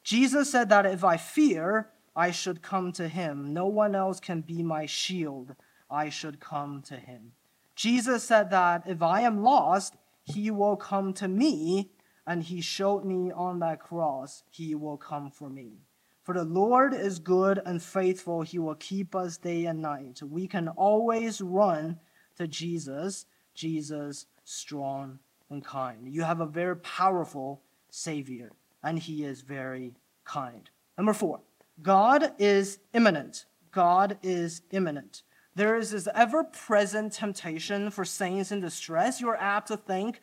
Jesus 0.06 0.52
said 0.52 0.68
that 0.68 0.86
if 0.86 1.02
I 1.02 1.16
fear, 1.16 1.90
I 2.14 2.30
should 2.30 2.62
come 2.62 2.92
to 2.92 3.08
him. 3.08 3.52
No 3.52 3.66
one 3.66 3.96
else 3.96 4.20
can 4.20 4.40
be 4.40 4.62
my 4.62 4.86
shield. 4.86 5.56
I 5.90 6.10
should 6.10 6.38
come 6.38 6.80
to 6.82 6.94
him. 6.94 7.32
Jesus 7.74 8.22
said 8.22 8.50
that 8.50 8.84
if 8.86 9.02
I 9.02 9.22
am 9.22 9.42
lost, 9.42 9.96
he 10.22 10.48
will 10.52 10.76
come 10.76 11.12
to 11.14 11.26
me, 11.26 11.90
and 12.24 12.44
he 12.44 12.60
showed 12.60 13.04
me 13.04 13.32
on 13.32 13.58
that 13.58 13.80
cross, 13.80 14.44
he 14.48 14.76
will 14.76 14.96
come 14.96 15.28
for 15.28 15.50
me. 15.50 15.80
For 16.22 16.34
the 16.34 16.44
Lord 16.44 16.94
is 16.94 17.18
good 17.18 17.60
and 17.66 17.82
faithful. 17.82 18.42
He 18.42 18.60
will 18.60 18.76
keep 18.76 19.16
us 19.16 19.36
day 19.36 19.64
and 19.64 19.82
night. 19.82 20.22
We 20.22 20.46
can 20.46 20.68
always 20.68 21.40
run 21.40 21.98
to 22.36 22.46
Jesus, 22.46 23.26
Jesus 23.54 24.26
strong 24.44 25.18
and 25.50 25.64
kind. 25.64 26.06
You 26.06 26.22
have 26.22 26.40
a 26.40 26.46
very 26.46 26.76
powerful 26.76 27.60
Savior 27.90 28.52
and 28.86 29.00
he 29.00 29.24
is 29.24 29.42
very 29.42 29.92
kind. 30.24 30.70
Number 30.96 31.12
four, 31.12 31.40
God 31.82 32.32
is 32.38 32.78
immanent. 32.94 33.44
God 33.72 34.16
is 34.22 34.62
immanent. 34.70 35.22
There 35.56 35.76
is 35.76 35.90
this 35.90 36.08
ever 36.14 36.44
present 36.44 37.12
temptation 37.12 37.90
for 37.90 38.04
saints 38.04 38.52
in 38.52 38.60
distress. 38.60 39.20
You're 39.20 39.36
apt 39.36 39.68
to 39.68 39.76
think, 39.76 40.20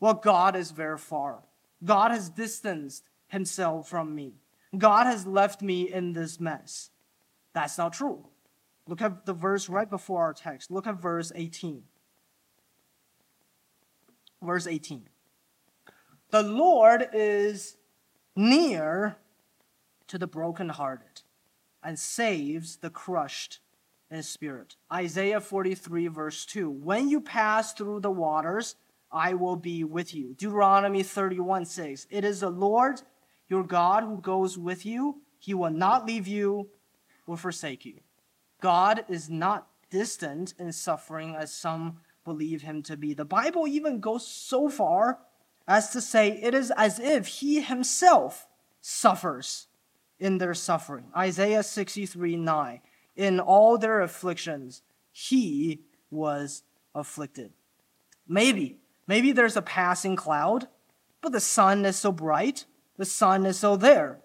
well, 0.00 0.14
God 0.14 0.56
is 0.56 0.70
very 0.70 0.96
far. 0.96 1.42
God 1.84 2.10
has 2.10 2.30
distanced 2.30 3.08
himself 3.28 3.88
from 3.88 4.14
me. 4.14 4.32
God 4.76 5.04
has 5.04 5.26
left 5.26 5.60
me 5.60 5.92
in 5.92 6.14
this 6.14 6.40
mess. 6.40 6.90
That's 7.52 7.76
not 7.76 7.92
true. 7.92 8.24
Look 8.88 9.02
at 9.02 9.26
the 9.26 9.34
verse 9.34 9.68
right 9.68 9.88
before 9.88 10.22
our 10.22 10.32
text. 10.32 10.70
Look 10.70 10.86
at 10.86 11.00
verse 11.00 11.32
18. 11.34 11.82
Verse 14.42 14.66
18. 14.66 15.08
The 16.30 16.42
Lord 16.42 17.08
is 17.12 17.76
near 18.36 19.16
to 20.08 20.18
the 20.18 20.26
brokenhearted 20.26 21.22
and 21.82 21.98
saves 21.98 22.76
the 22.76 22.90
crushed 22.90 23.60
in 24.10 24.22
spirit. 24.22 24.76
Isaiah 24.92 25.40
43, 25.40 26.08
verse 26.08 26.46
2 26.46 26.70
When 26.70 27.08
you 27.08 27.20
pass 27.20 27.72
through 27.72 28.00
the 28.00 28.10
waters, 28.10 28.76
I 29.10 29.34
will 29.34 29.56
be 29.56 29.82
with 29.84 30.14
you. 30.14 30.34
Deuteronomy 30.34 31.02
31, 31.02 31.64
6 31.64 32.06
It 32.10 32.24
is 32.24 32.40
the 32.40 32.50
Lord 32.50 33.00
your 33.48 33.62
God 33.62 34.02
who 34.02 34.18
goes 34.18 34.58
with 34.58 34.84
you, 34.84 35.22
he 35.38 35.54
will 35.54 35.70
not 35.70 36.06
leave 36.06 36.26
you 36.26 36.68
or 37.26 37.36
forsake 37.36 37.84
you. 37.84 38.00
God 38.60 39.04
is 39.08 39.30
not 39.30 39.68
distant 39.90 40.54
in 40.58 40.72
suffering 40.72 41.36
as 41.36 41.52
some 41.52 41.98
believe 42.24 42.62
him 42.62 42.82
to 42.82 42.96
be. 42.96 43.14
The 43.14 43.24
Bible 43.24 43.68
even 43.68 44.00
goes 44.00 44.26
so 44.26 44.68
far 44.68 45.18
as 45.66 45.90
to 45.90 46.00
say 46.00 46.30
it 46.42 46.54
is 46.54 46.72
as 46.76 46.98
if 46.98 47.26
he 47.26 47.60
himself 47.60 48.46
suffers 48.80 49.66
in 50.18 50.38
their 50.38 50.54
suffering. 50.54 51.06
Isaiah 51.16 51.62
63 51.62 52.36
9. 52.36 52.80
In 53.16 53.40
all 53.40 53.78
their 53.78 54.00
afflictions, 54.00 54.82
he 55.10 55.82
was 56.10 56.62
afflicted. 56.94 57.52
Maybe, 58.28 58.78
maybe 59.06 59.32
there's 59.32 59.56
a 59.56 59.62
passing 59.62 60.16
cloud, 60.16 60.68
but 61.20 61.32
the 61.32 61.40
sun 61.40 61.84
is 61.84 61.96
so 61.96 62.12
bright, 62.12 62.66
the 62.96 63.04
sun 63.04 63.46
is 63.46 63.58
so 63.58 63.76
there. 63.76 64.20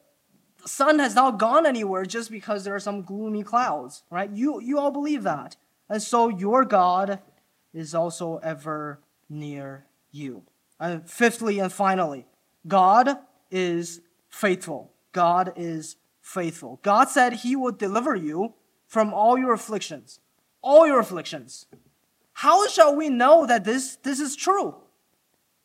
The 0.62 0.68
sun 0.68 1.00
has 1.00 1.16
not 1.16 1.40
gone 1.40 1.66
anywhere 1.66 2.06
just 2.06 2.30
because 2.30 2.64
there 2.64 2.76
are 2.76 2.80
some 2.80 3.02
gloomy 3.02 3.44
clouds, 3.44 4.04
right? 4.12 4.30
You, 4.30 4.62
you 4.62 4.78
all 4.78 4.92
believe 4.92 5.24
that. 5.24 5.56
And 5.90 6.02
so 6.02 6.30
your 6.30 6.66
God 6.66 7.20
is 7.74 7.96
also 7.96 8.38
ever 8.44 9.00
near 9.30 9.86
you. 10.12 10.44
Fifthly 11.06 11.60
and 11.60 11.72
finally, 11.72 12.26
God 12.68 13.18
is 13.52 14.02
faithful. 14.30 14.92
God 15.12 15.54
is 15.56 15.98
faithful. 16.22 16.80
God 16.82 17.10
said 17.10 17.34
he 17.34 17.56
will 17.56 17.72
deliver 17.72 18.16
you 18.16 18.54
from 18.88 19.14
all 19.14 19.38
your 19.38 19.54
afflictions. 19.54 20.20
All 20.62 20.88
your 20.88 21.00
afflictions. 21.00 21.68
How 22.34 22.68
shall 22.68 22.96
we 22.96 23.10
know 23.10 23.46
that 23.46 23.64
this, 23.64 23.98
this 23.98 24.20
is 24.20 24.36
true? 24.36 24.76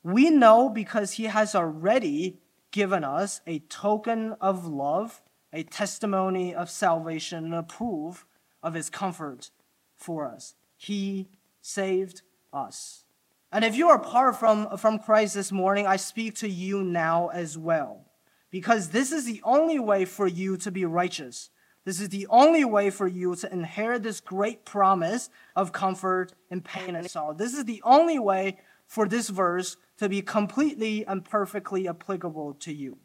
We 0.03 0.31
know 0.31 0.69
because 0.69 1.13
he 1.13 1.25
has 1.25 1.55
already 1.55 2.39
given 2.71 3.03
us 3.03 3.41
a 3.47 3.61
token 3.61 4.35
of 4.41 4.67
love, 4.67 5.23
a 5.53 5.63
testimony 5.63 6.55
of 6.55 6.69
salvation, 6.69 7.47
and 7.47 7.55
a 7.55 7.63
proof 7.63 8.27
of 8.63 8.75
his 8.75 8.91
comfort 8.91 9.51
for 9.97 10.31
us. 10.31 10.55
He 10.77 11.29
saved 11.63 12.21
us. 12.53 13.06
And 13.53 13.65
if 13.65 13.77
you 13.77 13.89
are 13.89 13.97
apart 13.97 14.37
from, 14.37 14.77
from 14.77 14.99
Christ 14.99 15.35
this 15.35 15.53
morning, 15.53 15.87
I 15.87 15.97
speak 15.97 16.35
to 16.37 16.49
you 16.49 16.83
now 16.83 17.29
as 17.29 17.57
well 17.57 18.07
because 18.51 18.89
this 18.89 19.13
is 19.13 19.25
the 19.25 19.41
only 19.45 19.79
way 19.79 20.05
for 20.05 20.27
you 20.27 20.57
to 20.59 20.71
be 20.71 20.85
righteous. 20.85 21.51
This 21.85 22.01
is 22.01 22.09
the 22.09 22.27
only 22.29 22.65
way 22.65 22.91
for 22.91 23.07
you 23.07 23.37
to 23.37 23.53
inherit 23.53 24.03
this 24.03 24.21
great 24.21 24.65
promise 24.65 25.31
of 25.55 25.73
comfort 25.73 26.33
and 26.51 26.65
pain 26.65 26.97
and 26.97 27.09
sorrow. 27.09 27.33
This 27.33 27.55
is 27.55 27.65
the 27.65 27.81
only 27.85 28.19
way 28.19 28.59
for 28.87 29.07
this 29.07 29.29
verse 29.29 29.77
to 29.99 30.09
be 30.09 30.21
completely 30.21 31.07
and 31.07 31.25
perfectly 31.25 31.89
applicable 31.89 32.55
to 32.55 32.73
you. 32.73 32.99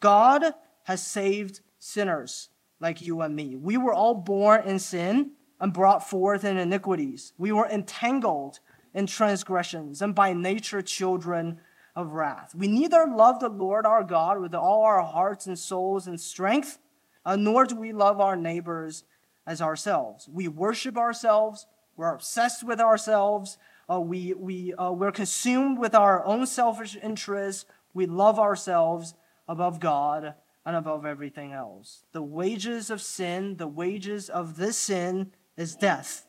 God 0.00 0.44
has 0.84 1.04
saved 1.04 1.60
sinners 1.78 2.50
like 2.78 3.02
you 3.02 3.20
and 3.20 3.34
me. 3.34 3.56
We 3.56 3.76
were 3.76 3.94
all 3.94 4.14
born 4.14 4.62
in 4.64 4.78
sin 4.78 5.32
and 5.60 5.72
brought 5.72 6.08
forth 6.08 6.44
in 6.44 6.56
iniquities. 6.56 7.32
We 7.38 7.52
were 7.52 7.66
entangled 7.66 8.60
in 8.94 9.06
transgressions 9.06 10.00
and 10.00 10.14
by 10.14 10.32
nature 10.32 10.80
children 10.80 11.60
of 11.96 12.12
wrath. 12.12 12.54
We 12.54 12.68
neither 12.68 13.06
love 13.06 13.40
the 13.40 13.48
Lord 13.48 13.86
our 13.86 14.04
God 14.04 14.40
with 14.40 14.54
all 14.54 14.82
our 14.82 15.02
hearts 15.02 15.46
and 15.46 15.58
souls 15.58 16.06
and 16.06 16.20
strength, 16.20 16.78
uh, 17.24 17.36
nor 17.36 17.64
do 17.64 17.76
we 17.76 17.92
love 17.92 18.20
our 18.20 18.36
neighbors 18.36 19.04
as 19.46 19.60
ourselves. 19.60 20.28
We 20.32 20.48
worship 20.48 20.96
ourselves, 20.96 21.66
we're 21.96 22.14
obsessed 22.14 22.64
with 22.64 22.80
ourselves, 22.80 23.58
uh, 23.90 24.00
we, 24.00 24.32
we, 24.34 24.74
uh, 24.74 24.90
we're 24.92 25.12
consumed 25.12 25.78
with 25.78 25.94
our 25.94 26.24
own 26.24 26.46
selfish 26.46 26.96
interests, 27.02 27.66
we 27.92 28.06
love 28.06 28.38
ourselves 28.38 29.14
above 29.46 29.78
God 29.78 30.34
and 30.66 30.76
above 30.76 31.04
everything 31.04 31.52
else. 31.52 32.04
The 32.12 32.22
wages 32.22 32.90
of 32.90 33.02
sin, 33.02 33.56
the 33.58 33.68
wages 33.68 34.30
of 34.30 34.56
this 34.56 34.76
sin 34.76 35.32
is 35.56 35.76
death. 35.76 36.26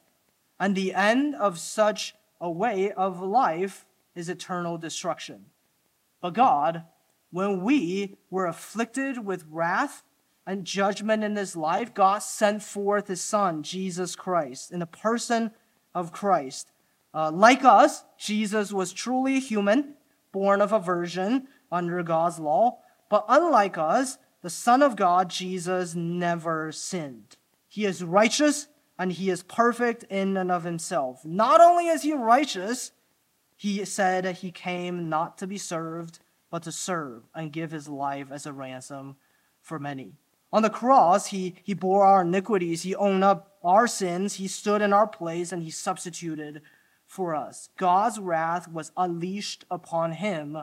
And 0.59 0.75
the 0.75 0.93
end 0.93 1.35
of 1.35 1.57
such 1.57 2.15
a 2.39 2.49
way 2.49 2.91
of 2.91 3.21
life 3.21 3.85
is 4.15 4.29
eternal 4.29 4.77
destruction. 4.77 5.45
But 6.21 6.33
God, 6.33 6.83
when 7.31 7.63
we 7.63 8.17
were 8.29 8.45
afflicted 8.45 9.25
with 9.25 9.45
wrath 9.49 10.03
and 10.47 10.65
judgment 10.65 11.23
in 11.23 11.33
this 11.33 11.55
life, 11.55 11.93
God 11.93 12.19
sent 12.19 12.63
forth 12.63 13.07
his 13.07 13.21
Son, 13.21 13.63
Jesus 13.63 14.15
Christ, 14.15 14.71
in 14.71 14.79
the 14.79 14.85
person 14.85 15.51
of 15.93 16.11
Christ. 16.11 16.71
Uh, 17.13 17.31
like 17.31 17.63
us, 17.63 18.03
Jesus 18.17 18.71
was 18.71 18.93
truly 18.93 19.39
human, 19.39 19.95
born 20.31 20.61
of 20.61 20.71
a 20.71 20.79
virgin 20.79 21.47
under 21.71 22.03
God's 22.03 22.39
law. 22.39 22.79
But 23.09 23.25
unlike 23.27 23.77
us, 23.77 24.17
the 24.41 24.49
Son 24.49 24.81
of 24.81 24.95
God, 24.95 25.29
Jesus, 25.29 25.95
never 25.95 26.71
sinned. 26.71 27.37
He 27.67 27.85
is 27.85 28.03
righteous 28.03 28.67
and 28.97 29.11
he 29.11 29.29
is 29.29 29.43
perfect 29.43 30.03
in 30.09 30.37
and 30.37 30.51
of 30.51 30.63
himself. 30.63 31.25
Not 31.25 31.61
only 31.61 31.87
is 31.87 32.03
he 32.03 32.13
righteous, 32.13 32.91
he 33.55 33.83
said 33.85 34.25
he 34.25 34.51
came 34.51 35.09
not 35.09 35.37
to 35.39 35.47
be 35.47 35.57
served, 35.57 36.19
but 36.49 36.63
to 36.63 36.71
serve 36.71 37.23
and 37.33 37.51
give 37.51 37.71
his 37.71 37.87
life 37.87 38.27
as 38.31 38.45
a 38.45 38.53
ransom 38.53 39.15
for 39.61 39.79
many. 39.79 40.13
On 40.53 40.61
the 40.61 40.69
cross, 40.69 41.27
he, 41.27 41.55
he 41.63 41.73
bore 41.73 42.05
our 42.05 42.21
iniquities, 42.21 42.83
he 42.83 42.95
owned 42.95 43.23
up 43.23 43.57
our 43.63 43.87
sins, 43.87 44.35
he 44.35 44.47
stood 44.47 44.81
in 44.81 44.93
our 44.93 45.07
place, 45.07 45.51
and 45.51 45.63
he 45.63 45.71
substituted 45.71 46.61
for 47.05 47.35
us. 47.35 47.69
God's 47.77 48.19
wrath 48.19 48.67
was 48.67 48.91
unleashed 48.95 49.65
upon 49.69 50.13
him 50.13 50.57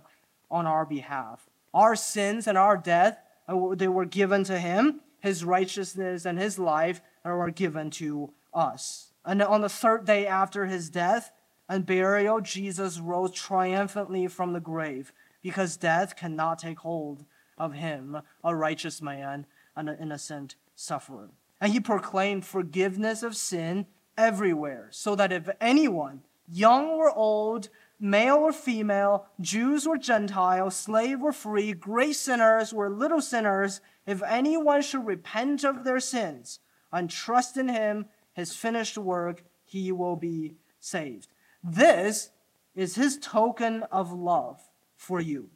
on 0.51 0.67
our 0.67 0.87
behalf. 0.87 1.49
Our 1.75 1.97
sins 1.97 2.47
and 2.47 2.57
our 2.57 2.77
death, 2.77 3.19
uh, 3.49 3.75
they 3.75 3.89
were 3.89 4.05
given 4.05 4.45
to 4.45 4.59
him. 4.59 5.01
His 5.21 5.45
righteousness 5.45 6.25
and 6.25 6.39
his 6.39 6.59
life 6.59 7.01
were 7.31 7.51
given 7.51 7.91
to 7.91 8.33
us. 8.53 9.13
And 9.25 9.43
on 9.43 9.61
the 9.61 9.69
third 9.69 10.05
day 10.05 10.27
after 10.27 10.67
his 10.67 10.91
death 10.91 11.33
and 11.69 11.87
burial, 11.87 12.41
Jesus 12.41 12.99
rose 12.99 13.33
triumphantly 13.33 14.27
from 14.27 14.53
the 14.53 14.61
grave 14.61 15.13
because 15.43 15.77
death 15.77 16.17
cannot 16.17 16.59
take 16.59 16.81
hold 16.81 17.25
of 17.57 17.75
him, 17.75 18.19
a 18.43 18.55
righteous 18.55 19.01
man 19.01 19.47
and 19.77 19.89
an 19.89 19.99
innocent 20.01 20.57
sufferer. 20.75 21.31
And 21.61 21.73
he 21.73 21.81
proclaimed 21.81 22.45
forgiveness 22.45 23.23
of 23.23 23.37
sin 23.37 23.87
everywhere, 24.19 24.89
so 24.91 25.15
that 25.15 25.33
if 25.33 25.49
anyone, 25.61 26.23
young 26.49 26.87
or 26.87 27.11
old, 27.11 27.69
male 28.01 28.37
or 28.37 28.53
female, 28.53 29.27
Jews 29.41 29.87
or 29.87 29.97
Gentiles, 29.97 30.75
slave 30.75 31.23
or 31.23 31.33
free, 31.33 31.73
great 31.73 32.17
sinners 32.17 32.73
or 32.73 32.91
little 32.91 33.21
sinners, 33.21 33.81
if 34.07 34.23
anyone 34.25 34.83
should 34.83 35.07
repent 35.07 35.65
of 35.65 35.85
their 35.85 36.01
sins 36.01 36.59
and 36.93 37.09
trust 37.09 37.57
in 37.57 37.69
him, 37.69 38.07
his 38.35 38.55
finished 38.55 38.99
work, 38.99 39.45
he 39.65 39.93
will 39.93 40.17
be 40.17 40.55
saved. 40.81 41.29
This 41.63 42.31
is 42.75 42.95
his 42.95 43.19
token 43.19 43.85
of 43.85 44.13
love 44.13 44.61
for 44.97 45.21
you. 45.21 45.51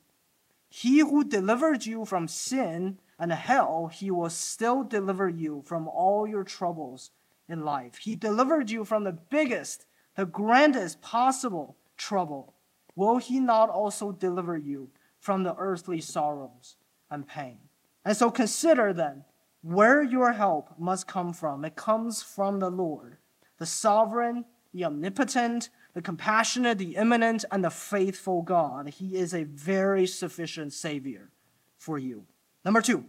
He 0.68 1.00
who 1.00 1.24
delivered 1.24 1.86
you 1.86 2.04
from 2.04 2.28
sin 2.28 2.98
and 3.18 3.32
hell, 3.32 3.86
he 3.86 4.10
will 4.10 4.30
still 4.30 4.82
deliver 4.82 5.28
you 5.28 5.62
from 5.64 5.88
all 5.88 6.26
your 6.26 6.44
troubles 6.44 7.10
in 7.48 7.64
life. 7.64 7.98
He 7.98 8.14
delivered 8.16 8.70
you 8.70 8.84
from 8.84 9.04
the 9.04 9.12
biggest, 9.12 9.86
the 10.16 10.26
grandest 10.26 11.00
possible 11.00 11.76
trouble, 11.96 12.54
will 12.94 13.18
he 13.18 13.40
not 13.40 13.70
also 13.70 14.12
deliver 14.12 14.56
you 14.56 14.90
from 15.18 15.42
the 15.42 15.54
earthly 15.56 16.00
sorrows 16.00 16.76
and 17.10 17.26
pain? 17.26 17.58
And 18.04 18.16
so 18.16 18.30
consider 18.30 18.92
then 18.92 19.24
where 19.66 20.00
your 20.00 20.32
help 20.32 20.78
must 20.78 21.08
come 21.08 21.32
from. 21.32 21.64
It 21.64 21.74
comes 21.74 22.22
from 22.22 22.60
the 22.60 22.70
Lord, 22.70 23.16
the 23.58 23.66
sovereign, 23.66 24.44
the 24.72 24.84
omnipotent, 24.84 25.70
the 25.92 26.02
compassionate, 26.02 26.78
the 26.78 26.94
immanent, 26.94 27.44
and 27.50 27.64
the 27.64 27.70
faithful 27.70 28.42
God. 28.42 28.90
He 28.90 29.16
is 29.16 29.34
a 29.34 29.42
very 29.42 30.06
sufficient 30.06 30.72
Savior 30.72 31.30
for 31.78 31.98
you. 31.98 32.26
Number 32.64 32.80
two, 32.80 33.06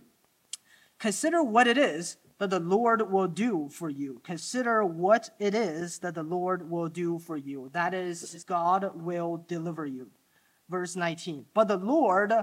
consider 0.98 1.44
what 1.44 1.68
it 1.68 1.78
is 1.78 2.18
that 2.40 2.50
the 2.50 2.60
Lord 2.60 3.12
will 3.12 3.28
do 3.28 3.70
for 3.72 3.90
you. 3.90 4.20
Consider 4.24 4.84
what 4.84 5.30
it 5.40 5.54
is 5.54 6.00
that 6.00 6.16
the 6.16 6.24
Lord 6.24 6.72
will 6.72 6.88
do 6.88 7.20
for 7.20 7.38
you. 7.38 7.70
That 7.74 7.94
is, 7.94 8.44
God 8.48 8.92
will 8.96 9.46
deliver 9.48 9.86
you. 9.86 10.10
Verse 10.70 10.96
19. 10.96 11.46
But 11.54 11.68
the 11.68 11.78
Lord 11.78 12.34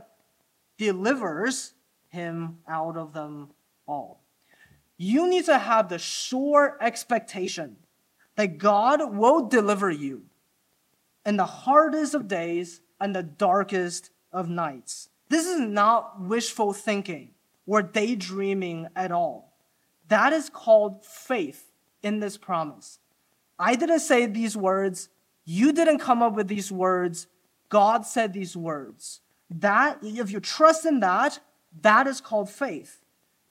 delivers 0.79 1.75
him 2.09 2.59
out 2.69 2.97
of 2.97 3.13
them 3.13 3.51
all. 3.87 4.21
You 4.97 5.29
need 5.29 5.45
to 5.47 5.59
have 5.59 5.89
the 5.89 5.99
sure 5.99 6.77
expectation 6.81 7.77
that 8.37 8.59
God 8.59 9.17
will 9.17 9.49
deliver 9.49 9.91
you 9.91 10.23
in 11.27 11.37
the 11.37 11.47
hardest 11.47 12.15
of 12.15 12.29
days 12.29 12.81
and 13.01 13.15
the 13.15 13.23
darkest 13.23 14.11
of 14.33 14.49
nights. 14.49 15.09
This 15.29 15.47
is 15.47 15.61
not 15.61 16.21
wishful 16.21 16.73
thinking 16.73 17.31
or 17.67 17.83
daydreaming 17.83 18.89
at 18.95 19.11
all. 19.11 19.53
That 20.09 20.33
is 20.33 20.51
called 20.51 21.05
faith 21.05 21.73
in 22.03 22.21
this 22.21 22.37
promise. 22.37 22.99
I 23.59 23.75
didn't 23.75 24.01
say 24.01 24.27
these 24.27 24.57
words. 24.57 25.09
You 25.45 25.73
didn't 25.73 25.99
come 25.99 26.23
up 26.23 26.35
with 26.35 26.49
these 26.49 26.71
words. 26.71 27.27
God 27.69 28.05
said 28.07 28.33
these 28.33 28.57
words. 28.57 29.21
That, 29.51 29.99
if 30.03 30.31
you 30.31 30.41
trust 30.41 30.85
in 30.85 31.01
that, 31.01 31.41
that 31.81 32.07
is 32.07 32.21
called 32.21 32.51
faith. 32.51 33.01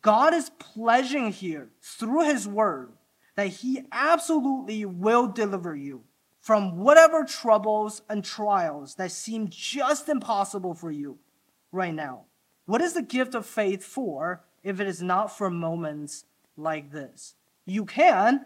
God 0.04 0.36
is 0.36 0.51
pledging 0.60 1.32
here 1.32 1.70
through 1.82 2.26
his 2.26 2.47
word 2.47 2.91
that 3.36 3.47
he 3.47 3.82
absolutely 3.91 4.86
will 4.86 5.28
deliver 5.28 5.76
you 5.76 6.04
from 6.39 6.78
whatever 6.78 7.24
troubles 7.24 8.04
and 8.08 8.24
trials 8.24 8.93
that 8.95 9.12
seem 9.12 9.47
just 9.49 10.08
impossible 10.10 10.76
for 10.76 10.91
you 10.91 11.18
right 11.72 11.95
now. 11.95 12.26
What 12.66 12.82
is 12.82 12.93
the 12.93 13.01
gift 13.01 13.34
of 13.34 13.45
faith 13.47 13.84
for 13.84 14.43
if 14.64 14.80
it 14.80 14.88
is 14.88 15.01
not 15.01 15.38
for 15.38 15.49
moments 15.49 16.26
like 16.56 16.91
this. 16.91 17.36
You 17.66 17.86
can 17.86 18.45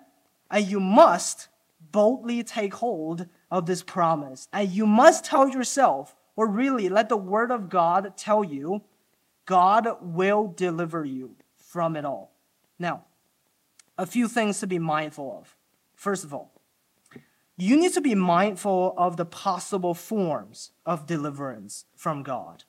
and 0.50 0.66
you 0.66 0.80
must 0.80 1.48
boldly 1.92 2.44
take 2.44 2.74
hold 2.76 3.28
of 3.52 3.66
this 3.66 3.84
promise. 3.84 4.48
And 4.52 4.70
you 4.70 4.86
must 4.86 5.26
tell 5.26 5.48
yourself, 5.48 6.16
or 6.36 6.48
really 6.48 6.90
let 6.90 7.10
the 7.10 7.18
word 7.18 7.52
of 7.52 7.70
God 7.70 8.14
tell 8.18 8.44
you, 8.44 8.82
God 9.46 9.88
will 10.02 10.48
deliver 10.48 11.06
you 11.06 11.36
from 11.78 11.96
it 11.96 12.04
all. 12.04 12.32
Now, 12.80 13.04
a 14.00 14.08
few 14.08 14.28
things 14.28 14.60
to 14.62 14.66
be 14.66 14.80
mindful 14.80 15.38
of. 15.38 15.56
First 15.94 16.24
of 16.24 16.34
all, 16.34 16.60
you 17.56 17.78
need 17.78 17.94
to 17.94 18.02
be 18.02 18.16
mindful 18.16 18.96
of 18.98 19.16
the 19.16 19.28
possible 19.28 19.94
forms 19.94 20.72
of 20.88 21.06
deliverance 21.06 21.86
from 21.96 22.24
God. 22.24 22.64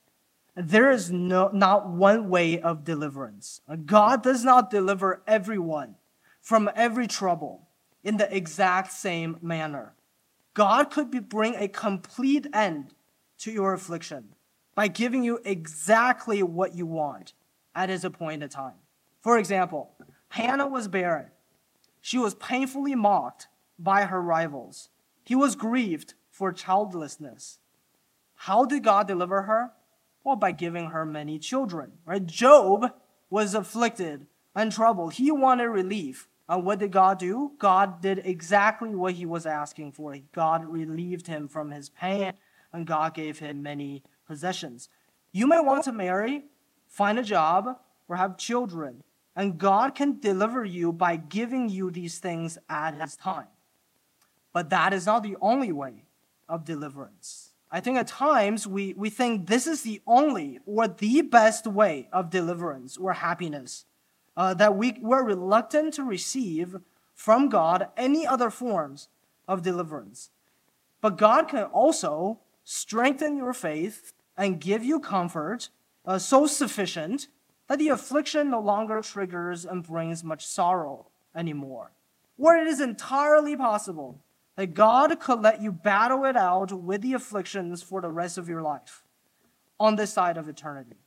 There 0.55 0.91
is 0.91 1.11
no, 1.11 1.49
not 1.51 1.89
one 1.89 2.29
way 2.29 2.61
of 2.61 2.83
deliverance. 2.83 3.61
God 3.83 4.21
does 4.21 4.43
not 4.43 4.69
deliver 4.69 5.23
everyone 5.25 5.95
from 6.39 6.69
every 6.75 7.07
trouble 7.07 7.67
in 8.03 8.17
the 8.17 8.31
exact 8.35 8.93
same 8.93 9.39
manner. 9.41 9.95
God 10.53 10.91
could 10.91 11.09
be, 11.09 11.17
bring 11.17 11.55
a 11.55 11.67
complete 11.67 12.45
end 12.53 12.93
to 13.39 13.51
your 13.51 13.73
affliction 13.73 14.35
by 14.75 14.87
giving 14.87 15.23
you 15.23 15.39
exactly 15.45 16.43
what 16.43 16.75
you 16.75 16.85
want 16.85 17.33
at 17.73 17.89
his 17.89 18.05
appointed 18.05 18.51
time. 18.51 18.77
For 19.21 19.37
example, 19.37 19.91
Hannah 20.29 20.67
was 20.67 20.87
barren. 20.87 21.27
She 22.01 22.17
was 22.17 22.35
painfully 22.35 22.95
mocked 22.95 23.47
by 23.77 24.05
her 24.05 24.21
rivals. 24.21 24.89
He 25.23 25.35
was 25.35 25.55
grieved 25.55 26.13
for 26.29 26.51
childlessness. 26.51 27.59
How 28.35 28.65
did 28.65 28.83
God 28.83 29.07
deliver 29.07 29.43
her? 29.43 29.71
Well, 30.23 30.35
by 30.35 30.51
giving 30.51 30.87
her 30.87 31.05
many 31.05 31.39
children, 31.39 31.93
right? 32.05 32.25
Job 32.25 32.93
was 33.29 33.53
afflicted 33.53 34.27
and 34.55 34.71
troubled. 34.71 35.13
He 35.13 35.31
wanted 35.31 35.67
relief. 35.67 36.27
And 36.47 36.65
what 36.65 36.79
did 36.79 36.91
God 36.91 37.19
do? 37.19 37.51
God 37.59 38.01
did 38.01 38.21
exactly 38.25 38.95
what 38.95 39.13
he 39.13 39.25
was 39.25 39.45
asking 39.45 39.91
for. 39.91 40.15
God 40.33 40.65
relieved 40.65 41.27
him 41.27 41.47
from 41.47 41.71
his 41.71 41.89
pain, 41.89 42.33
and 42.73 42.87
God 42.87 43.13
gave 43.13 43.39
him 43.39 43.61
many 43.61 44.03
possessions. 44.25 44.89
You 45.31 45.45
may 45.45 45.59
want 45.59 45.83
to 45.83 45.91
marry, 45.91 46.45
find 46.87 47.19
a 47.19 47.23
job, 47.23 47.77
or 48.07 48.15
have 48.15 48.37
children, 48.37 49.03
and 49.35 49.57
God 49.57 49.95
can 49.95 50.19
deliver 50.19 50.65
you 50.65 50.91
by 50.91 51.15
giving 51.15 51.69
you 51.69 51.91
these 51.91 52.19
things 52.19 52.57
at 52.69 52.99
his 52.99 53.15
time. 53.15 53.47
But 54.53 54.69
that 54.69 54.93
is 54.93 55.05
not 55.05 55.23
the 55.23 55.37
only 55.41 55.71
way 55.71 56.05
of 56.47 56.65
deliverance. 56.65 57.53
I 57.71 57.79
think 57.79 57.97
at 57.97 58.07
times 58.07 58.65
we, 58.65 58.93
we 58.97 59.09
think 59.09 59.47
this 59.47 59.67
is 59.67 59.83
the 59.83 60.01
only 60.07 60.59
or 60.65 60.87
the 60.87 61.21
best 61.21 61.67
way 61.67 62.09
of 62.11 62.31
deliverance 62.31 62.97
or 62.97 63.13
happiness, 63.13 63.85
uh, 64.35 64.55
that 64.55 64.75
we, 64.75 64.97
we're 65.01 65.23
reluctant 65.23 65.93
to 65.95 66.03
receive 66.03 66.77
from 67.13 67.49
God 67.49 67.89
any 67.95 68.25
other 68.25 68.49
forms 68.49 69.09
of 69.47 69.61
deliverance. 69.61 70.31
But 71.01 71.17
God 71.17 71.47
can 71.47 71.65
also 71.65 72.39
strengthen 72.63 73.37
your 73.37 73.53
faith 73.53 74.13
and 74.35 74.59
give 74.59 74.83
you 74.83 74.99
comfort 74.99 75.69
uh, 76.05 76.17
so 76.17 76.47
sufficient 76.47 77.27
that 77.69 77.79
the 77.79 77.89
affliction 77.89 78.49
no 78.49 78.59
longer 78.59 78.99
triggers 79.01 79.63
and 79.63 79.83
brings 79.83 80.23
much 80.23 80.45
sorrow 80.45 81.07
anymore. 81.35 81.91
Or 82.37 82.55
it 82.57 82.67
is 82.67 82.81
entirely 82.81 83.55
possible 83.55 84.19
that 84.55 84.73
God 84.73 85.17
could 85.19 85.41
let 85.41 85.61
you 85.61 85.71
battle 85.71 86.25
it 86.25 86.35
out 86.35 86.73
with 86.73 87.01
the 87.01 87.13
afflictions 87.13 87.81
for 87.81 88.01
the 88.01 88.09
rest 88.09 88.37
of 88.37 88.49
your 88.49 88.61
life 88.61 89.03
on 89.79 89.95
this 89.95 90.11
side 90.11 90.35
of 90.35 90.49
eternity. 90.49 90.97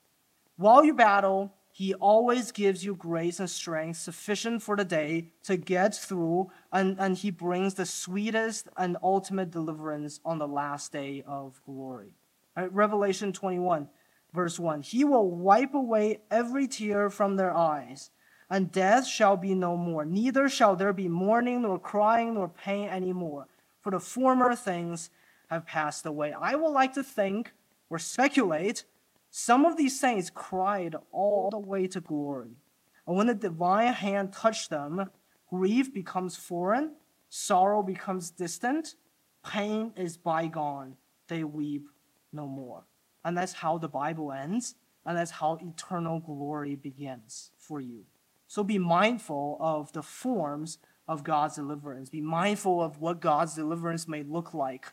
While 0.57 0.85
you 0.85 0.95
battle, 0.95 1.53
He 1.71 1.95
always 1.95 2.53
gives 2.53 2.85
you 2.85 2.95
grace 2.95 3.41
and 3.41 3.51
strength 3.51 3.99
sufficient 3.99 4.63
for 4.63 4.77
the 4.77 4.85
day 4.85 5.33
to 5.45 5.57
get 5.57 5.95
through, 5.95 6.51
and, 6.73 6.97
and 6.99 7.17
He 7.17 7.31
brings 7.31 7.75
the 7.75 7.87
sweetest 7.87 8.69
and 8.77 8.97
ultimate 9.03 9.51
deliverance 9.51 10.21
on 10.25 10.39
the 10.39 10.49
last 10.49 10.93
day 10.93 11.25
of 11.27 11.61
glory. 11.67 12.13
Right, 12.57 12.73
Revelation 12.73 13.33
21, 13.33 13.89
verse 14.33 14.59
1 14.59 14.83
He 14.83 15.05
will 15.05 15.31
wipe 15.31 15.75
away 15.75 16.21
every 16.31 16.67
tear 16.67 17.11
from 17.11 17.37
their 17.37 17.55
eyes 17.55 18.11
and 18.53 18.71
death 18.71 19.07
shall 19.07 19.39
be 19.39 19.55
no 19.55 19.79
more. 19.79 20.05
Neither 20.05 20.47
shall 20.47 20.77
there 20.77 20.93
be 20.93 21.09
mourning, 21.09 21.63
nor 21.63 21.79
crying, 21.79 22.35
nor 22.35 22.51
pain 22.51 22.87
anymore, 22.91 23.49
for 23.81 23.91
the 23.91 23.99
former 23.99 24.55
things 24.55 25.09
have 25.49 25.65
passed 25.65 26.05
away. 26.05 26.35
I 26.39 26.55
would 26.55 26.69
like 26.69 26.93
to 26.95 27.03
think 27.03 27.55
or 27.89 27.99
speculate 27.99 28.85
some 29.31 29.65
of 29.65 29.79
these 29.79 29.99
saints 29.99 30.29
cried 30.29 30.95
all 31.13 31.49
the 31.51 31.59
way 31.59 31.87
to 31.87 32.01
glory. 32.03 32.59
And 33.07 33.17
when 33.17 33.29
the 33.29 33.35
divine 33.35 33.95
hand 33.95 34.35
touched 34.35 34.69
them, 34.69 35.09
grief 35.49 35.95
becomes 35.95 36.37
foreign, 36.37 36.97
sorrow 37.31 37.83
becomes 37.83 38.31
distant, 38.31 38.97
pain 39.43 39.95
is 39.97 40.19
bygone. 40.19 40.99
They 41.29 41.43
weep 41.43 41.89
no 42.35 42.47
more. 42.47 42.85
And 43.25 43.37
that's 43.37 43.53
how 43.53 43.79
the 43.79 43.89
Bible 43.89 44.33
ends, 44.33 44.75
and 45.07 45.17
that's 45.17 45.31
how 45.31 45.59
eternal 45.63 46.21
glory 46.21 46.75
begins 46.75 47.51
for 47.59 47.81
you. 47.81 48.05
So 48.49 48.63
be 48.63 48.79
mindful 48.79 49.57
of 49.61 49.93
the 49.93 50.03
forms 50.03 50.79
of 51.09 51.25
God's 51.25 51.57
deliverance. 51.57 52.11
Be 52.11 52.21
mindful 52.21 52.83
of 52.83 52.99
what 52.99 53.21
God's 53.21 53.55
deliverance 53.55 54.07
may 54.07 54.23
look 54.23 54.55
like 54.55 54.93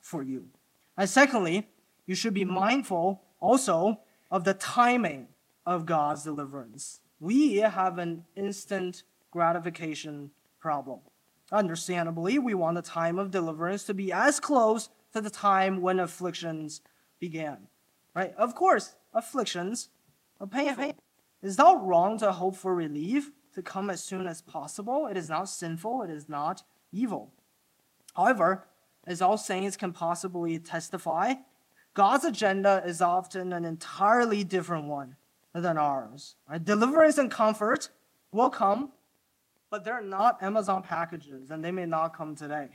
for 0.00 0.22
you. 0.22 0.46
And 0.96 1.08
secondly, 1.08 1.68
you 2.06 2.14
should 2.14 2.34
be 2.34 2.44
mindful 2.44 3.22
also 3.40 4.00
of 4.30 4.44
the 4.44 4.54
timing 4.54 5.28
of 5.64 5.86
God's 5.86 6.22
deliverance. 6.22 7.00
We 7.18 7.56
have 7.56 7.98
an 7.98 8.24
instant 8.36 9.02
gratification 9.30 10.30
problem. 10.60 11.00
Understandably, 11.52 12.38
we 12.38 12.54
want 12.54 12.76
the 12.76 12.82
time 12.82 13.18
of 13.18 13.30
deliverance 13.30 13.84
to 13.84 13.94
be 13.94 14.12
as 14.12 14.40
close 14.40 14.88
to 15.12 15.20
the 15.20 15.30
time 15.30 15.80
when 15.80 16.00
afflictions 16.00 16.80
began. 17.20 17.68
Right? 18.14 18.34
Of 18.36 18.54
course, 18.54 18.94
afflictions 19.12 19.90
are 20.40 20.46
painful. 20.46 20.84
It 20.84 20.96
is 21.42 21.58
not 21.58 21.86
wrong 21.86 22.18
to 22.18 22.32
hope 22.32 22.56
for 22.56 22.74
relief 22.74 23.30
to 23.54 23.62
come 23.62 23.90
as 23.90 24.02
soon 24.02 24.26
as 24.26 24.42
possible. 24.42 25.06
It 25.06 25.16
is 25.16 25.28
not 25.28 25.48
sinful. 25.48 26.02
It 26.02 26.10
is 26.10 26.28
not 26.28 26.62
evil. 26.92 27.32
However, 28.14 28.66
as 29.06 29.22
all 29.22 29.38
saints 29.38 29.76
can 29.76 29.92
possibly 29.92 30.58
testify, 30.58 31.34
God's 31.94 32.24
agenda 32.24 32.82
is 32.84 33.00
often 33.00 33.52
an 33.52 33.64
entirely 33.64 34.44
different 34.44 34.86
one 34.86 35.16
than 35.54 35.78
ours. 35.78 36.36
Right? 36.48 36.62
Deliverance 36.62 37.18
and 37.18 37.30
comfort 37.30 37.90
will 38.32 38.50
come, 38.50 38.92
but 39.70 39.84
they're 39.84 40.02
not 40.02 40.42
Amazon 40.42 40.82
packages, 40.82 41.50
and 41.50 41.64
they 41.64 41.70
may 41.70 41.86
not 41.86 42.16
come 42.16 42.34
today. 42.34 42.68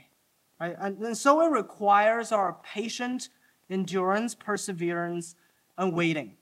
Right? 0.60 0.74
And, 0.78 0.98
and 0.98 1.16
so 1.16 1.40
it 1.42 1.50
requires 1.50 2.32
our 2.32 2.56
patient 2.64 3.28
endurance, 3.72 4.34
perseverance, 4.34 5.34
and 5.78 5.94
waiting. 5.94 6.36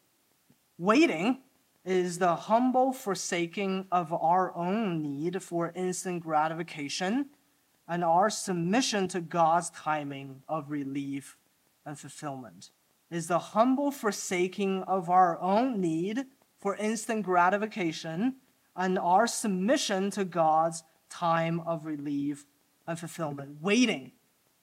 Waiting 0.79 1.39
is 1.85 2.19
the 2.19 2.35
humble 2.35 2.93
forsaking 2.93 3.87
of 3.91 4.13
our 4.13 4.55
own 4.57 5.01
need 5.03 5.43
for 5.43 5.73
instant 5.75 6.23
gratification 6.23 7.27
and 7.89 8.05
our 8.05 8.29
submission 8.29 9.09
to 9.09 9.21
God's 9.21 9.71
timing 9.71 10.43
of 10.49 10.71
relief 10.71 11.37
and 11.87 11.99
fulfillment. 11.99 12.71
Is 13.11 13.27
the 13.27 13.39
humble 13.39 13.91
forsaking 13.91 14.83
of 14.85 15.11
our 15.11 15.41
own 15.41 15.81
need 15.81 16.27
for 16.59 16.77
instant 16.77 17.25
gratification 17.25 18.37
and 18.77 18.99
our 18.99 19.27
submission 19.27 20.11
to 20.13 20.25
God's 20.25 20.85
time 21.09 21.61
of 21.61 21.87
relief 21.87 22.47
and 22.87 22.99
fulfillment. 22.99 23.57
Waiting. 23.61 24.13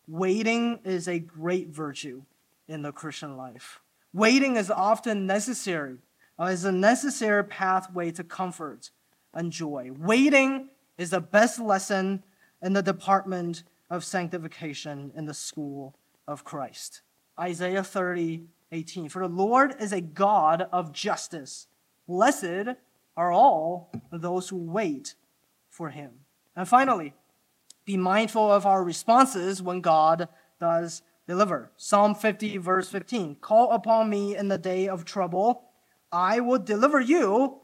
Waiting 0.07 0.79
is 0.85 1.07
a 1.07 1.19
great 1.19 1.67
virtue 1.67 2.23
in 2.67 2.81
the 2.81 2.91
Christian 2.91 3.37
life. 3.37 3.79
Waiting 4.13 4.55
is 4.55 4.71
often 4.71 5.25
necessary 5.25 5.97
uh, 6.39 6.45
is 6.45 6.65
a 6.65 6.71
necessary 6.71 7.43
pathway 7.43 8.11
to 8.11 8.23
comfort 8.23 8.91
and 9.33 9.51
joy. 9.51 9.91
Waiting 9.97 10.69
is 10.97 11.09
the 11.11 11.21
best 11.21 11.59
lesson 11.59 12.23
in 12.61 12.73
the 12.73 12.81
department 12.81 13.63
of 13.89 14.03
sanctification 14.03 15.11
in 15.15 15.25
the 15.25 15.33
school 15.33 15.95
of 16.27 16.43
Christ. 16.43 17.01
Isaiah 17.39 17.83
30, 17.83 18.43
18. 18.71 19.09
For 19.09 19.27
the 19.27 19.33
Lord 19.33 19.75
is 19.79 19.93
a 19.93 20.01
God 20.01 20.67
of 20.71 20.91
justice. 20.91 21.67
Blessed 22.07 22.75
are 23.15 23.31
all 23.31 23.91
those 24.11 24.49
who 24.49 24.57
wait 24.57 25.15
for 25.69 25.89
him. 25.89 26.11
And 26.55 26.67
finally, 26.67 27.13
be 27.85 27.97
mindful 27.97 28.51
of 28.51 28.65
our 28.65 28.83
responses 28.83 29.61
when 29.61 29.81
God 29.81 30.27
does 30.59 31.01
deliver. 31.27 31.71
Psalm 31.77 32.15
50, 32.15 32.57
verse 32.57 32.89
15. 32.89 33.35
Call 33.35 33.71
upon 33.71 34.09
me 34.09 34.35
in 34.35 34.47
the 34.47 34.57
day 34.57 34.87
of 34.87 35.05
trouble 35.05 35.63
I 36.11 36.39
will 36.39 36.59
deliver 36.59 37.01
you, 37.01 37.59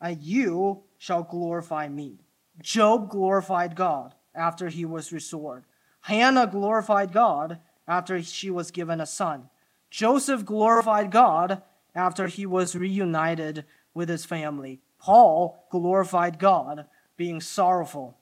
and 0.00 0.22
you 0.22 0.82
shall 0.98 1.22
glorify 1.22 1.88
me. 1.88 2.18
Job 2.60 3.08
glorified 3.08 3.74
God 3.74 4.14
after 4.34 4.68
he 4.68 4.84
was 4.84 5.12
restored. 5.12 5.64
Hannah 6.02 6.46
glorified 6.46 7.12
God 7.12 7.58
after 7.88 8.22
she 8.22 8.50
was 8.50 8.70
given 8.70 9.00
a 9.00 9.06
son. 9.06 9.48
Joseph 9.90 10.44
glorified 10.44 11.10
God 11.10 11.62
after 11.94 12.26
he 12.26 12.44
was 12.44 12.76
reunited 12.76 13.64
with 13.94 14.08
his 14.08 14.24
family. 14.24 14.80
Paul 14.98 15.66
glorified 15.70 16.38
God, 16.38 16.86
being 17.16 17.40
sorrowful, 17.40 18.18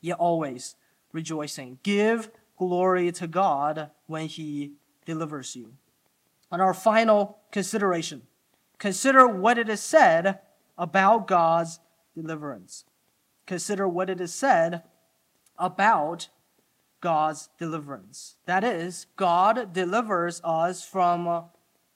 yet 0.00 0.18
always 0.18 0.74
rejoicing. 1.12 1.78
Give 1.82 2.30
glory 2.56 3.12
to 3.12 3.26
God 3.26 3.90
when 4.12 4.28
he 4.28 4.74
delivers 5.04 5.56
you. 5.56 5.72
And 6.52 6.62
our 6.62 6.74
final 6.74 7.38
consideration 7.50 8.22
Consider 8.82 9.28
what 9.28 9.58
it 9.58 9.68
is 9.68 9.80
said 9.80 10.40
about 10.76 11.28
God's 11.28 11.78
deliverance. 12.16 12.84
Consider 13.46 13.86
what 13.86 14.10
it 14.10 14.20
is 14.20 14.34
said 14.34 14.82
about 15.56 16.30
God's 17.00 17.48
deliverance. 17.60 18.38
That 18.44 18.64
is, 18.64 19.06
God 19.14 19.72
delivers 19.72 20.40
us 20.42 20.84
from 20.84 21.44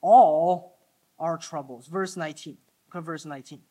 all 0.00 0.78
our 1.18 1.36
troubles. 1.36 1.88
Verse 1.88 2.16
19. 2.16 2.56
Look 2.86 3.02
at 3.02 3.04
verse 3.04 3.24
19. 3.24 3.62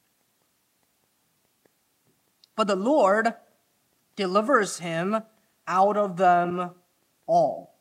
But 2.58 2.68
the 2.68 2.76
Lord 2.76 3.34
delivers 4.18 4.80
him 4.80 5.22
out 5.70 5.96
of 5.96 6.18
them 6.18 6.72
all. 7.28 7.75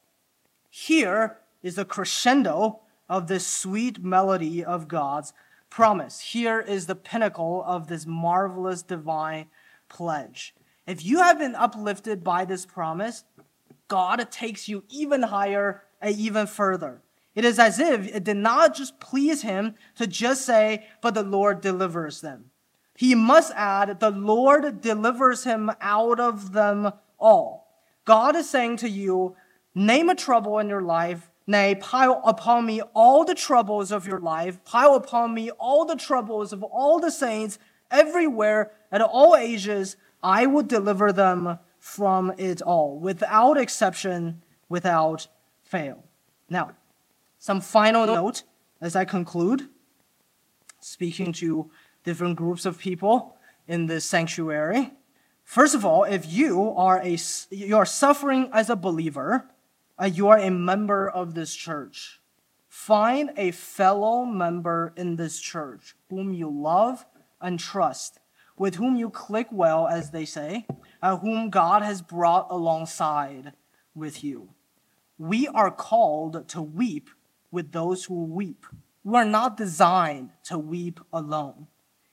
Here 0.76 1.38
is 1.62 1.76
the 1.76 1.84
crescendo 1.84 2.80
of 3.08 3.28
this 3.28 3.46
sweet 3.46 4.02
melody 4.02 4.64
of 4.64 4.88
God's 4.88 5.32
promise. 5.70 6.18
Here 6.18 6.58
is 6.58 6.86
the 6.86 6.96
pinnacle 6.96 7.62
of 7.64 7.86
this 7.86 8.06
marvelous 8.06 8.82
divine 8.82 9.46
pledge. 9.88 10.52
If 10.84 11.04
you 11.04 11.18
have 11.18 11.38
been 11.38 11.54
uplifted 11.54 12.24
by 12.24 12.44
this 12.44 12.66
promise, 12.66 13.22
God 13.86 14.28
takes 14.32 14.68
you 14.68 14.82
even 14.88 15.22
higher 15.22 15.84
and 16.00 16.16
even 16.16 16.48
further. 16.48 17.02
It 17.36 17.44
is 17.44 17.60
as 17.60 17.78
if 17.78 18.12
it 18.12 18.24
did 18.24 18.38
not 18.38 18.74
just 18.74 18.98
please 18.98 19.42
him 19.42 19.76
to 19.94 20.08
just 20.08 20.44
say, 20.44 20.88
but 21.00 21.14
the 21.14 21.22
Lord 21.22 21.60
delivers 21.60 22.20
them. 22.20 22.46
He 22.96 23.14
must 23.14 23.52
add, 23.54 24.00
the 24.00 24.10
Lord 24.10 24.80
delivers 24.80 25.44
him 25.44 25.70
out 25.80 26.18
of 26.18 26.52
them 26.52 26.94
all. 27.16 27.64
God 28.04 28.34
is 28.34 28.50
saying 28.50 28.78
to 28.78 28.88
you, 28.88 29.36
name 29.74 30.08
a 30.08 30.14
trouble 30.14 30.58
in 30.58 30.68
your 30.68 30.82
life, 30.82 31.30
nay, 31.46 31.74
pile 31.74 32.22
upon 32.24 32.66
me 32.66 32.80
all 32.94 33.24
the 33.24 33.34
troubles 33.34 33.92
of 33.92 34.06
your 34.06 34.20
life, 34.20 34.62
pile 34.64 34.94
upon 34.94 35.34
me 35.34 35.50
all 35.50 35.84
the 35.84 35.96
troubles 35.96 36.52
of 36.52 36.62
all 36.62 37.00
the 37.00 37.10
saints 37.10 37.58
everywhere 37.90 38.72
at 38.90 39.00
all 39.00 39.36
ages. 39.36 39.96
I 40.22 40.46
will 40.46 40.62
deliver 40.62 41.12
them 41.12 41.58
from 41.78 42.32
it 42.38 42.62
all, 42.62 42.98
without 42.98 43.58
exception, 43.58 44.42
without 44.68 45.28
fail. 45.62 46.04
Now, 46.48 46.72
some 47.38 47.60
final 47.60 48.06
note 48.06 48.42
as 48.80 48.96
I 48.96 49.04
conclude, 49.04 49.68
speaking 50.80 51.32
to 51.34 51.70
different 52.04 52.36
groups 52.36 52.64
of 52.64 52.78
people 52.78 53.36
in 53.68 53.86
this 53.86 54.04
sanctuary. 54.04 54.92
First 55.42 55.74
of 55.74 55.84
all, 55.84 56.04
if 56.04 56.30
you 56.30 56.70
are 56.76 57.00
a 57.02 57.18
you 57.50 57.76
are 57.76 57.86
suffering 57.86 58.48
as 58.52 58.70
a 58.70 58.76
believer, 58.76 59.50
uh, 60.00 60.06
you 60.06 60.28
are 60.28 60.38
a 60.38 60.50
member 60.50 61.08
of 61.08 61.34
this 61.34 61.54
church, 61.54 62.20
find 62.68 63.30
a 63.36 63.52
fellow 63.52 64.24
member 64.24 64.92
in 64.96 65.16
this 65.16 65.38
church 65.40 65.94
whom 66.10 66.32
you 66.32 66.50
love 66.50 67.06
and 67.40 67.60
trust, 67.60 68.18
with 68.56 68.76
whom 68.76 68.96
you 68.96 69.10
click 69.10 69.48
well, 69.50 69.86
as 69.86 70.10
they 70.10 70.24
say, 70.24 70.66
uh, 71.02 71.16
whom 71.16 71.50
God 71.50 71.82
has 71.82 72.02
brought 72.02 72.48
alongside 72.50 73.52
with 73.94 74.24
you. 74.24 74.50
We 75.18 75.46
are 75.48 75.70
called 75.70 76.48
to 76.48 76.62
weep 76.62 77.08
with 77.50 77.70
those 77.70 78.04
who 78.04 78.24
weep. 78.24 78.66
We 79.04 79.16
are 79.16 79.24
not 79.24 79.56
designed 79.56 80.30
to 80.44 80.58
weep 80.58 80.98
alone. 81.12 81.68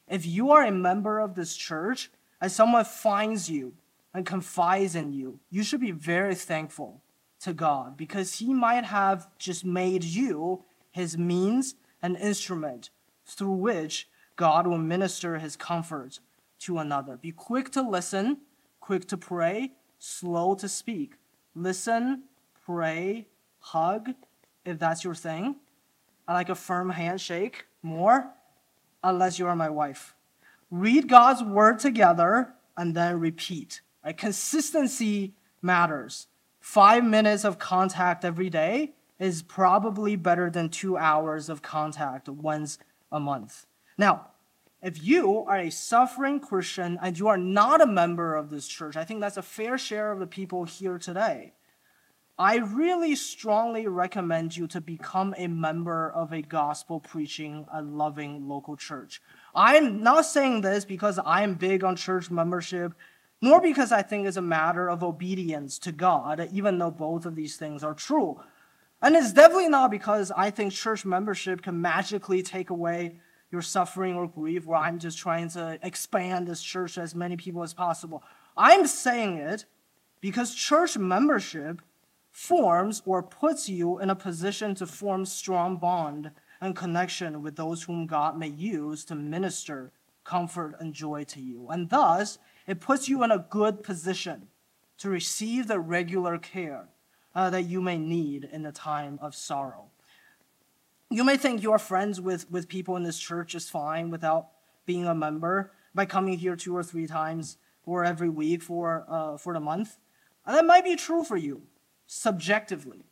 If 0.08 0.26
you 0.26 0.52
are 0.52 0.64
a 0.64 0.72
member 0.72 1.20
of 1.20 1.36
this 1.36 1.56
church 1.56 2.12
and 2.40 2.52
someone 2.52 2.86
finds 2.86 3.50
you 3.50 3.74
and 4.14 4.26
confides 4.26 4.94
in 4.94 5.14
you, 5.14 5.40
you 5.50 5.64
should 5.64 5.80
be 5.80 5.92
very 5.92 6.36
thankful 6.36 7.02
to 7.42 7.54
God 7.54 7.98
because 7.98 8.36
He 8.36 8.54
might 8.54 8.86
have 8.86 9.28
just 9.38 9.66
made 9.66 10.04
you 10.04 10.64
His 10.92 11.18
means 11.18 11.76
and 12.02 12.18
instrument 12.18 12.89
through 13.26 13.54
which 13.54 14.08
God 14.36 14.68
will 14.68 14.78
minister 14.78 15.38
His 15.38 15.56
comfort 15.56 16.20
to 16.60 16.78
another. 16.78 17.18
Be 17.18 17.32
quick 17.32 17.72
to 17.72 17.82
listen, 17.82 18.38
quick 18.80 19.08
to 19.08 19.18
pray, 19.18 19.72
slow 20.00 20.56
to 20.56 20.70
speak. 20.70 21.16
Listen, 21.56 22.24
pray, 22.66 23.28
hug, 23.60 24.12
if 24.66 24.80
that's 24.80 25.04
your 25.04 25.16
thing. 25.16 25.56
I 26.28 26.34
like 26.34 26.50
a 26.50 26.56
firm 26.56 26.89
handshake 26.89 27.66
more 27.82 28.32
unless 29.04 29.39
you 29.39 29.48
are 29.48 29.56
my 29.56 29.70
wife. 29.70 30.16
Read 30.70 31.10
God's 31.10 31.44
word 31.44 31.80
together 31.80 32.54
and 32.78 32.96
then 32.96 33.20
repeat. 33.20 33.82
Right? 34.06 34.18
Consistency 34.18 35.34
matters. 35.62 36.28
Five 36.62 37.03
minutes 37.03 37.43
of 37.43 37.57
contact 37.57 38.24
every 38.24 38.49
day 38.49 38.93
is 39.20 39.41
probably 39.41 40.16
better 40.16 40.49
than 40.49 40.70
two 40.70 40.95
hours 40.95 41.49
of 41.49 41.64
contact 41.64 42.30
once 42.30 42.78
a 43.12 43.20
month. 43.20 43.66
Now, 43.97 44.28
if 44.82 45.03
you 45.03 45.43
are 45.47 45.57
a 45.57 45.72
suffering 45.72 46.39
Christian 46.39 46.99
and 47.01 47.18
you 47.18 47.28
are 47.28 47.38
not 47.38 47.82
a 47.82 47.88
member 47.88 48.36
of 48.36 48.51
this 48.51 48.68
church, 48.68 48.95
I 48.95 49.03
think 49.03 49.22
that's 49.22 49.38
a 49.38 49.41
fair 49.41 49.78
share 49.78 50.12
of 50.12 50.20
the 50.20 50.28
people 50.28 50.64
here 50.64 50.99
today. 50.99 51.53
I 52.38 52.57
really 52.57 53.16
strongly 53.16 53.88
recommend 53.88 54.55
you 54.55 54.66
to 54.68 54.82
become 54.82 55.36
a 55.38 55.47
member 55.47 56.12
of 56.12 56.32
a 56.32 56.41
gospel 56.41 56.99
preaching 56.99 57.66
and 57.72 57.97
loving 57.97 58.47
local 58.47 58.78
church. 58.78 59.22
I'm 59.53 60.01
not 60.01 60.26
saying 60.26 60.62
this 60.62 60.86
because 60.86 61.20
I'm 61.26 61.55
big 61.55 61.84
on 61.84 61.95
church 61.95 62.32
membership, 62.32 62.93
nor 63.42 63.60
because 63.60 63.92
I 63.92 64.04
think 64.04 64.28
it's 64.28 64.38
a 64.38 64.42
matter 64.42 64.89
of 64.89 65.04
obedience 65.04 65.80
to 65.80 65.92
God, 65.92 66.48
even 66.54 66.78
though 66.78 66.92
both 66.92 67.26
of 67.26 67.36
these 67.36 67.58
things 67.58 67.84
are 67.84 67.96
true. 67.96 68.39
And 69.02 69.16
it's 69.16 69.34
definitely 69.34 69.70
not 69.70 69.89
because 69.89 70.32
I 70.38 70.52
think 70.52 70.74
church 70.74 71.06
membership 71.06 71.64
can 71.64 71.82
magically 71.82 72.44
take 72.44 72.70
away 72.70 73.20
your 73.52 73.64
suffering 73.64 74.16
or 74.16 74.28
grief, 74.28 74.66
where 74.66 74.78
I'm 74.78 75.00
just 75.00 75.18
trying 75.18 75.50
to 75.50 75.80
expand 75.82 76.48
this 76.48 76.62
church 76.62 76.96
to 76.96 77.02
as 77.02 77.16
many 77.16 77.36
people 77.36 77.64
as 77.64 77.74
possible. 77.74 78.24
I'm 78.56 78.86
saying 78.86 79.38
it 79.38 79.66
because 80.22 80.54
church 80.54 80.98
membership 80.98 81.82
forms 82.30 83.02
or 83.06 83.22
puts 83.24 83.68
you 83.68 84.00
in 84.00 84.10
a 84.10 84.16
position 84.16 84.76
to 84.76 84.86
form 84.86 85.26
strong 85.26 85.78
bond 85.78 86.32
and 86.62 86.76
connection 86.76 87.42
with 87.42 87.56
those 87.56 87.84
whom 87.84 88.06
God 88.06 88.38
may 88.38 88.48
use 88.48 89.04
to 89.06 89.16
minister 89.16 89.92
comfort 90.24 90.76
and 90.80 90.94
joy 90.94 91.24
to 91.26 91.42
you. 91.42 91.68
And 91.70 91.89
thus, 91.89 92.38
it 92.72 92.80
puts 92.80 93.10
you 93.10 93.22
in 93.22 93.32
a 93.32 93.46
good 93.50 93.84
position 93.84 94.48
to 94.98 95.10
receive 95.10 95.68
the 95.68 95.78
regular 95.78 96.38
care 96.38 96.88
uh, 97.36 97.50
that 97.50 97.64
you 97.64 97.82
may 97.82 97.98
need 97.98 98.48
in 98.50 98.64
the 98.64 98.72
time 98.72 99.20
of 99.22 99.36
sorrow. 99.36 99.90
You 101.10 101.26
may 101.26 101.36
think 101.36 101.62
you're 101.62 101.78
friends 101.78 102.22
with, 102.22 102.50
with 102.50 102.70
people 102.70 102.96
in 102.96 103.04
this 103.04 103.20
church 103.20 103.56
is 103.56 103.70
fine 103.70 104.10
without 104.10 104.48
being 104.86 105.06
a 105.06 105.14
member 105.14 105.74
by 105.94 106.06
coming 106.06 106.38
here 106.38 106.56
two 106.56 106.74
or 106.74 106.82
three 106.82 107.08
times 107.08 107.58
or 107.86 108.06
every 108.06 108.30
week 108.30 108.64
for, 108.64 109.04
uh, 109.10 109.36
for 109.36 109.54
the 109.54 109.60
month. 109.60 109.98
And 110.46 110.56
that 110.56 110.66
might 110.66 110.86
be 110.86 110.96
true 110.96 111.26
for 111.26 111.36
you 111.36 111.64
subjectively. 112.08 113.04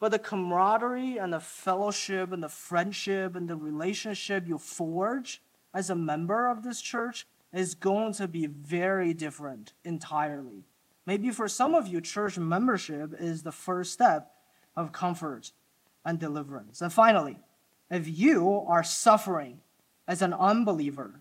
But 0.00 0.10
the 0.10 0.18
camaraderie 0.18 1.16
and 1.16 1.32
the 1.32 1.38
fellowship 1.38 2.32
and 2.32 2.42
the 2.42 2.48
friendship 2.48 3.36
and 3.36 3.48
the 3.48 3.54
relationship 3.54 4.48
you 4.48 4.58
forge 4.58 5.42
as 5.72 5.90
a 5.90 5.94
member 5.94 6.48
of 6.48 6.64
this 6.64 6.80
church 6.80 7.24
is 7.52 7.74
going 7.74 8.12
to 8.14 8.28
be 8.28 8.46
very 8.46 9.14
different 9.14 9.72
entirely. 9.84 10.64
Maybe 11.06 11.30
for 11.30 11.48
some 11.48 11.74
of 11.74 11.86
you, 11.86 12.00
church 12.00 12.38
membership 12.38 13.14
is 13.18 13.42
the 13.42 13.52
first 13.52 13.92
step 13.92 14.32
of 14.76 14.92
comfort 14.92 15.52
and 16.04 16.18
deliverance. 16.18 16.80
And 16.80 16.92
finally, 16.92 17.38
if 17.90 18.08
you 18.08 18.64
are 18.66 18.82
suffering 18.82 19.60
as 20.08 20.22
an 20.22 20.34
unbeliever, 20.34 21.20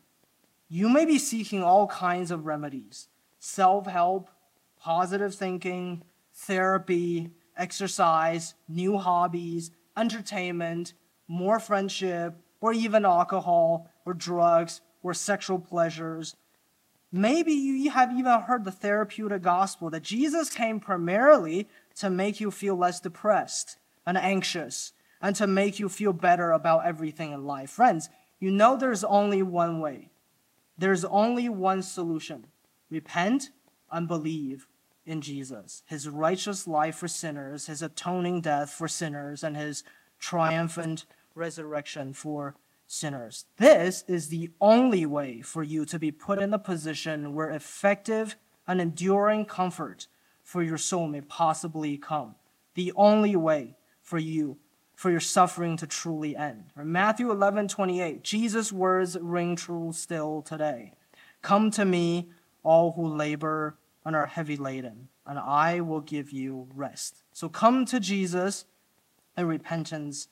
you 0.68 0.90
may 0.90 1.06
be 1.06 1.20
seeking 1.20 1.64
all 1.64 1.88
kinds 1.88 2.32
of 2.32 2.46
remedies 2.46 3.08
self 3.40 3.86
help, 3.86 4.30
positive 4.80 5.36
thinking, 5.36 6.04
therapy, 6.34 7.30
exercise, 7.56 8.56
new 8.68 8.98
hobbies, 8.98 9.72
entertainment, 9.96 10.94
more 11.28 11.60
friendship, 11.60 12.36
or 12.60 12.74
even 12.74 13.06
alcohol, 13.06 13.90
or 14.06 14.14
drugs, 14.14 14.82
or 15.06 15.14
sexual 15.14 15.60
pleasures. 15.60 16.36
Maybe 17.12 17.54
you 17.54 17.92
have 17.92 18.12
even 18.12 18.42
heard 18.42 18.66
the 18.66 18.72
therapeutic 18.72 19.44
gospel 19.44 19.92
that 19.92 20.02
Jesus 20.02 20.50
came 20.50 20.80
primarily 20.80 21.68
to 21.98 22.10
make 22.10 22.40
you 22.40 22.50
feel 22.50 22.76
less 22.76 23.00
depressed 23.00 23.78
and 24.06 24.18
anxious 24.18 24.94
and 25.22 25.36
to 25.36 25.46
make 25.46 25.80
you 25.80 25.90
feel 25.90 26.12
better 26.12 26.52
about 26.52 26.88
everything 26.88 27.32
in 27.32 27.46
life. 27.46 27.70
Friends, 27.70 28.10
you 28.40 28.50
know 28.50 28.76
there's 28.76 29.04
only 29.04 29.44
one 29.44 29.80
way. 29.80 30.10
There's 30.76 31.06
only 31.06 31.50
one 31.50 31.84
solution. 31.84 32.48
Repent 32.90 33.52
and 33.92 34.08
believe 34.08 34.68
in 35.06 35.22
Jesus, 35.22 35.84
his 35.86 36.10
righteous 36.10 36.68
life 36.68 36.96
for 36.96 37.08
sinners, 37.08 37.68
his 37.68 37.84
atoning 37.84 38.42
death 38.42 38.72
for 38.72 38.88
sinners, 38.88 39.44
and 39.44 39.56
his 39.56 39.84
triumphant 40.18 41.06
resurrection 41.36 42.12
for 42.12 42.56
sinners. 42.88 43.46
This 43.58 44.04
is 44.08 44.30
the 44.30 44.50
only 44.62 45.06
way 45.06 45.42
for 45.42 45.64
you 45.64 45.86
to 45.86 46.00
be 46.00 46.12
put 46.12 46.42
in 46.42 46.54
a 46.54 46.60
position 46.60 47.34
where 47.34 47.50
effective 47.50 48.36
and 48.68 48.80
enduring 48.82 49.46
comfort 49.46 50.08
for 50.44 50.62
your 50.62 50.78
soul 50.78 51.08
may 51.08 51.22
possibly 51.22 51.98
come. 51.98 52.36
The 52.76 52.94
only 52.96 53.36
way 53.36 53.76
for 54.02 54.20
you 54.20 54.58
for 54.96 55.12
your 55.12 55.20
suffering 55.20 55.76
to 55.78 55.88
truly 55.88 56.36
end. 56.36 56.72
Matthew 56.76 57.30
11, 57.30 57.68
28, 57.68 58.24
Jesus' 58.24 58.72
words 58.72 59.18
ring 59.20 59.56
true 59.56 59.92
still 59.92 60.42
today. 60.42 60.94
Come 61.42 61.70
to 61.72 61.84
me, 61.84 62.30
all 62.64 62.94
who 62.94 63.08
labor 63.08 63.78
and 64.06 64.16
are 64.16 64.26
heavy 64.26 64.56
laden, 64.56 65.10
and 65.26 65.38
I 65.38 65.82
will 65.82 66.00
give 66.00 66.32
you 66.32 66.68
rest. 66.74 67.24
So 67.34 67.50
come 67.50 67.86
to 67.88 68.00
Jesus 68.00 68.66
in 69.38 69.48
repentance 69.48 70.30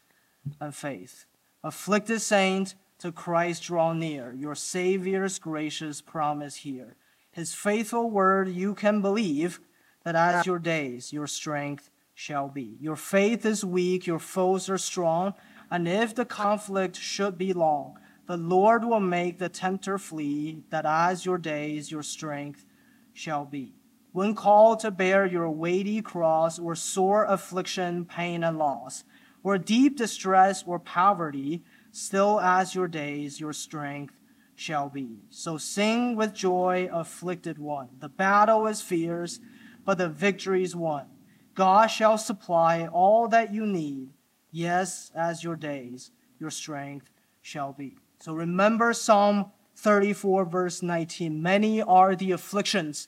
and 0.62 0.74
faith. 0.74 1.26
Afflicted 1.64 2.22
saint, 2.22 2.76
to 3.00 3.12
Christ 3.12 3.64
draw 3.64 3.92
near, 3.92 4.34
your 4.34 4.56
Savior's 4.56 5.38
gracious 5.40 6.00
promise 6.00 6.56
here. 6.56 6.96
His 7.32 7.54
faithful 7.54 8.10
word 8.10 8.48
you 8.48 8.76
can 8.76 9.02
believe 9.02 9.60
that 10.06 10.16
as 10.16 10.46
your 10.46 10.60
days, 10.60 11.12
your 11.12 11.28
strength 11.28 11.90
shall 12.14 12.48
be. 12.48 12.78
Your 12.80 12.96
faith 12.96 13.46
is 13.46 13.66
weak, 13.66 14.08
your 14.08 14.20
foes 14.20 14.70
are 14.70 14.78
strong, 14.78 15.34
and 15.70 15.88
if 15.88 16.16
the 16.16 16.26
conflict 16.26 16.96
should 16.96 17.38
be 17.38 17.52
long, 17.52 17.98
the 18.26 18.38
Lord 18.38 18.86
will 18.86 19.02
make 19.02 19.40
the 19.40 19.50
tempter 19.50 19.98
flee, 19.98 20.64
that 20.70 20.86
as 20.86 21.26
your 21.26 21.38
days, 21.38 21.92
your 21.92 22.04
strength 22.04 22.66
shall 23.12 23.44
be. 23.44 23.74
When 24.14 24.36
called 24.36 24.80
to 24.82 24.92
bear 24.92 25.26
your 25.26 25.50
weighty 25.50 26.02
cross 26.02 26.60
or 26.60 26.76
sore 26.76 27.26
affliction, 27.26 28.06
pain, 28.06 28.44
and 28.44 28.58
loss, 28.58 29.04
or 29.44 29.58
deep 29.58 29.98
distress 29.98 30.64
or 30.66 30.80
poverty, 30.80 31.64
still 31.92 32.40
as 32.40 32.74
your 32.74 32.88
days, 32.88 33.40
your 33.40 33.54
strength 33.54 34.16
shall 34.56 34.90
be. 34.90 35.20
So 35.30 35.58
sing 35.58 36.16
with 36.16 36.34
joy, 36.34 36.90
afflicted 36.92 37.58
one. 37.58 37.90
The 38.00 38.10
battle 38.10 38.66
is 38.68 38.82
fierce, 38.82 39.40
but 39.86 39.98
the 39.98 40.10
victory 40.10 40.64
is 40.64 40.76
won. 40.76 41.08
God 41.56 41.88
shall 41.88 42.18
supply 42.18 42.88
all 42.88 43.28
that 43.28 43.54
you 43.54 43.66
need, 43.66 44.10
yes, 44.52 45.12
as 45.16 45.44
your 45.44 45.56
days, 45.56 46.12
your 46.40 46.50
strength 46.50 47.10
shall 47.42 47.74
be. 47.74 47.98
So 48.20 48.34
remember 48.34 48.94
Psalm 48.94 49.52
34, 49.76 50.46
verse 50.46 50.82
19. 50.82 51.42
Many 51.42 51.82
are 51.82 52.16
the 52.16 52.32
afflictions 52.32 53.08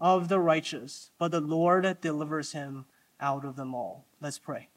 of 0.00 0.28
the 0.28 0.40
righteous, 0.40 1.10
but 1.18 1.30
the 1.30 1.40
Lord 1.40 2.00
delivers 2.00 2.52
him 2.52 2.86
out 3.20 3.44
of 3.44 3.56
them 3.56 3.74
all. 3.74 4.04
Let's 4.20 4.38
pray. 4.38 4.68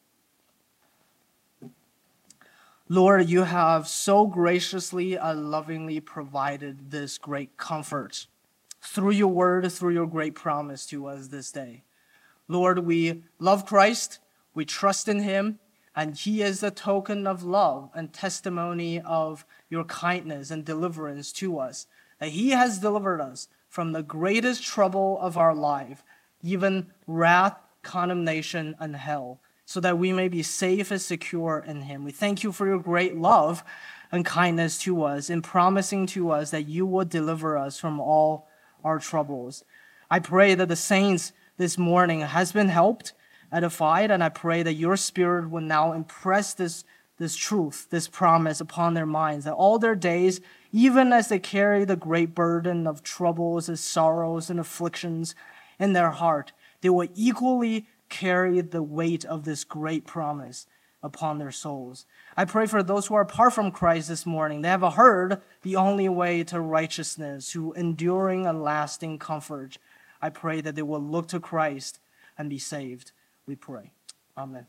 Lord, 2.92 3.30
you 3.30 3.44
have 3.44 3.88
so 3.88 4.26
graciously 4.26 5.14
and 5.14 5.52
lovingly 5.52 6.00
provided 6.00 6.90
this 6.90 7.20
great 7.20 7.56
comfort 7.56 8.26
through 8.82 9.12
your 9.12 9.28
word, 9.28 9.72
through 9.72 9.94
your 9.94 10.08
great 10.08 10.34
promise 10.34 10.88
to 10.88 11.06
us 11.06 11.28
this 11.28 11.52
day. 11.52 11.84
Lord, 12.48 12.80
we 12.80 13.22
love 13.38 13.68
Christ, 13.68 14.18
we 14.56 14.66
trust 14.66 15.08
in 15.08 15.20
him, 15.20 15.60
and 15.96 16.16
he 16.16 16.42
is 16.42 16.64
a 16.64 16.72
token 16.72 17.28
of 17.28 17.44
love 17.44 17.92
and 17.94 18.12
testimony 18.12 19.00
of 19.02 19.46
your 19.70 19.84
kindness 19.84 20.50
and 20.50 20.66
deliverance 20.66 21.32
to 21.34 21.60
us. 21.60 21.86
That 22.20 22.30
he 22.30 22.50
has 22.50 22.80
delivered 22.80 23.22
us 23.22 23.50
from 23.68 23.92
the 23.92 24.02
greatest 24.02 24.64
trouble 24.64 25.20
of 25.22 25.38
our 25.38 25.54
life, 25.54 26.04
even 26.42 26.88
wrath, 27.06 27.60
condemnation, 27.84 28.76
and 28.80 28.96
hell, 28.96 29.40
so 29.70 29.80
that 29.80 30.00
we 30.00 30.12
may 30.12 30.28
be 30.28 30.42
safe 30.42 30.90
and 30.90 31.00
secure 31.00 31.64
in 31.68 31.84
him. 31.84 32.04
We 32.04 32.10
thank 32.10 32.42
you 32.42 32.52
for 32.52 32.66
your 32.66 32.80
great 32.80 33.16
love 33.16 33.64
and 34.12 34.26
kindness 34.26 34.80
to 34.80 35.04
us 35.04 35.30
in 35.30 35.44
promising 35.44 36.08
to 36.08 36.32
us 36.32 36.50
that 36.50 36.68
you 36.68 36.88
will 36.88 37.06
deliver 37.06 37.56
us 37.56 37.80
from 37.80 38.00
all 38.00 38.48
our 38.84 38.98
troubles. 38.98 39.64
I 40.10 40.22
pray 40.22 40.56
that 40.56 40.70
the 40.70 40.76
saints 40.76 41.34
this 41.58 41.78
morning 41.78 42.22
has 42.22 42.52
been 42.52 42.70
helped, 42.70 43.14
edified, 43.52 44.10
and 44.10 44.24
I 44.24 44.30
pray 44.30 44.64
that 44.64 44.74
your 44.74 44.98
spirit 44.98 45.52
will 45.52 45.62
now 45.62 45.94
impress 45.94 46.56
this, 46.56 46.84
this 47.20 47.36
truth, 47.36 47.92
this 47.92 48.08
promise 48.08 48.60
upon 48.60 48.96
their 48.96 49.06
minds, 49.06 49.46
that 49.46 49.54
all 49.54 49.78
their 49.78 49.94
days, 49.94 50.42
even 50.72 51.14
as 51.14 51.28
they 51.28 51.38
carry 51.38 51.86
the 51.86 51.96
great 51.96 52.34
burden 52.34 52.88
of 52.88 53.04
troubles 53.04 53.70
and 53.70 53.78
sorrows 53.78 54.50
and 54.50 54.60
afflictions 54.60 55.36
in 55.78 55.94
their 55.94 56.10
heart, 56.10 56.54
they 56.82 56.90
will 56.90 57.08
equally 57.14 57.86
carry 58.10 58.62
the 58.62 58.84
weight 58.84 59.24
of 59.26 59.45
this 59.45 59.64
great 59.64 60.05
promise 60.05 60.68
upon 61.01 61.38
their 61.38 61.51
souls. 61.51 62.05
I 62.36 62.45
pray 62.45 62.66
for 62.66 62.84
those 62.84 63.07
who 63.07 63.16
are 63.16 63.22
apart 63.22 63.53
from 63.53 63.72
Christ 63.72 64.10
this 64.10 64.26
morning. 64.26 64.62
They 64.62 64.70
have 64.70 64.82
heard 64.93 65.41
the 65.62 65.76
only 65.76 66.10
way 66.10 66.43
to 66.45 66.60
righteousness, 66.60 67.51
to 67.51 67.74
enduring 67.74 68.45
and 68.45 68.62
lasting 68.62 69.20
comfort. 69.20 69.78
I 70.22 70.30
pray 70.30 70.62
that 70.62 70.76
they 70.76 70.82
will 70.82 71.01
look 71.01 71.28
to 71.30 71.39
Christ 71.39 71.99
and 72.38 72.49
be 72.49 72.60
saved. 72.60 73.12
We 73.45 73.55
pray. 73.55 73.91
Amen. 74.38 74.66